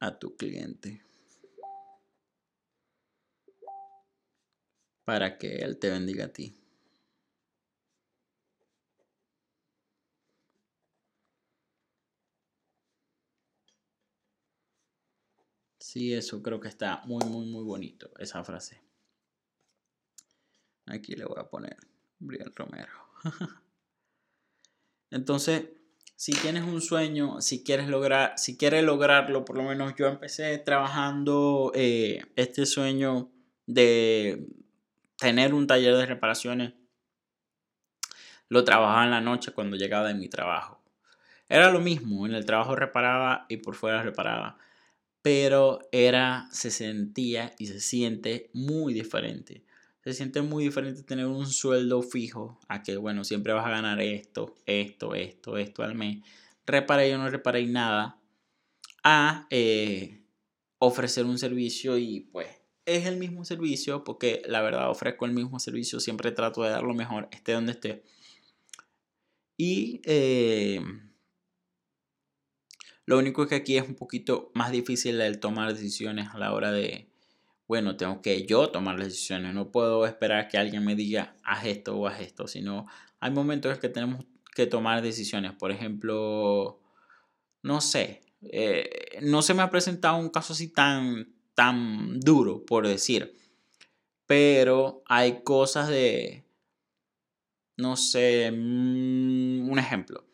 a 0.00 0.18
tu 0.18 0.36
cliente 0.36 1.02
para 5.04 5.38
que 5.38 5.56
él 5.56 5.78
te 5.78 5.90
bendiga 5.90 6.26
a 6.26 6.32
ti. 6.32 6.56
Sí, 15.78 16.12
eso 16.14 16.42
creo 16.42 16.58
que 16.60 16.68
está 16.68 17.02
muy, 17.04 17.24
muy, 17.26 17.46
muy 17.46 17.62
bonito, 17.62 18.10
esa 18.18 18.42
frase. 18.42 18.80
Aquí 20.86 21.14
le 21.14 21.24
voy 21.24 21.38
a 21.38 21.48
poner 21.48 21.76
Brian 22.18 22.52
Romero. 22.54 22.92
Entonces, 25.10 25.68
si 26.16 26.32
tienes 26.32 26.64
un 26.64 26.80
sueño, 26.80 27.40
si 27.40 27.62
quieres 27.62 27.88
lograr, 27.88 28.38
si 28.38 28.56
quieres 28.56 28.82
lograrlo, 28.82 29.44
por 29.44 29.56
lo 29.56 29.62
menos 29.64 29.94
yo 29.96 30.06
empecé 30.06 30.58
trabajando 30.58 31.70
eh, 31.74 32.22
este 32.36 32.66
sueño 32.66 33.30
de 33.66 34.46
tener 35.18 35.54
un 35.54 35.66
taller 35.66 35.96
de 35.96 36.06
reparaciones. 36.06 36.74
Lo 38.48 38.64
trabajaba 38.64 39.04
en 39.04 39.10
la 39.10 39.20
noche 39.20 39.52
cuando 39.52 39.76
llegaba 39.76 40.08
de 40.08 40.14
mi 40.14 40.28
trabajo. 40.28 40.82
Era 41.48 41.70
lo 41.70 41.80
mismo, 41.80 42.26
en 42.26 42.34
el 42.34 42.46
trabajo 42.46 42.74
reparaba 42.74 43.46
y 43.48 43.58
por 43.58 43.74
fuera 43.74 44.02
reparaba 44.02 44.58
pero 45.24 45.88
era, 45.90 46.46
se 46.52 46.70
sentía 46.70 47.54
y 47.58 47.64
se 47.64 47.80
siente 47.80 48.50
muy 48.52 48.92
diferente. 48.92 49.64
Se 50.02 50.12
siente 50.12 50.42
muy 50.42 50.64
diferente 50.64 51.02
tener 51.02 51.24
un 51.24 51.46
sueldo 51.46 52.02
fijo 52.02 52.60
a 52.68 52.82
que, 52.82 52.98
bueno, 52.98 53.24
siempre 53.24 53.54
vas 53.54 53.64
a 53.64 53.70
ganar 53.70 54.02
esto, 54.02 54.54
esto, 54.66 55.14
esto, 55.14 55.56
esto 55.56 55.82
al 55.82 55.94
mes. 55.94 56.18
Reparé 56.66 57.14
o 57.14 57.16
no 57.16 57.30
reparé 57.30 57.66
nada. 57.66 58.18
A 59.02 59.46
eh, 59.48 60.20
ofrecer 60.78 61.24
un 61.24 61.38
servicio 61.38 61.96
y 61.96 62.28
pues 62.30 62.48
es 62.86 63.06
el 63.06 63.16
mismo 63.16 63.44
servicio 63.44 64.04
porque 64.04 64.42
la 64.46 64.62
verdad 64.62 64.90
ofrezco 64.90 65.26
el 65.26 65.32
mismo 65.32 65.58
servicio. 65.58 66.00
Siempre 66.00 66.32
trato 66.32 66.62
de 66.62 66.70
dar 66.70 66.82
lo 66.82 66.94
mejor, 66.94 67.28
esté 67.32 67.52
donde 67.52 67.72
esté. 67.72 68.02
Y 69.56 70.00
eh, 70.04 70.82
lo 73.06 73.18
único 73.18 73.42
es 73.42 73.48
que 73.48 73.54
aquí 73.56 73.76
es 73.76 73.86
un 73.86 73.94
poquito 73.94 74.50
más 74.54 74.72
difícil 74.72 75.20
el 75.20 75.38
tomar 75.38 75.72
decisiones 75.72 76.28
a 76.32 76.38
la 76.38 76.52
hora 76.52 76.72
de, 76.72 77.08
bueno, 77.68 77.96
tengo 77.96 78.22
que 78.22 78.46
yo 78.46 78.70
tomar 78.70 78.98
las 78.98 79.08
decisiones. 79.08 79.54
No 79.54 79.70
puedo 79.70 80.06
esperar 80.06 80.48
que 80.48 80.58
alguien 80.58 80.84
me 80.84 80.94
diga, 80.96 81.36
haz 81.44 81.66
esto 81.66 81.96
o 81.96 82.06
haz 82.06 82.20
esto, 82.20 82.48
sino 82.48 82.86
hay 83.20 83.30
momentos 83.30 83.72
en 83.72 83.80
que 83.80 83.88
tenemos 83.88 84.24
que 84.54 84.66
tomar 84.66 85.02
decisiones. 85.02 85.52
Por 85.52 85.70
ejemplo, 85.70 86.80
no 87.62 87.80
sé, 87.80 88.22
eh, 88.42 89.18
no 89.22 89.42
se 89.42 89.54
me 89.54 89.62
ha 89.62 89.70
presentado 89.70 90.16
un 90.16 90.30
caso 90.30 90.52
así 90.52 90.68
tan, 90.68 91.33
tan 91.54 92.20
duro, 92.20 92.64
por 92.64 92.86
decir. 92.86 93.36
Pero 94.26 95.02
hay 95.06 95.42
cosas 95.42 95.88
de, 95.88 96.44
no 97.76 97.96
sé, 97.96 98.50
mm, 98.50 99.68
un 99.68 99.78
ejemplo. 99.78 100.24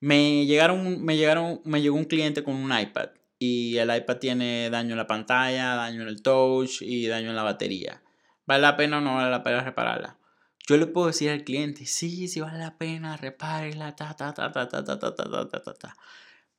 Me 0.00 0.46
llegaron, 0.46 1.02
me 1.04 1.16
llegaron, 1.16 1.60
me 1.64 1.80
llegó 1.80 1.96
un 1.96 2.04
cliente 2.04 2.44
con 2.44 2.54
un 2.54 2.78
iPad 2.78 3.10
y 3.38 3.76
el 3.78 3.94
iPad 3.94 4.18
tiene 4.18 4.70
daño 4.70 4.92
en 4.92 4.98
la 4.98 5.06
pantalla, 5.06 5.74
daño 5.74 6.02
en 6.02 6.08
el 6.08 6.22
touch 6.22 6.82
y 6.82 7.06
daño 7.06 7.30
en 7.30 7.36
la 7.36 7.42
batería. 7.42 8.02
¿Vale 8.46 8.62
la 8.62 8.76
pena 8.76 8.98
o 8.98 9.00
no 9.00 9.14
vale 9.16 9.30
la 9.30 9.42
pena 9.42 9.62
repararla? 9.62 10.18
Yo 10.66 10.76
le 10.76 10.86
puedo 10.86 11.08
decir 11.08 11.30
al 11.30 11.44
cliente, 11.44 11.86
sí, 11.86 12.28
sí 12.28 12.40
vale 12.40 12.58
la 12.58 12.78
pena, 12.78 13.16
repárela, 13.16 13.96
ta, 13.96 14.14
ta, 14.14 14.32
ta, 14.32 14.50
ta, 14.50 14.68
ta, 14.68 14.84
ta, 14.84 14.98
ta, 14.98 15.14
ta, 15.14 15.48
ta, 15.48 15.62
ta, 15.62 15.74
ta. 15.74 15.96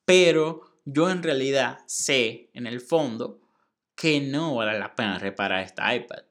Pero 0.06 0.80
yo 0.86 1.10
en 1.10 1.24
realidad 1.24 1.80
sé, 1.88 2.50
en 2.54 2.68
el 2.68 2.82
fondo, 2.82 3.42
que 3.96 4.22
no 4.22 4.56
vale 4.56 4.78
la 4.78 4.96
pena 4.96 5.18
reparar 5.18 5.64
esta 5.64 5.94
iPad. 5.96 6.24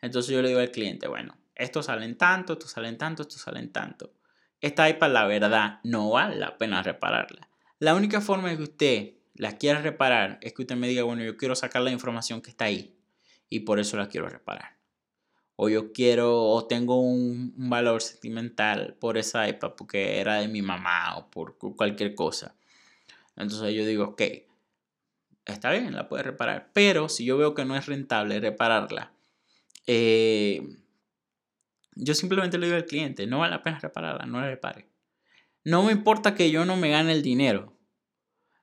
Entonces 0.00 0.34
yo 0.34 0.42
le 0.42 0.48
digo 0.48 0.60
al 0.60 0.70
cliente, 0.70 1.06
bueno, 1.08 1.36
estos 1.54 1.86
salen 1.86 2.16
tanto, 2.16 2.54
estos 2.54 2.70
salen 2.70 2.98
tanto, 2.98 3.22
estos 3.22 3.40
salen 3.40 3.70
tanto. 3.72 4.12
Esta 4.60 4.88
iPad, 4.88 5.12
la 5.12 5.26
verdad, 5.26 5.80
no 5.84 6.10
vale 6.10 6.36
la 6.36 6.56
pena 6.58 6.82
repararla. 6.82 7.48
La 7.78 7.94
única 7.94 8.20
forma 8.20 8.48
de 8.48 8.56
que 8.56 8.62
usted 8.62 9.14
la 9.34 9.58
quiera 9.58 9.80
reparar 9.80 10.38
es 10.40 10.52
que 10.52 10.62
usted 10.62 10.76
me 10.76 10.88
diga, 10.88 11.02
bueno, 11.02 11.22
yo 11.22 11.36
quiero 11.36 11.54
sacar 11.54 11.82
la 11.82 11.90
información 11.90 12.40
que 12.40 12.50
está 12.50 12.66
ahí 12.66 12.96
y 13.48 13.60
por 13.60 13.78
eso 13.78 13.96
la 13.96 14.08
quiero 14.08 14.28
reparar. 14.28 14.78
O 15.56 15.68
yo 15.68 15.92
quiero, 15.92 16.42
o 16.42 16.66
tengo 16.66 17.00
un, 17.00 17.52
valor 17.56 18.02
sentimental 18.02 18.94
por 18.94 19.18
esa 19.18 19.48
iPad 19.48 19.72
porque 19.76 20.18
era 20.18 20.36
de 20.36 20.48
mi 20.48 20.62
mamá 20.62 21.16
o 21.16 21.30
por 21.30 21.58
cualquier 21.58 22.14
cosa. 22.14 22.56
Entonces 23.36 23.74
yo 23.74 23.84
digo, 23.84 24.04
ok, 24.04 24.22
está 25.46 25.70
bien, 25.70 25.94
la 25.94 26.08
puede 26.08 26.22
reparar. 26.22 26.70
Pero 26.72 27.08
si 27.08 27.24
yo 27.24 27.36
veo 27.36 27.54
que 27.54 27.64
no 27.64 27.76
es 27.76 27.86
rentable 27.86 28.40
repararla, 28.40 29.12
eh, 29.86 30.62
yo 31.96 32.14
simplemente 32.14 32.58
le 32.58 32.66
digo 32.66 32.76
al 32.76 32.86
cliente, 32.86 33.26
no 33.26 33.40
vale 33.40 33.52
la 33.52 33.62
pena 33.62 33.78
repararla, 33.78 34.26
no 34.26 34.40
la 34.40 34.48
repare. 34.48 34.88
No 35.64 35.82
me 35.84 35.92
importa 35.92 36.34
que 36.34 36.50
yo 36.50 36.64
no 36.64 36.76
me 36.76 36.90
gane 36.90 37.12
el 37.12 37.22
dinero, 37.22 37.72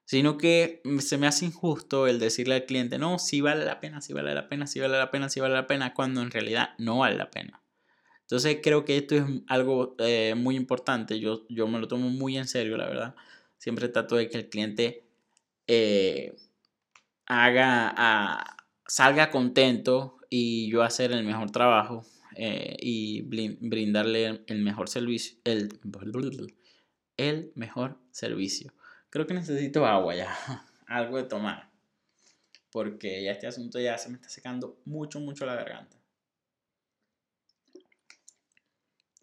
sino 0.06 0.38
que 0.38 0.82
se 1.00 1.18
me 1.18 1.28
hace 1.28 1.46
injusto 1.46 2.08
el 2.08 2.20
decirle 2.20 2.56
al 2.56 2.66
cliente, 2.66 2.98
no, 2.98 3.18
sí 3.18 3.42
vale 3.42 3.66
la 3.66 3.80
pena, 3.80 4.02
sí 4.02 4.14
vale 4.14 4.34
la 4.34 4.50
pena, 4.50 4.68
sí 4.68 4.80
vale 4.80 4.98
la 4.98 5.10
pena, 5.10 5.30
sí 5.30 5.40
vale 5.40 5.54
la 5.54 5.68
pena, 5.68 5.94
cuando 5.94 6.22
en 6.22 6.32
realidad 6.32 6.72
no 6.78 7.00
vale 7.00 7.16
la 7.16 7.32
pena. 7.32 7.62
Entonces 8.22 8.60
creo 8.62 8.86
que 8.86 8.98
esto 8.98 9.16
es 9.16 9.24
algo 9.48 9.96
eh, 10.00 10.36
muy 10.36 10.56
importante, 10.56 11.20
yo, 11.20 11.46
yo 11.50 11.68
me 11.68 11.80
lo 11.80 11.88
tomo 11.88 12.10
muy 12.10 12.38
en 12.38 12.48
serio, 12.48 12.78
la 12.78 12.88
verdad. 12.88 13.16
Siempre 13.58 13.90
trato 13.90 14.16
de 14.16 14.30
que 14.30 14.38
el 14.38 14.50
cliente 14.50 15.06
eh, 15.68 16.36
haga, 17.32 17.94
a, 17.96 18.58
salga 18.86 19.32
contento 19.32 20.18
y 20.30 20.70
yo 20.70 20.84
hacer 20.84 21.14
el 21.14 21.24
mejor 21.24 21.50
trabajo 21.52 22.06
eh, 22.36 22.76
y 22.80 23.22
brindarle 23.22 24.44
el 24.48 24.62
mejor 24.62 24.90
servicio. 24.90 25.38
El, 25.46 25.80
el 27.18 27.52
mejor 27.56 27.98
servicio. 28.12 28.74
Creo 29.10 29.28
que 29.28 29.34
necesito 29.34 29.86
agua 29.86 30.14
ya, 30.16 30.36
algo 30.88 31.18
de 31.18 31.24
tomar. 31.24 31.72
Porque 32.70 33.24
ya 33.24 33.32
este 33.32 33.48
asunto 33.48 33.80
ya 33.80 33.98
se 33.98 34.10
me 34.10 34.16
está 34.16 34.28
secando 34.28 34.82
mucho, 34.86 35.20
mucho 35.20 35.46
la 35.46 35.56
garganta. 35.56 35.98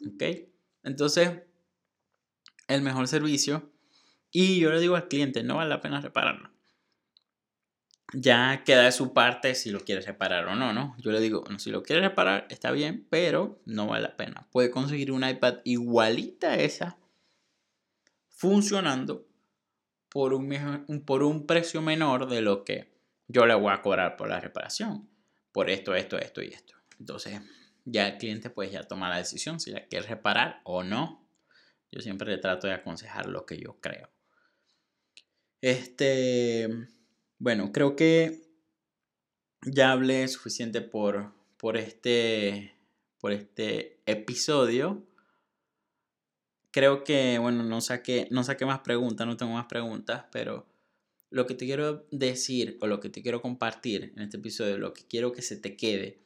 ¿Ok? 0.07 0.23
Entonces, 0.83 1.43
el 2.69 2.83
mejor 2.83 3.07
servicio. 3.09 3.71
Y 4.31 4.61
yo 4.61 4.71
le 4.71 4.81
digo 4.81 4.97
al 4.97 5.09
cliente, 5.09 5.43
no 5.43 5.57
vale 5.57 5.71
la 5.71 5.81
pena 5.81 6.01
repararlo 6.01 6.58
ya 8.13 8.63
queda 8.65 8.85
de 8.85 8.93
su 8.93 9.13
parte 9.13 9.55
si 9.55 9.71
lo 9.71 9.81
quiere 9.81 10.01
reparar 10.01 10.47
o 10.47 10.55
no, 10.55 10.73
¿no? 10.73 10.97
Yo 10.99 11.11
le 11.11 11.21
digo, 11.21 11.45
si 11.59 11.71
lo 11.71 11.83
quiere 11.83 12.03
reparar 12.03 12.47
está 12.51 12.71
bien, 12.71 13.07
pero 13.11 13.61
no 13.67 13.87
vale 13.89 14.03
la 14.03 14.17
pena. 14.17 14.49
Puede 14.51 14.71
conseguir 14.71 15.13
un 15.13 15.29
iPad 15.29 15.59
igualita 15.65 16.53
a 16.53 16.57
esa, 16.57 16.99
funcionando 18.29 19.27
por 20.09 20.33
un, 20.33 21.05
por 21.05 21.23
un 21.23 21.47
precio 21.47 21.83
menor 21.83 22.29
de 22.29 22.41
lo 22.41 22.65
que 22.65 22.97
yo 23.27 23.45
le 23.47 23.55
voy 23.55 23.73
a 23.73 23.83
cobrar 23.83 24.17
por 24.17 24.29
la 24.29 24.41
reparación. 24.41 25.09
Por 25.53 25.69
esto, 25.71 25.95
esto, 25.95 26.19
esto 26.19 26.43
y 26.43 26.49
esto. 26.49 26.75
Entonces, 26.99 27.41
ya 27.85 28.09
el 28.09 28.19
cliente 28.19 28.49
pues 28.49 28.71
ya 28.71 28.85
toma 28.85 29.11
la 29.11 29.19
decisión 29.19 29.61
si 29.61 29.71
la 29.71 29.87
quiere 29.87 30.07
reparar 30.07 30.61
o 30.65 30.83
no. 30.83 31.27
Yo 31.91 32.01
siempre 32.01 32.31
le 32.31 32.39
trato 32.39 32.67
de 32.67 32.75
aconsejar 32.75 33.27
lo 33.27 33.45
que 33.45 33.59
yo 33.59 33.79
creo. 33.81 34.11
Este 35.61 36.69
bueno, 37.39 37.73
creo 37.73 37.97
que 37.97 38.49
ya 39.65 39.93
hablé 39.93 40.27
suficiente 40.29 40.81
por, 40.81 41.33
por, 41.57 41.77
este, 41.77 42.75
por 43.19 43.33
este 43.33 44.01
episodio. 44.07 45.05
Creo 46.71 47.05
que, 47.05 47.39
bueno, 47.39 47.63
no 47.63 47.81
saqué, 47.81 48.29
no 48.31 48.45
saqué 48.45 48.67
más 48.67 48.81
preguntas, 48.81 49.27
no 49.27 49.37
tengo 49.37 49.53
más 49.53 49.67
preguntas, 49.67 50.25
pero 50.31 50.67
lo 51.31 51.47
que 51.47 51.55
te 51.55 51.67
quiero 51.67 52.07
decir 52.11 52.79
o 52.81 52.87
lo 52.87 53.01
que 53.01 53.09
te 53.09 53.23
quiero 53.23 53.43
compartir 53.43 54.13
en 54.17 54.23
este 54.23 54.37
episodio, 54.39 54.79
lo 54.79 54.93
que 54.93 55.07
quiero 55.07 55.33
que 55.33 55.43
se 55.43 55.57
te 55.57 55.77
quede, 55.77 56.19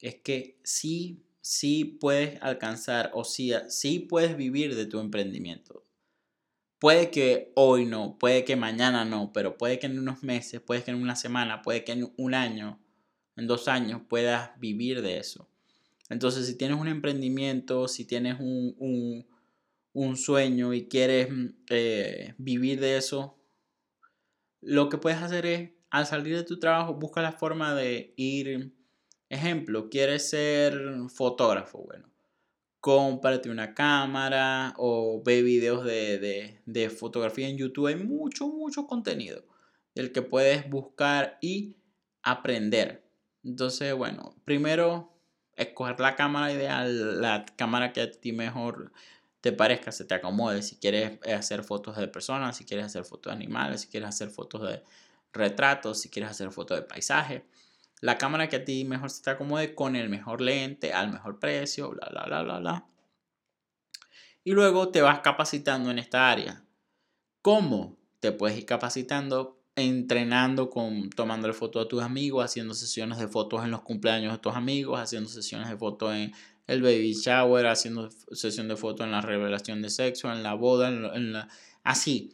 es 0.00 0.16
que 0.16 0.58
sí, 0.62 1.22
sí 1.40 1.84
puedes 1.84 2.40
alcanzar 2.42 3.10
o 3.14 3.24
sí, 3.24 3.52
sí 3.68 4.00
puedes 4.00 4.36
vivir 4.36 4.74
de 4.74 4.86
tu 4.86 5.00
emprendimiento. 5.00 5.84
Puede 6.80 7.10
que 7.10 7.52
hoy 7.56 7.84
no, 7.84 8.16
puede 8.18 8.46
que 8.46 8.56
mañana 8.56 9.04
no, 9.04 9.32
pero 9.34 9.58
puede 9.58 9.78
que 9.78 9.86
en 9.86 9.98
unos 9.98 10.22
meses, 10.22 10.62
puede 10.62 10.82
que 10.82 10.90
en 10.90 10.96
una 10.96 11.14
semana, 11.14 11.60
puede 11.60 11.84
que 11.84 11.92
en 11.92 12.10
un 12.16 12.32
año, 12.32 12.80
en 13.36 13.46
dos 13.46 13.68
años 13.68 14.00
puedas 14.08 14.58
vivir 14.58 15.02
de 15.02 15.18
eso. 15.18 15.46
Entonces, 16.08 16.46
si 16.46 16.56
tienes 16.56 16.80
un 16.80 16.88
emprendimiento, 16.88 17.86
si 17.86 18.06
tienes 18.06 18.38
un, 18.40 19.26
sueño 20.16 20.72
y 20.72 20.88
quieres 20.88 21.28
eh, 21.68 22.34
vivir 22.38 22.80
de 22.80 22.96
eso, 22.96 23.38
lo 24.62 24.88
que 24.88 24.96
puedes 24.96 25.20
hacer 25.20 25.44
es, 25.44 25.70
al 25.90 26.06
salir 26.06 26.34
de 26.34 26.44
tu 26.44 26.58
trabajo, 26.58 26.94
busca 26.94 27.20
la 27.20 27.32
forma 27.32 27.74
de 27.74 28.14
ir, 28.16 28.74
ejemplo, 29.28 29.90
quieres 29.90 30.30
ser 30.30 30.80
fotógrafo, 31.08 31.84
bueno, 31.84 32.09
cómprate 32.80 33.50
una 33.50 33.74
cámara 33.74 34.74
o 34.78 35.22
ve 35.24 35.42
videos 35.42 35.84
de, 35.84 36.96
fotografía 36.96 37.48
en 37.48 37.58
YouTube. 37.58 37.88
Hay 37.88 37.96
mucho, 37.96 38.48
mucho 38.48 38.86
contenido 38.86 39.44
del 39.94 40.12
que 40.12 40.22
puedes 40.22 40.68
buscar 40.68 41.38
y 41.40 41.76
aprender. 42.22 43.04
Entonces, 43.44 43.94
bueno, 43.94 44.34
primero 44.44 45.12
escoger 45.56 46.00
la 46.00 46.16
cámara 46.16 46.52
ideal, 46.52 47.20
la 47.20 47.44
cámara 47.56 47.92
que 47.92 48.00
a 48.02 48.10
ti 48.10 48.32
mejor 48.32 48.92
te 49.40 49.52
parezca, 49.52 49.92
se 49.92 50.04
te 50.04 50.14
acomode. 50.14 50.62
Si 50.62 50.76
quieres 50.76 51.18
hacer 51.26 51.64
fotos 51.64 51.96
de 51.96 52.08
personas, 52.08 52.56
si 52.56 52.64
quieres 52.64 52.86
hacer 52.86 53.04
fotos 53.04 53.30
de 53.30 53.36
animales, 53.36 53.82
si 53.82 53.88
quieres 53.88 54.08
hacer 54.08 54.30
fotos 54.30 54.62
de 54.62 54.82
retratos, 55.32 56.00
si 56.00 56.08
quieres 56.08 56.30
hacer 56.30 56.50
fotos 56.50 56.78
de 56.78 56.86
paisaje 56.86 57.44
la 58.00 58.18
cámara 58.18 58.48
que 58.48 58.56
a 58.56 58.64
ti 58.64 58.84
mejor 58.84 59.10
se 59.10 59.22
te 59.22 59.30
acomode 59.30 59.74
con 59.74 59.96
el 59.96 60.08
mejor 60.08 60.40
lente, 60.40 60.92
al 60.92 61.12
mejor 61.12 61.38
precio, 61.38 61.90
bla, 61.90 62.08
bla, 62.10 62.24
bla, 62.24 62.42
bla, 62.42 62.58
bla. 62.58 62.86
Y 64.42 64.52
luego 64.52 64.88
te 64.88 65.02
vas 65.02 65.20
capacitando 65.20 65.90
en 65.90 65.98
esta 65.98 66.30
área. 66.30 66.64
¿Cómo? 67.42 67.98
Te 68.20 68.32
puedes 68.32 68.56
ir 68.58 68.66
capacitando 68.66 69.60
entrenando 69.76 70.68
con 70.68 71.10
tomando 71.10 71.52
fotos 71.54 71.84
a 71.84 71.88
tus 71.88 72.02
amigos, 72.02 72.44
haciendo 72.44 72.74
sesiones 72.74 73.18
de 73.18 73.28
fotos 73.28 73.64
en 73.64 73.70
los 73.70 73.82
cumpleaños 73.82 74.32
de 74.32 74.38
tus 74.38 74.54
amigos, 74.54 74.98
haciendo 74.98 75.28
sesiones 75.28 75.68
de 75.68 75.76
fotos 75.76 76.14
en 76.14 76.32
el 76.66 76.82
baby 76.82 77.14
shower, 77.14 77.66
haciendo 77.66 78.10
sesión 78.32 78.68
de 78.68 78.76
fotos 78.76 79.04
en 79.04 79.12
la 79.12 79.20
revelación 79.20 79.82
de 79.82 79.90
sexo, 79.90 80.30
en 80.32 80.42
la 80.42 80.54
boda, 80.54 80.88
en 80.88 81.32
la, 81.32 81.48
así. 81.82 82.32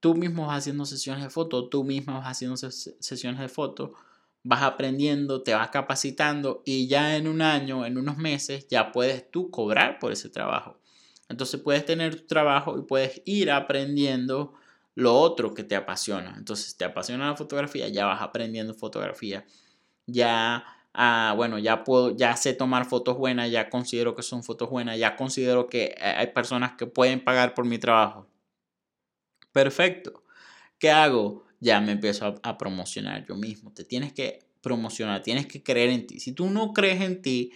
tú 0.00 0.14
mismo 0.14 0.46
vas 0.46 0.58
haciendo 0.58 0.84
sesiones 0.84 1.24
de 1.24 1.30
foto, 1.30 1.68
tú 1.68 1.84
mismo 1.84 2.14
vas 2.14 2.26
haciendo 2.26 2.56
sesiones 2.56 3.40
de 3.40 3.48
foto, 3.48 3.94
vas 4.42 4.62
aprendiendo, 4.62 5.42
te 5.42 5.54
vas 5.54 5.68
capacitando 5.70 6.62
y 6.64 6.88
ya 6.88 7.16
en 7.16 7.28
un 7.28 7.42
año, 7.42 7.84
en 7.86 7.98
unos 7.98 8.16
meses, 8.16 8.66
ya 8.68 8.92
puedes 8.92 9.30
tú 9.30 9.50
cobrar 9.50 9.98
por 9.98 10.12
ese 10.12 10.28
trabajo. 10.30 10.78
Entonces 11.28 11.60
puedes 11.60 11.84
tener 11.84 12.16
tu 12.16 12.26
trabajo 12.26 12.78
y 12.78 12.82
puedes 12.82 13.22
ir 13.26 13.50
aprendiendo 13.50 14.54
lo 14.94 15.14
otro 15.14 15.54
que 15.54 15.64
te 15.64 15.76
apasiona. 15.76 16.34
Entonces 16.38 16.76
te 16.76 16.84
apasiona 16.84 17.28
la 17.28 17.36
fotografía, 17.36 17.88
ya 17.88 18.06
vas 18.06 18.22
aprendiendo 18.22 18.74
fotografía. 18.74 19.44
Ya, 20.06 20.64
ah, 20.94 21.34
bueno, 21.36 21.58
ya 21.58 21.84
puedo, 21.84 22.16
ya 22.16 22.36
sé 22.36 22.54
tomar 22.54 22.86
fotos 22.86 23.18
buenas, 23.18 23.50
ya 23.50 23.70
considero 23.70 24.14
que 24.16 24.22
son 24.22 24.42
fotos 24.42 24.70
buenas, 24.70 24.98
ya 24.98 25.16
considero 25.16 25.68
que 25.68 25.94
hay 26.00 26.28
personas 26.28 26.72
que 26.72 26.86
pueden 26.86 27.22
pagar 27.24 27.54
por 27.54 27.64
mi 27.66 27.78
trabajo. 27.78 28.26
Perfecto. 29.52 30.22
¿Qué 30.78 30.90
hago? 30.90 31.44
Ya 31.60 31.80
me 31.80 31.92
empiezo 31.92 32.40
a, 32.42 32.58
promocionar 32.58 33.26
yo 33.26 33.34
mismo. 33.34 33.72
Te 33.72 33.84
tienes 33.84 34.12
que 34.12 34.40
promocionar, 34.60 35.22
tienes 35.22 35.46
que 35.46 35.62
creer 35.62 35.90
en 35.90 36.06
ti. 36.06 36.20
Si 36.20 36.32
tú 36.32 36.50
no 36.50 36.72
crees 36.72 37.00
en 37.00 37.22
ti, 37.22 37.52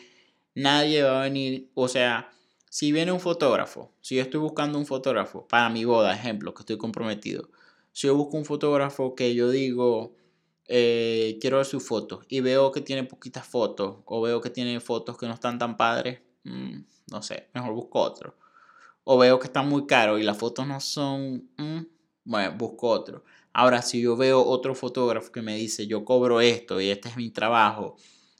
nadie 0.54 1.02
va 1.02 1.20
a 1.20 1.24
venir, 1.24 1.70
o 1.74 1.88
sea, 1.88 2.30
si 2.68 2.90
viene 2.92 3.12
un 3.12 3.20
fotógrafo, 3.20 3.92
si 4.00 4.16
yo 4.16 4.22
estoy 4.22 4.40
buscando 4.40 4.78
un 4.78 4.86
fotógrafo 4.86 5.46
para 5.46 5.68
mi 5.68 5.84
boda, 5.84 6.14
ejemplo, 6.14 6.54
que 6.54 6.62
estoy 6.62 6.78
comprometido, 6.78 7.50
si 7.92 8.06
yo 8.06 8.16
busco 8.16 8.36
un 8.36 8.44
fotógrafo 8.44 9.14
que 9.14 9.34
yo 9.34 9.50
digo, 9.50 10.14
eh, 10.66 11.38
quiero 11.40 11.58
ver 11.58 11.66
sus 11.66 11.86
fotos 11.86 12.24
y 12.28 12.40
veo 12.40 12.72
que 12.72 12.80
tiene 12.80 13.04
poquitas 13.04 13.46
fotos 13.46 13.98
o 14.06 14.22
veo 14.22 14.40
que 14.40 14.48
tiene 14.48 14.80
fotos 14.80 15.18
que 15.18 15.26
no 15.26 15.34
están 15.34 15.58
tan 15.58 15.76
padres, 15.76 16.20
mm, 16.44 16.78
no 17.10 17.22
sé, 17.22 17.48
mejor 17.52 17.74
busco 17.74 18.00
otro. 18.00 18.36
O 19.04 19.18
veo 19.18 19.38
que 19.38 19.48
está 19.48 19.62
muy 19.62 19.86
caro 19.86 20.18
y 20.18 20.22
las 20.22 20.38
fotos 20.38 20.66
no 20.66 20.80
son, 20.80 21.50
mm, 21.58 21.80
bueno, 22.24 22.56
busco 22.56 22.88
otro. 22.88 23.24
Ahora, 23.52 23.82
si 23.82 24.00
yo 24.00 24.16
veo 24.16 24.44
otro 24.44 24.74
fotógrafo 24.74 25.30
que 25.32 25.42
me 25.42 25.56
dice, 25.56 25.86
yo 25.86 26.04
cobro 26.04 26.40
esto 26.40 26.80
y 26.80 26.88
este 26.90 27.08
es 27.08 27.16
mi 27.16 27.30
trabajo, 27.30 27.96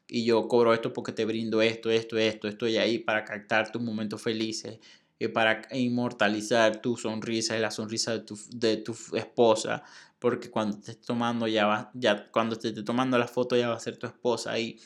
y 0.09 0.25
yo 0.25 0.47
cobro 0.49 0.75
esto 0.75 0.93
porque 0.93 1.13
te 1.13 1.25
brindo 1.25 1.63
esto, 1.63 1.91
esto, 1.91 2.19
esto, 2.19 2.49
estoy 2.49 2.77
ahí 2.77 2.99
para 2.99 3.25
captar 3.25 3.73
tus 3.73 3.81
momentos 3.81 4.21
felices 4.21 4.79
y 5.19 5.29
para 5.29 5.63
inmortalizar 5.71 6.83
tu 6.83 6.97
sonrisa 6.97 7.57
y 7.57 7.61
la 7.61 7.71
sonrisa 7.71 8.13
de 8.13 8.21
tu, 8.21 8.39
de 8.51 8.77
tu 8.79 8.95
esposa, 9.15 9.83
porque 10.19 10.51
cuando 10.51 10.77
estés 10.77 11.01
tomando 11.01 11.47
ya 11.47 11.67
va, 11.67 11.91
ya 11.95 12.31
cuando 12.31 12.57
te 12.57 12.69
esté 12.69 12.83
tomando 12.83 13.17
la 13.19 13.27
foto 13.27 13.57
ya 13.57 13.69
va 13.69 13.77
a 13.77 13.81
ser 13.81 13.97
tu 13.97 14.07
esposa 14.07 14.59
y 14.59 14.79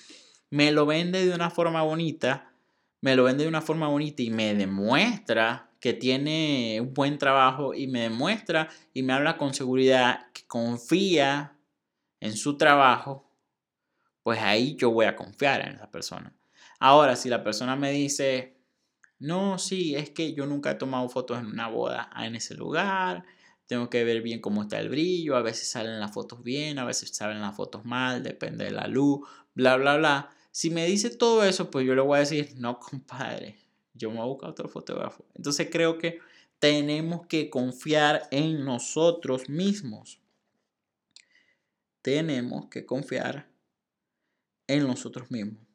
me 0.51 0.71
lo 0.73 0.87
vende 0.87 1.27
de 1.27 1.35
una 1.35 1.51
forma 1.51 1.83
bonita, 1.83 2.53
me 3.01 3.17
lo 3.17 3.25
vende 3.25 3.45
de 3.45 3.49
una 3.49 3.63
forma 3.63 3.89
bonita 3.89 4.23
y 4.23 4.31
me 4.31 4.55
demuestra 4.55 5.71
que 5.87 5.95
tiene 5.95 6.81
un 6.81 6.93
buen 6.93 7.17
trabajo 7.17 7.73
y 7.73 7.87
me 7.87 8.01
demuestra 8.01 8.69
y 8.93 9.05
me 9.05 9.13
habla 9.13 9.37
con 9.37 9.55
seguridad 9.55 10.33
que 10.33 10.45
confía 10.49 11.57
en 12.19 12.37
su 12.37 12.57
trabajo 12.57 13.27
pues 14.27 14.41
ahí 14.41 14.75
yo 14.75 14.91
voy 14.91 15.07
a 15.07 15.15
confiar 15.15 15.61
en 15.61 15.77
esa 15.77 15.89
persona. 15.89 16.35
Ahora, 16.81 17.15
si 17.15 17.29
la 17.29 17.45
persona 17.45 17.77
me 17.77 17.93
dice, 17.93 18.57
no, 19.21 19.57
sí, 19.57 19.95
es 19.95 20.11
que 20.11 20.35
yo 20.35 20.47
nunca 20.47 20.73
he 20.73 20.75
tomado 20.75 21.09
fotos 21.09 21.39
en 21.39 21.47
una 21.47 21.69
boda 21.69 22.11
en 22.19 22.35
ese 22.35 22.57
lugar, 22.57 23.25
tengo 23.67 23.89
que 23.89 24.03
ver 24.03 24.23
bien 24.23 24.41
cómo 24.41 24.63
está 24.63 24.81
el 24.81 24.89
brillo, 24.89 25.37
a 25.37 25.43
veces 25.43 25.71
salen 25.71 26.01
las 26.01 26.13
fotos 26.13 26.43
bien, 26.43 26.81
a 26.81 26.85
veces 26.85 27.15
salen 27.15 27.41
las 27.41 27.55
fotos 27.55 27.85
mal, 27.85 28.25
depende 28.25 28.65
de 28.65 28.73
la 28.73 28.89
luz, 28.89 29.21
bla, 29.55 29.77
bla, 29.77 29.97
bla. 29.97 30.31
Si 30.51 30.71
me 30.71 30.87
dice 30.87 31.11
todo 31.11 31.45
eso, 31.45 31.71
pues 31.71 31.87
yo 31.87 31.95
le 31.95 32.03
voy 32.03 32.17
a 32.17 32.21
decir, 32.23 32.55
no, 32.57 32.81
compadre, 32.81 33.66
yo 33.97 34.11
me 34.11 34.17
voy 34.17 34.25
a 34.25 34.29
buscar 34.29 34.51
otro 34.51 34.69
fotógrafo. 34.69 35.25
Entonces 35.35 35.69
creo 35.71 35.99
que 35.99 36.21
tenemos 36.59 37.27
que 37.27 37.51
confiar 37.51 38.29
en 38.31 38.65
nosotros 38.65 39.49
mismos. 39.49 40.21
Tenemos 42.03 42.69
que 42.69 42.87
confiar 42.87 43.49
en 44.67 44.87
nosotros 44.87 45.31
mismos. 45.31 45.67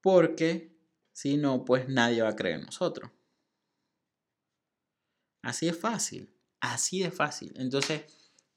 Porque 0.00 0.72
si 1.12 1.36
no, 1.36 1.64
pues 1.64 1.88
nadie 1.88 2.22
va 2.22 2.30
a 2.30 2.36
creer 2.36 2.60
en 2.60 2.66
nosotros. 2.66 3.10
Así 5.42 5.68
es 5.68 5.78
fácil, 5.78 6.32
así 6.60 7.00
de 7.00 7.10
fácil. 7.10 7.52
Entonces, 7.56 8.02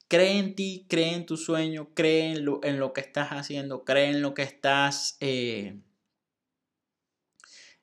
cree 0.08 0.38
en 0.38 0.56
ti, 0.56 0.86
cree 0.88 1.14
en 1.14 1.26
tu 1.26 1.38
sueño, 1.38 1.90
cree 1.94 2.32
en 2.32 2.46
lo, 2.46 2.64
en 2.64 2.80
lo 2.80 2.94
que 2.94 3.02
estás 3.02 3.30
haciendo, 3.30 3.84
cree 3.84 4.12
en 4.12 4.22
lo 4.22 4.34
que 4.34 4.44
estás 4.44 5.18
eh, 5.20 5.82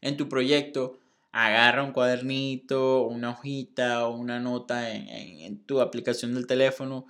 en 0.03 0.19
tu 0.19 0.29
proyecto. 0.29 0.99
Agarra 1.33 1.83
un 1.83 1.93
cuadernito, 1.93 3.07
una 3.07 3.31
hojita 3.31 4.07
o 4.07 4.15
una 4.15 4.39
nota 4.39 4.93
en, 4.93 5.65
tu 5.65 5.81
aplicación 5.81 6.35
del 6.35 6.47
teléfono. 6.47 7.07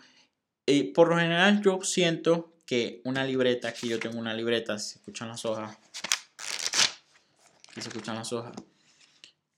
Y 0.64 0.84
por 0.84 1.08
lo 1.08 1.16
general 1.16 1.60
yo 1.60 1.80
siento 1.82 2.52
que 2.64 3.00
una 3.04 3.24
libreta, 3.24 3.68
aquí 3.68 3.88
yo 3.88 3.98
tengo 3.98 4.18
una 4.20 4.32
libreta, 4.32 4.78
se 4.78 4.98
escuchan 4.98 5.26
las 5.26 5.44
hojas, 5.44 5.76
se 7.74 7.80
escuchan 7.80 8.14
las 8.14 8.32
hojas. 8.32 8.54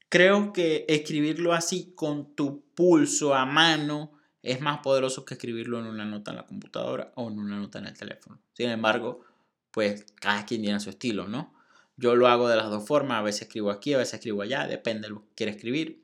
Creo 0.08 0.54
que 0.54 0.86
escribirlo 0.88 1.52
así 1.52 1.92
con 1.94 2.34
tu 2.34 2.62
pulso 2.74 3.34
a 3.34 3.44
mano 3.44 4.12
es 4.42 4.60
más 4.60 4.78
poderoso 4.78 5.24
que 5.24 5.34
escribirlo 5.34 5.80
en 5.80 5.86
una 5.86 6.04
nota 6.04 6.30
en 6.30 6.36
la 6.38 6.46
computadora 6.46 7.12
o 7.16 7.30
en 7.30 7.38
una 7.38 7.56
nota 7.56 7.80
en 7.80 7.86
el 7.86 7.98
teléfono. 7.98 8.38
Sin 8.52 8.70
embargo, 8.70 9.22
pues 9.70 10.06
cada 10.14 10.46
quien 10.46 10.62
tiene 10.62 10.80
su 10.80 10.90
estilo, 10.90 11.26
¿no? 11.26 11.52
Yo 11.96 12.16
lo 12.16 12.26
hago 12.28 12.48
de 12.48 12.56
las 12.56 12.70
dos 12.70 12.86
formas, 12.86 13.18
a 13.18 13.22
veces 13.22 13.42
escribo 13.42 13.70
aquí, 13.70 13.94
a 13.94 13.98
veces 13.98 14.14
escribo 14.14 14.42
allá, 14.42 14.66
depende 14.66 15.08
de 15.08 15.14
lo 15.14 15.20
que 15.22 15.34
quiera 15.34 15.52
escribir. 15.52 16.02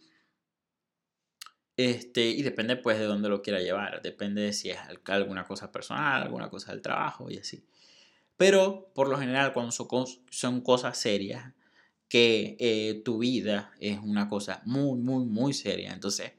Este, 1.76 2.28
y 2.28 2.43
depende 2.43 2.76
pues 2.76 2.99
de 2.99 3.07
dónde 3.07 3.28
lo 3.28 3.43
quiera 3.43 3.61
llevar, 3.61 4.03
depende 4.03 4.43
de 4.43 4.53
si 4.53 4.70
es 4.70 4.78
alguna 5.07 5.45
cosa 5.47 5.72
personal, 5.72 6.22
alguna 6.22 6.51
cosa 6.51 6.72
del 6.72 6.82
trabajo 6.82 7.30
y 7.30 7.38
así. 7.38 7.64
Pero 8.36 8.91
por 8.95 9.09
lo 9.09 9.18
general 9.18 9.53
cuando 9.53 9.72
son, 9.72 10.61
cosas 10.61 10.99
serias, 10.99 11.55
que 12.09 12.57
eh, 12.61 13.03
tu 13.05 13.18
vida 13.18 13.72
es 13.80 13.99
una 13.99 14.28
cosa 14.28 14.62
muy, 14.66 14.99
muy, 14.99 15.24
muy 15.24 15.55
seria, 15.55 15.93
entonces 15.93 16.32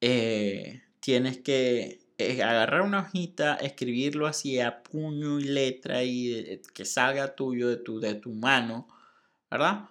eh, 0.00 0.82
tienes 1.00 1.38
que 1.38 2.07
agarrar 2.18 2.82
una 2.82 3.00
hojita, 3.00 3.54
escribirlo 3.56 4.26
así 4.26 4.60
a 4.60 4.82
puño 4.82 5.38
y 5.38 5.44
letra 5.44 6.02
y 6.02 6.60
que 6.74 6.84
salga 6.84 7.34
tuyo 7.34 7.68
de 7.68 7.76
tu, 7.76 8.00
de 8.00 8.14
tu 8.14 8.32
mano, 8.32 8.88
¿verdad? 9.50 9.88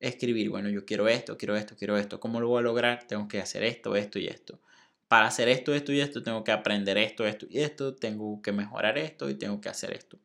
escribir, 0.00 0.48
bueno, 0.48 0.70
yo 0.70 0.84
quiero 0.84 1.08
esto, 1.08 1.36
quiero 1.36 1.56
esto, 1.56 1.76
quiero 1.76 1.96
esto, 1.96 2.18
¿cómo 2.18 2.40
lo 2.40 2.48
voy 2.48 2.60
a 2.60 2.62
lograr? 2.62 3.06
Tengo 3.06 3.28
que 3.28 3.40
hacer 3.40 3.62
esto, 3.62 3.94
esto 3.94 4.18
y 4.18 4.26
esto. 4.26 4.58
Para 5.08 5.26
hacer 5.26 5.48
esto, 5.48 5.74
esto 5.74 5.92
y 5.92 6.00
esto, 6.00 6.22
tengo 6.22 6.42
que 6.42 6.52
aprender 6.52 6.96
esto, 6.96 7.26
esto 7.26 7.46
y 7.50 7.60
esto, 7.60 7.94
tengo 7.94 8.40
que 8.42 8.52
mejorar 8.52 8.96
esto 8.96 9.28
y 9.28 9.34
tengo 9.34 9.60
que 9.60 9.68
hacer 9.68 9.92
esto. 9.92 10.18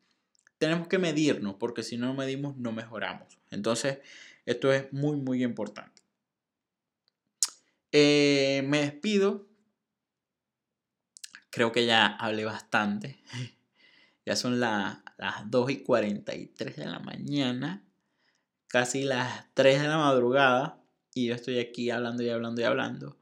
Tenemos 0.58 0.88
que 0.88 0.98
medirnos 0.98 1.56
porque 1.56 1.82
si 1.82 1.98
no 1.98 2.14
medimos 2.14 2.56
no 2.56 2.72
mejoramos. 2.72 3.38
Entonces, 3.50 3.98
esto 4.46 4.72
es 4.72 4.90
muy, 4.92 5.16
muy 5.16 5.44
importante. 5.44 6.02
Eh, 7.92 8.62
me 8.66 8.80
despido. 8.80 9.46
Creo 11.56 11.72
que 11.72 11.86
ya 11.86 12.04
hablé 12.04 12.44
bastante. 12.44 13.16
ya 14.26 14.36
son 14.36 14.60
las 14.60 14.98
2 15.46 15.70
y 15.70 15.82
43 15.82 16.76
de 16.76 16.84
la 16.84 16.98
mañana 16.98 17.82
casi 18.68 19.04
las 19.04 19.46
3 19.54 19.80
de 19.80 19.88
la 19.88 19.96
madrugada 19.96 20.82
y 21.14 21.28
yo 21.28 21.34
estoy 21.34 21.58
aquí 21.58 21.88
hablando 21.88 22.22
y 22.22 22.28
hablando 22.28 22.60
y 22.60 22.64
hablando. 22.64 23.16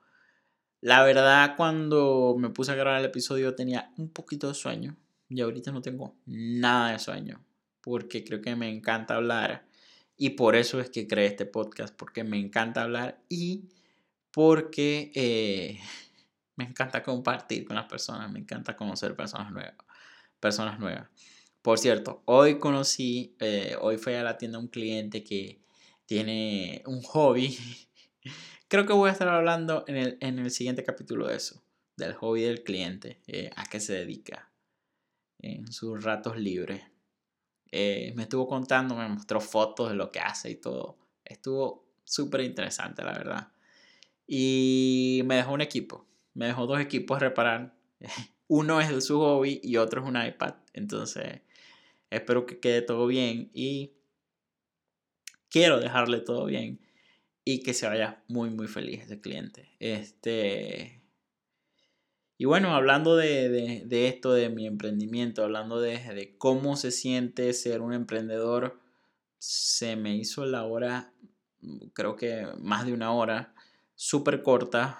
La 0.80 1.04
verdad, 1.04 1.54
cuando 1.56 2.34
me 2.36 2.50
puse 2.50 2.72
a 2.72 2.74
grabar 2.74 2.98
el 2.98 3.06
episodio 3.06 3.54
tenía 3.54 3.92
un 3.98 4.08
poquito 4.08 4.48
de 4.48 4.54
sueño 4.54 4.96
y 5.28 5.40
ahorita 5.40 5.70
no 5.70 5.80
tengo 5.80 6.16
nada 6.26 6.90
de 6.90 6.98
sueño 6.98 7.40
porque 7.82 8.24
creo 8.24 8.42
que 8.42 8.56
me 8.56 8.68
encanta 8.68 9.14
hablar 9.14 9.64
y 10.16 10.30
por 10.30 10.56
eso 10.56 10.80
es 10.80 10.90
que 10.90 11.06
creé 11.06 11.26
este 11.26 11.46
podcast, 11.46 11.94
porque 11.96 12.24
me 12.24 12.40
encanta 12.40 12.82
hablar 12.82 13.22
y 13.28 13.68
porque 14.32 15.12
eh, 15.14 15.78
me 16.56 16.64
encanta 16.64 17.02
compartir 17.02 17.64
con 17.64 17.76
las 17.76 17.86
personas, 17.86 18.30
me 18.30 18.40
encanta 18.40 18.76
conocer 18.76 19.16
personas 19.16 19.52
nuevas. 19.52 19.74
Personas 20.40 20.78
nuevas. 20.78 21.08
Por 21.62 21.78
cierto, 21.78 22.22
hoy 22.26 22.58
conocí, 22.58 23.34
eh, 23.40 23.76
hoy 23.80 23.96
fui 23.96 24.14
a 24.14 24.22
la 24.22 24.36
tienda 24.36 24.58
un 24.58 24.68
cliente 24.68 25.24
que 25.24 25.62
tiene 26.06 26.82
un 26.86 27.02
hobby. 27.02 27.56
Creo 28.68 28.86
que 28.86 28.92
voy 28.92 29.08
a 29.08 29.12
estar 29.12 29.28
hablando 29.28 29.84
en 29.86 29.96
el, 29.96 30.18
en 30.20 30.38
el 30.38 30.50
siguiente 30.50 30.84
capítulo 30.84 31.26
de 31.26 31.36
eso, 31.36 31.62
del 31.96 32.14
hobby 32.14 32.42
del 32.42 32.62
cliente, 32.64 33.22
eh, 33.26 33.50
a 33.56 33.64
qué 33.64 33.80
se 33.80 33.94
dedica 33.94 34.52
en 35.38 35.72
sus 35.72 36.02
ratos 36.04 36.36
libres. 36.36 36.82
Eh, 37.70 38.12
me 38.14 38.24
estuvo 38.24 38.46
contando, 38.46 38.94
me 38.94 39.08
mostró 39.08 39.40
fotos 39.40 39.90
de 39.90 39.96
lo 39.96 40.12
que 40.12 40.20
hace 40.20 40.50
y 40.50 40.56
todo. 40.56 40.98
Estuvo 41.24 41.86
súper 42.04 42.42
interesante, 42.42 43.02
la 43.02 43.12
verdad. 43.12 43.48
Y 44.26 45.22
me 45.24 45.36
dejó 45.36 45.52
un 45.52 45.60
equipo. 45.60 46.06
Me 46.34 46.46
dejó 46.46 46.66
dos 46.66 46.80
equipos 46.80 47.16
a 47.16 47.20
reparar. 47.20 47.74
Uno 48.48 48.80
es 48.80 48.90
de 48.90 49.00
su 49.00 49.18
hobby 49.18 49.60
y 49.62 49.78
otro 49.78 50.02
es 50.02 50.08
un 50.08 50.22
iPad. 50.22 50.54
Entonces, 50.74 51.40
Espero 52.14 52.46
que 52.46 52.60
quede 52.60 52.80
todo 52.80 53.08
bien 53.08 53.50
y 53.54 53.92
quiero 55.50 55.80
dejarle 55.80 56.20
todo 56.20 56.46
bien. 56.46 56.80
y 57.46 57.60
que 57.62 57.74
se 57.74 57.86
vaya 57.86 58.22
muy, 58.28 58.48
muy 58.50 58.68
feliz 58.68 59.02
ese 59.02 59.20
cliente. 59.20 59.68
Este, 59.78 61.02
y 62.38 62.46
bueno, 62.46 62.74
hablando 62.74 63.16
de, 63.16 63.84
esto, 63.90 64.32
de 64.32 64.48
mi 64.48 64.66
emprendimiento, 64.66 65.42
hablando 65.44 65.78
de, 65.78 65.98
de, 66.14 66.38
cómo 66.38 66.76
se 66.76 66.90
siente 66.90 67.52
ser 67.52 67.82
un 67.82 67.92
emprendedor, 67.92 68.80
se 69.38 69.96
me 69.96 70.16
hizo 70.16 70.46
la 70.46 70.64
hora, 70.64 71.12
creo 71.92 72.16
que 72.16 72.46
más 72.60 72.86
de 72.86 72.94
una 72.94 73.12
hora, 73.12 73.54
súper 73.94 74.42
corta, 74.42 74.98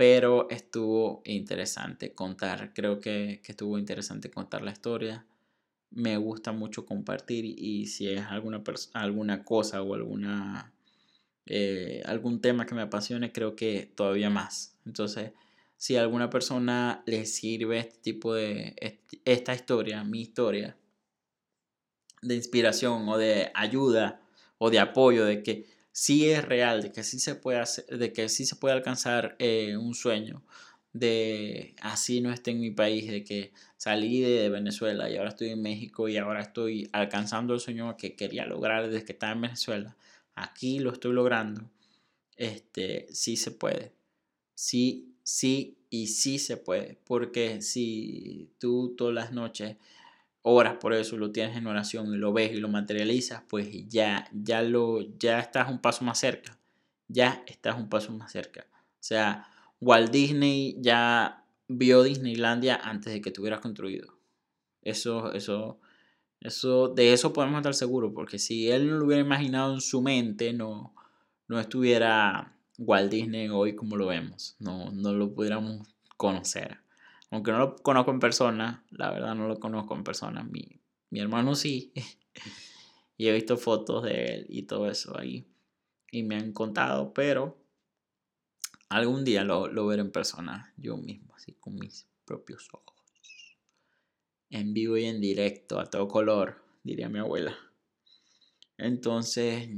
pero 0.00 0.48
estuvo 0.48 1.20
interesante 1.26 2.14
contar, 2.14 2.72
creo 2.72 3.00
que, 3.00 3.42
que 3.44 3.52
estuvo 3.52 3.78
interesante 3.78 4.30
contar 4.30 4.62
la 4.62 4.70
historia. 4.70 5.26
Me 5.90 6.16
gusta 6.16 6.52
mucho 6.52 6.86
compartir 6.86 7.44
y 7.44 7.84
si 7.84 8.08
es 8.08 8.22
alguna, 8.22 8.62
alguna 8.94 9.44
cosa 9.44 9.82
o 9.82 9.92
alguna, 9.92 10.72
eh, 11.44 12.02
algún 12.06 12.40
tema 12.40 12.64
que 12.64 12.74
me 12.74 12.80
apasione, 12.80 13.30
creo 13.30 13.54
que 13.54 13.92
todavía 13.94 14.30
más. 14.30 14.74
Entonces, 14.86 15.32
si 15.76 15.98
a 15.98 16.00
alguna 16.00 16.30
persona 16.30 17.02
le 17.04 17.26
sirve 17.26 17.80
este 17.80 17.98
tipo 17.98 18.32
de, 18.32 18.74
esta 19.26 19.54
historia, 19.54 20.02
mi 20.02 20.22
historia, 20.22 20.78
de 22.22 22.36
inspiración 22.36 23.06
o 23.06 23.18
de 23.18 23.50
ayuda 23.52 24.22
o 24.56 24.70
de 24.70 24.78
apoyo, 24.78 25.26
de 25.26 25.42
que 25.42 25.66
sí 25.92 26.30
es 26.30 26.44
real, 26.44 26.82
de 26.82 26.92
que 26.92 27.02
sí 27.04 27.18
se 27.18 27.34
puede, 27.34 27.64
de 27.90 28.12
que 28.12 28.28
sí 28.28 28.46
se 28.46 28.56
puede 28.56 28.74
alcanzar 28.74 29.36
eh, 29.38 29.76
un 29.76 29.94
sueño, 29.94 30.42
de 30.92 31.74
así 31.82 32.20
no 32.20 32.32
esté 32.32 32.52
en 32.52 32.60
mi 32.60 32.70
país, 32.70 33.06
de 33.10 33.24
que 33.24 33.52
salí 33.76 34.20
de 34.20 34.48
Venezuela 34.48 35.10
y 35.10 35.16
ahora 35.16 35.30
estoy 35.30 35.50
en 35.50 35.62
México 35.62 36.08
y 36.08 36.16
ahora 36.16 36.40
estoy 36.40 36.88
alcanzando 36.92 37.54
el 37.54 37.60
sueño 37.60 37.96
que 37.96 38.16
quería 38.16 38.46
lograr 38.46 38.88
desde 38.88 39.04
que 39.04 39.12
estaba 39.12 39.32
en 39.32 39.42
Venezuela. 39.42 39.96
Aquí 40.34 40.78
lo 40.80 40.92
estoy 40.92 41.12
logrando. 41.12 41.70
Este, 42.36 43.06
sí 43.12 43.36
se 43.36 43.50
puede. 43.52 43.92
Sí 44.54 45.10
sí 45.30 45.78
y 45.90 46.08
sí 46.08 46.38
se 46.38 46.56
puede. 46.56 46.98
Porque 47.04 47.62
si 47.62 48.50
tú 48.58 48.94
todas 48.96 49.14
las 49.14 49.32
noches 49.32 49.76
oras 50.42 50.76
por 50.80 50.94
eso, 50.94 51.16
lo 51.16 51.32
tienes 51.32 51.56
en 51.56 51.66
oración 51.66 52.14
y 52.14 52.16
lo 52.16 52.32
ves 52.32 52.52
y 52.52 52.56
lo 52.56 52.68
materializas, 52.68 53.42
pues 53.48 53.88
ya, 53.88 54.28
ya, 54.32 54.62
lo, 54.62 55.00
ya 55.18 55.40
estás 55.40 55.70
un 55.70 55.80
paso 55.80 56.04
más 56.04 56.18
cerca. 56.18 56.58
Ya 57.08 57.42
estás 57.46 57.76
un 57.76 57.88
paso 57.88 58.12
más 58.12 58.32
cerca. 58.32 58.66
O 58.72 59.02
sea, 59.02 59.48
Walt 59.80 60.10
Disney 60.10 60.76
ya 60.80 61.44
vio 61.68 62.02
Disneylandia 62.02 62.76
antes 62.76 63.12
de 63.12 63.20
que 63.20 63.30
tuvieras 63.30 63.60
construido. 63.60 64.18
Eso, 64.82 65.32
eso, 65.32 65.80
eso, 66.40 66.88
de 66.88 67.12
eso 67.12 67.32
podemos 67.32 67.58
estar 67.58 67.74
seguros, 67.74 68.12
porque 68.14 68.38
si 68.38 68.70
él 68.70 68.88
no 68.88 68.98
lo 68.98 69.06
hubiera 69.06 69.22
imaginado 69.22 69.74
en 69.74 69.80
su 69.80 70.00
mente, 70.00 70.52
no, 70.52 70.94
no 71.48 71.60
estuviera 71.60 72.56
Walt 72.78 73.10
Disney 73.10 73.48
hoy 73.48 73.74
como 73.74 73.96
lo 73.96 74.06
vemos. 74.06 74.56
No, 74.58 74.90
no 74.90 75.12
lo 75.12 75.34
pudiéramos 75.34 75.86
conocer. 76.16 76.78
Aunque 77.30 77.52
no 77.52 77.58
lo 77.58 77.76
conozco 77.76 78.10
en 78.10 78.20
persona, 78.20 78.84
la 78.90 79.10
verdad 79.10 79.34
no 79.34 79.46
lo 79.46 79.58
conozco 79.58 79.94
en 79.94 80.04
persona. 80.04 80.42
Mi, 80.42 80.80
mi 81.10 81.20
hermano 81.20 81.54
sí. 81.54 81.92
y 83.16 83.28
he 83.28 83.32
visto 83.32 83.56
fotos 83.56 84.04
de 84.04 84.24
él 84.24 84.46
y 84.48 84.62
todo 84.62 84.90
eso 84.90 85.16
ahí. 85.18 85.46
Y 86.10 86.24
me 86.24 86.36
han 86.36 86.52
contado, 86.52 87.14
pero 87.14 87.56
algún 88.88 89.24
día 89.24 89.44
lo, 89.44 89.68
lo 89.68 89.86
veré 89.86 90.02
en 90.02 90.10
persona 90.10 90.74
yo 90.76 90.96
mismo, 90.96 91.34
así 91.36 91.52
con 91.54 91.76
mis 91.76 92.08
propios 92.24 92.68
ojos. 92.72 92.96
En 94.50 94.74
vivo 94.74 94.96
y 94.96 95.04
en 95.04 95.20
directo, 95.20 95.78
a 95.78 95.88
todo 95.88 96.08
color, 96.08 96.64
diría 96.82 97.08
mi 97.08 97.20
abuela. 97.20 97.56
Entonces, 98.76 99.68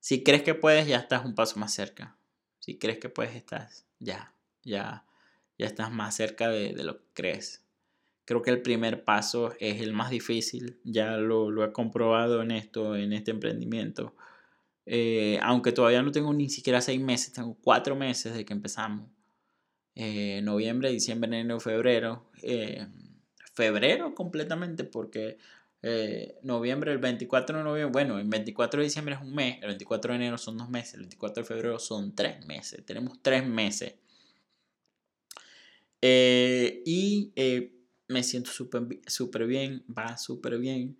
si 0.00 0.22
crees 0.22 0.42
que 0.42 0.54
puedes, 0.54 0.86
ya 0.86 0.98
estás 0.98 1.24
un 1.24 1.34
paso 1.34 1.58
más 1.58 1.74
cerca. 1.74 2.16
Si 2.60 2.78
crees 2.78 2.98
que 2.98 3.08
puedes, 3.08 3.34
estás 3.34 3.86
ya, 3.98 4.32
ya, 4.62 5.04
ya 5.58 5.66
estás 5.66 5.90
más 5.92 6.14
cerca 6.14 6.48
de, 6.48 6.72
lo 6.82 6.98
que 6.98 7.04
crees. 7.14 7.64
Creo 8.24 8.42
que 8.42 8.50
el 8.50 8.62
primer 8.62 9.04
paso 9.04 9.54
es 9.60 9.80
el 9.80 9.92
más 9.92 10.10
difícil, 10.10 10.80
ya 10.84 11.16
lo, 11.16 11.64
he 11.64 11.72
comprobado 11.72 12.42
en 12.42 12.50
esto, 12.50 12.96
en 12.96 13.12
este 13.12 13.30
emprendimiento. 13.30 14.14
Eh, 14.84 15.38
aunque 15.42 15.72
todavía 15.72 16.02
no 16.02 16.12
tengo 16.12 16.32
ni 16.34 16.48
siquiera 16.48 16.80
seis 16.80 17.00
meses, 17.00 17.32
tengo 17.32 17.56
cuatro 17.62 17.96
meses 17.96 18.34
de 18.34 18.44
que 18.44 18.52
empezamos. 18.52 19.08
Eh, 19.94 20.40
noviembre, 20.42 20.90
diciembre, 20.90 21.28
enero, 21.28 21.60
febrero. 21.60 22.30
Eh, 22.42 22.86
febrero 23.54 24.14
completamente 24.14 24.84
porque 24.84 25.38
noviembre, 26.42 26.90
el 26.90 26.98
24 26.98 27.58
de 27.58 27.64
noviembre, 27.64 27.92
bueno, 27.92 28.18
el 28.18 28.26
24 28.26 28.80
de 28.80 28.84
diciembre 28.84 29.14
es 29.14 29.20
un 29.20 29.32
mes, 29.32 29.58
el 29.62 29.68
24 29.68 30.12
de 30.12 30.16
enero 30.16 30.36
son 30.36 30.58
dos 30.58 30.68
meses, 30.68 30.94
el 30.94 31.02
24 31.02 31.42
de 31.44 31.46
febrero 31.46 31.78
son 31.78 32.12
tres 32.12 32.44
meses, 32.44 32.84
tenemos 32.84 33.22
tres 33.22 33.46
meses. 33.46 33.94
Eh, 36.02 36.82
y 36.84 37.32
eh, 37.36 37.72
me 38.08 38.22
siento 38.22 38.50
súper 38.50 39.46
bien, 39.46 39.84
va 39.86 40.16
súper 40.16 40.58
bien. 40.58 40.98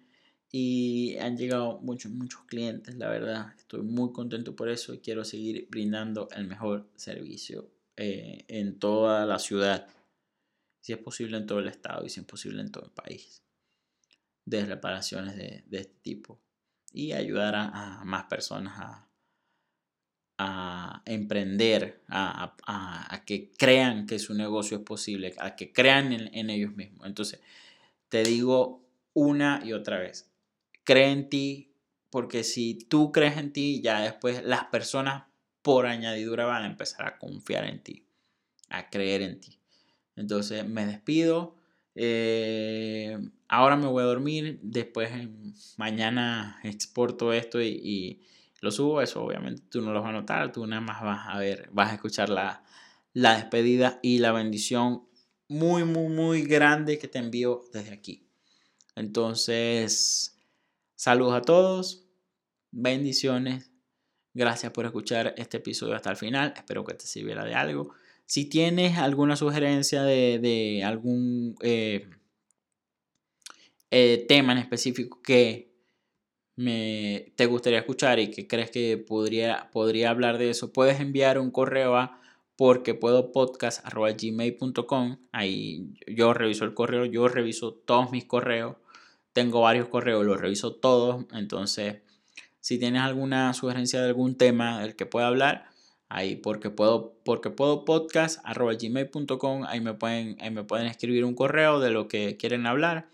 Y 0.50 1.16
han 1.18 1.36
llegado 1.36 1.80
muchos, 1.80 2.12
muchos 2.12 2.42
clientes, 2.46 2.94
la 2.96 3.08
verdad. 3.08 3.54
Estoy 3.58 3.82
muy 3.82 4.12
contento 4.12 4.56
por 4.56 4.68
eso 4.68 4.94
y 4.94 4.98
quiero 4.98 5.24
seguir 5.24 5.66
brindando 5.70 6.28
el 6.34 6.46
mejor 6.46 6.88
servicio 6.96 7.70
en 7.96 8.78
toda 8.78 9.26
la 9.26 9.38
ciudad. 9.38 9.86
Si 10.80 10.92
es 10.92 10.98
posible 10.98 11.36
en 11.36 11.46
todo 11.46 11.58
el 11.58 11.68
estado 11.68 12.06
y 12.06 12.10
si 12.10 12.20
es 12.20 12.26
posible 12.26 12.60
en 12.60 12.70
todo 12.70 12.84
el 12.84 12.92
país 12.92 13.42
de 14.46 14.64
reparaciones 14.64 15.36
de, 15.36 15.64
este 15.70 15.98
tipo 16.02 16.40
y 16.92 17.12
ayudar 17.12 17.54
a, 17.56 18.02
más 18.04 18.24
personas 18.24 18.78
a, 18.78 19.05
emprender, 21.06 22.02
a, 22.08 23.22
que 23.26 23.52
crean 23.56 24.06
que 24.06 24.18
su 24.18 24.34
negocio 24.34 24.78
es 24.78 24.82
posible, 24.82 25.34
a 25.38 25.56
que 25.56 25.72
crean 25.72 26.12
en, 26.12 26.50
ellos 26.50 26.74
mismos. 26.74 27.06
Entonces, 27.06 27.40
te 28.08 28.22
digo 28.22 28.84
una 29.14 29.62
y 29.64 29.72
otra 29.72 29.98
vez, 29.98 30.30
cree 30.84 31.10
en 31.10 31.28
ti, 31.28 31.72
porque 32.10 32.44
si 32.44 32.74
tú 32.74 33.12
crees 33.12 33.36
en 33.36 33.52
ti, 33.52 33.80
ya 33.82 34.00
después 34.00 34.44
las 34.44 34.64
personas 34.66 35.24
por 35.62 35.86
añadidura 35.86 36.44
van 36.44 36.62
a 36.62 36.66
empezar 36.66 37.06
a 37.06 37.18
confiar 37.18 37.64
en 37.64 37.82
ti, 37.82 38.06
a 38.68 38.90
creer 38.90 39.22
en 39.22 39.40
ti. 39.40 39.58
Entonces, 40.16 40.66
me 40.66 40.86
despido. 40.86 41.56
Eh, 41.94 43.18
ahora 43.48 43.76
me 43.76 43.86
voy 43.86 44.02
a 44.02 44.06
dormir, 44.06 44.58
después 44.62 45.10
mañana 45.76 46.60
exporto 46.62 47.32
esto 47.32 47.62
y, 47.62 48.22
lo 48.60 48.70
subo, 48.70 49.02
eso 49.02 49.22
obviamente 49.22 49.62
tú 49.70 49.80
no 49.80 49.92
lo 49.92 50.00
vas 50.00 50.10
a 50.10 50.12
notar, 50.12 50.52
tú 50.52 50.66
nada 50.66 50.80
más 50.80 51.02
vas 51.02 51.26
a 51.28 51.38
ver, 51.38 51.68
vas 51.72 51.90
a 51.90 51.94
escuchar 51.94 52.28
la, 52.28 52.64
la 53.12 53.36
despedida 53.36 53.98
y 54.02 54.18
la 54.18 54.32
bendición 54.32 55.06
muy, 55.48 55.84
muy, 55.84 56.08
muy 56.08 56.42
grande 56.42 56.98
que 56.98 57.08
te 57.08 57.18
envío 57.18 57.62
desde 57.72 57.92
aquí. 57.92 58.26
Entonces, 58.94 60.38
saludos 60.94 61.34
a 61.34 61.42
todos, 61.42 62.06
bendiciones, 62.70 63.70
gracias 64.34 64.72
por 64.72 64.86
escuchar 64.86 65.34
este 65.36 65.58
episodio 65.58 65.94
hasta 65.94 66.10
el 66.10 66.16
final, 66.16 66.54
espero 66.56 66.84
que 66.84 66.94
te 66.94 67.06
sirviera 67.06 67.44
de 67.44 67.54
algo. 67.54 67.94
Si 68.24 68.46
tienes 68.46 68.98
alguna 68.98 69.36
sugerencia 69.36 70.02
de, 70.02 70.82
algún... 70.84 71.56
Eh, 71.60 72.08
eh, 73.92 74.24
tema 74.28 74.52
en 74.52 74.58
específico 74.58 75.22
que 75.22 75.75
me, 76.56 77.32
te 77.36 77.46
gustaría 77.46 77.78
escuchar 77.78 78.18
y 78.18 78.30
que 78.30 78.46
crees 78.48 78.70
que 78.70 78.96
podría, 78.98 79.70
podría 79.72 80.10
hablar 80.10 80.38
de 80.38 80.50
eso, 80.50 80.72
puedes 80.72 81.00
enviar 81.00 81.38
un 81.38 81.50
correo 81.50 81.96
a 81.96 82.20
porque 82.56 82.94
puedo 82.94 83.32
podcast.gmail.com. 83.32 85.18
Ahí 85.32 85.90
yo 86.06 86.32
reviso 86.34 86.64
el 86.64 86.74
correo, 86.74 87.04
yo 87.04 87.28
reviso 87.28 87.74
todos 87.74 88.10
mis 88.10 88.24
correos. 88.24 88.76
Tengo 89.32 89.60
varios 89.60 89.88
correos, 89.88 90.24
los 90.24 90.40
reviso 90.40 90.74
todos. 90.74 91.26
Entonces, 91.32 91.98
si 92.60 92.78
tienes 92.78 93.02
alguna 93.02 93.52
sugerencia 93.52 94.00
de 94.00 94.08
algún 94.08 94.36
tema 94.36 94.80
del 94.80 94.96
que 94.96 95.04
pueda 95.04 95.26
hablar, 95.26 95.66
ahí 96.08 96.36
porque 96.36 96.70
puedo, 96.70 97.14
porque 97.24 97.50
puedo 97.50 97.84
podcast.gmail.com. 97.84 99.64
Ahí 99.66 99.80
me 99.80 99.92
pueden, 99.92 100.36
ahí 100.40 100.50
me 100.50 100.64
pueden 100.64 100.86
escribir 100.86 101.26
un 101.26 101.34
correo 101.34 101.80
de 101.80 101.90
lo 101.90 102.08
que 102.08 102.38
quieren 102.38 102.66
hablar. 102.66 103.08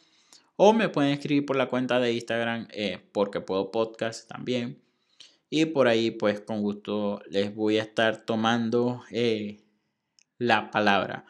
O 0.56 0.72
me 0.72 0.88
pueden 0.88 1.12
escribir 1.12 1.46
por 1.46 1.56
la 1.56 1.68
cuenta 1.68 1.98
de 1.98 2.12
Instagram 2.12 2.68
eh, 2.70 3.00
porque 3.12 3.40
puedo 3.40 3.70
podcast 3.70 4.28
también. 4.28 4.82
Y 5.48 5.66
por 5.66 5.88
ahí 5.88 6.10
pues 6.10 6.40
con 6.40 6.60
gusto 6.62 7.22
les 7.28 7.54
voy 7.54 7.78
a 7.78 7.82
estar 7.82 8.24
tomando 8.24 9.02
eh, 9.10 9.62
la 10.38 10.70
palabra. 10.70 11.24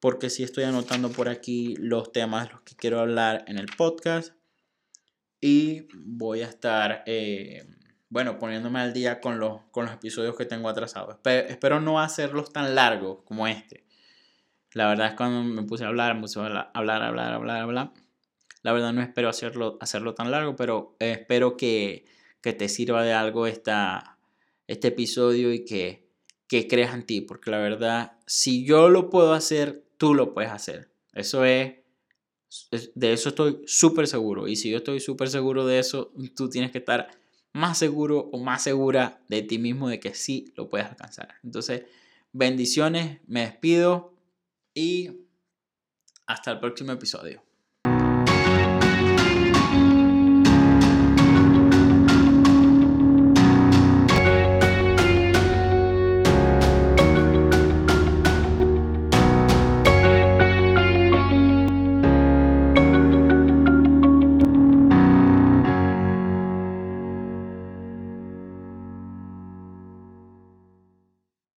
Porque 0.00 0.30
si 0.30 0.42
estoy 0.42 0.64
anotando 0.64 1.10
por 1.10 1.28
aquí 1.28 1.74
los 1.78 2.12
temas 2.12 2.50
los 2.52 2.60
que 2.62 2.76
quiero 2.76 3.00
hablar 3.00 3.44
en 3.48 3.58
el 3.58 3.66
podcast. 3.66 4.34
Y 5.40 5.88
voy 5.94 6.42
a 6.42 6.46
estar, 6.46 7.02
eh, 7.06 7.66
bueno, 8.08 8.38
poniéndome 8.38 8.80
al 8.80 8.92
día 8.92 9.20
con 9.20 9.38
los, 9.38 9.60
con 9.70 9.84
los 9.86 9.94
episodios 9.94 10.36
que 10.36 10.46
tengo 10.46 10.68
atrasados. 10.68 11.18
Espero 11.24 11.80
no 11.80 12.00
hacerlos 12.00 12.52
tan 12.52 12.74
largos 12.74 13.18
como 13.24 13.46
este. 13.46 13.84
La 14.72 14.88
verdad 14.88 15.08
es 15.08 15.14
cuando 15.14 15.42
me 15.42 15.62
puse 15.62 15.84
a 15.84 15.88
hablar, 15.88 16.14
me 16.14 16.22
puse 16.22 16.40
a 16.40 16.46
hablar, 16.46 16.70
hablar, 16.74 17.02
hablar, 17.02 17.32
hablar, 17.34 17.60
hablar 17.60 18.05
la 18.66 18.72
verdad 18.72 18.92
no 18.92 19.00
espero 19.00 19.28
hacerlo, 19.28 19.78
hacerlo 19.80 20.16
tan 20.16 20.32
largo, 20.32 20.56
pero 20.56 20.96
espero 20.98 21.56
que, 21.56 22.04
te 22.40 22.68
sirva 22.68 23.04
de 23.04 23.12
algo 23.12 23.46
esta, 23.46 24.18
este 24.66 24.88
episodio 24.88 25.52
y 25.52 25.64
que, 25.64 26.08
que 26.48 26.66
creas 26.66 26.92
en 26.92 27.06
ti, 27.06 27.20
porque 27.20 27.52
la 27.52 27.58
verdad, 27.58 28.18
si 28.26 28.64
yo 28.64 28.88
lo 28.88 29.08
puedo 29.08 29.34
hacer, 29.34 29.84
tú 29.98 30.14
lo 30.14 30.34
puedes 30.34 30.50
hacer. 30.50 30.90
Eso 31.12 31.44
es, 31.44 31.76
de 32.96 33.12
eso 33.12 33.28
estoy 33.28 33.62
súper 33.66 34.08
seguro. 34.08 34.48
Y 34.48 34.56
si 34.56 34.68
yo 34.68 34.78
estoy 34.78 34.98
súper 34.98 35.28
seguro 35.28 35.64
de 35.64 35.78
eso, 35.78 36.12
tú 36.34 36.50
tienes 36.50 36.72
que 36.72 36.78
estar 36.78 37.08
más 37.52 37.78
seguro 37.78 38.30
o 38.32 38.38
más 38.40 38.64
segura 38.64 39.22
de 39.28 39.42
ti 39.42 39.58
mismo 39.58 39.88
de 39.88 40.00
que 40.00 40.12
sí 40.12 40.52
lo 40.56 40.68
puedes 40.68 40.88
alcanzar. 40.88 41.36
Entonces, 41.44 41.84
bendiciones, 42.32 43.20
me 43.28 43.42
despido 43.42 44.12
y 44.74 45.20
hasta 46.26 46.50
el 46.50 46.58
próximo 46.58 46.90
episodio. 46.90 47.45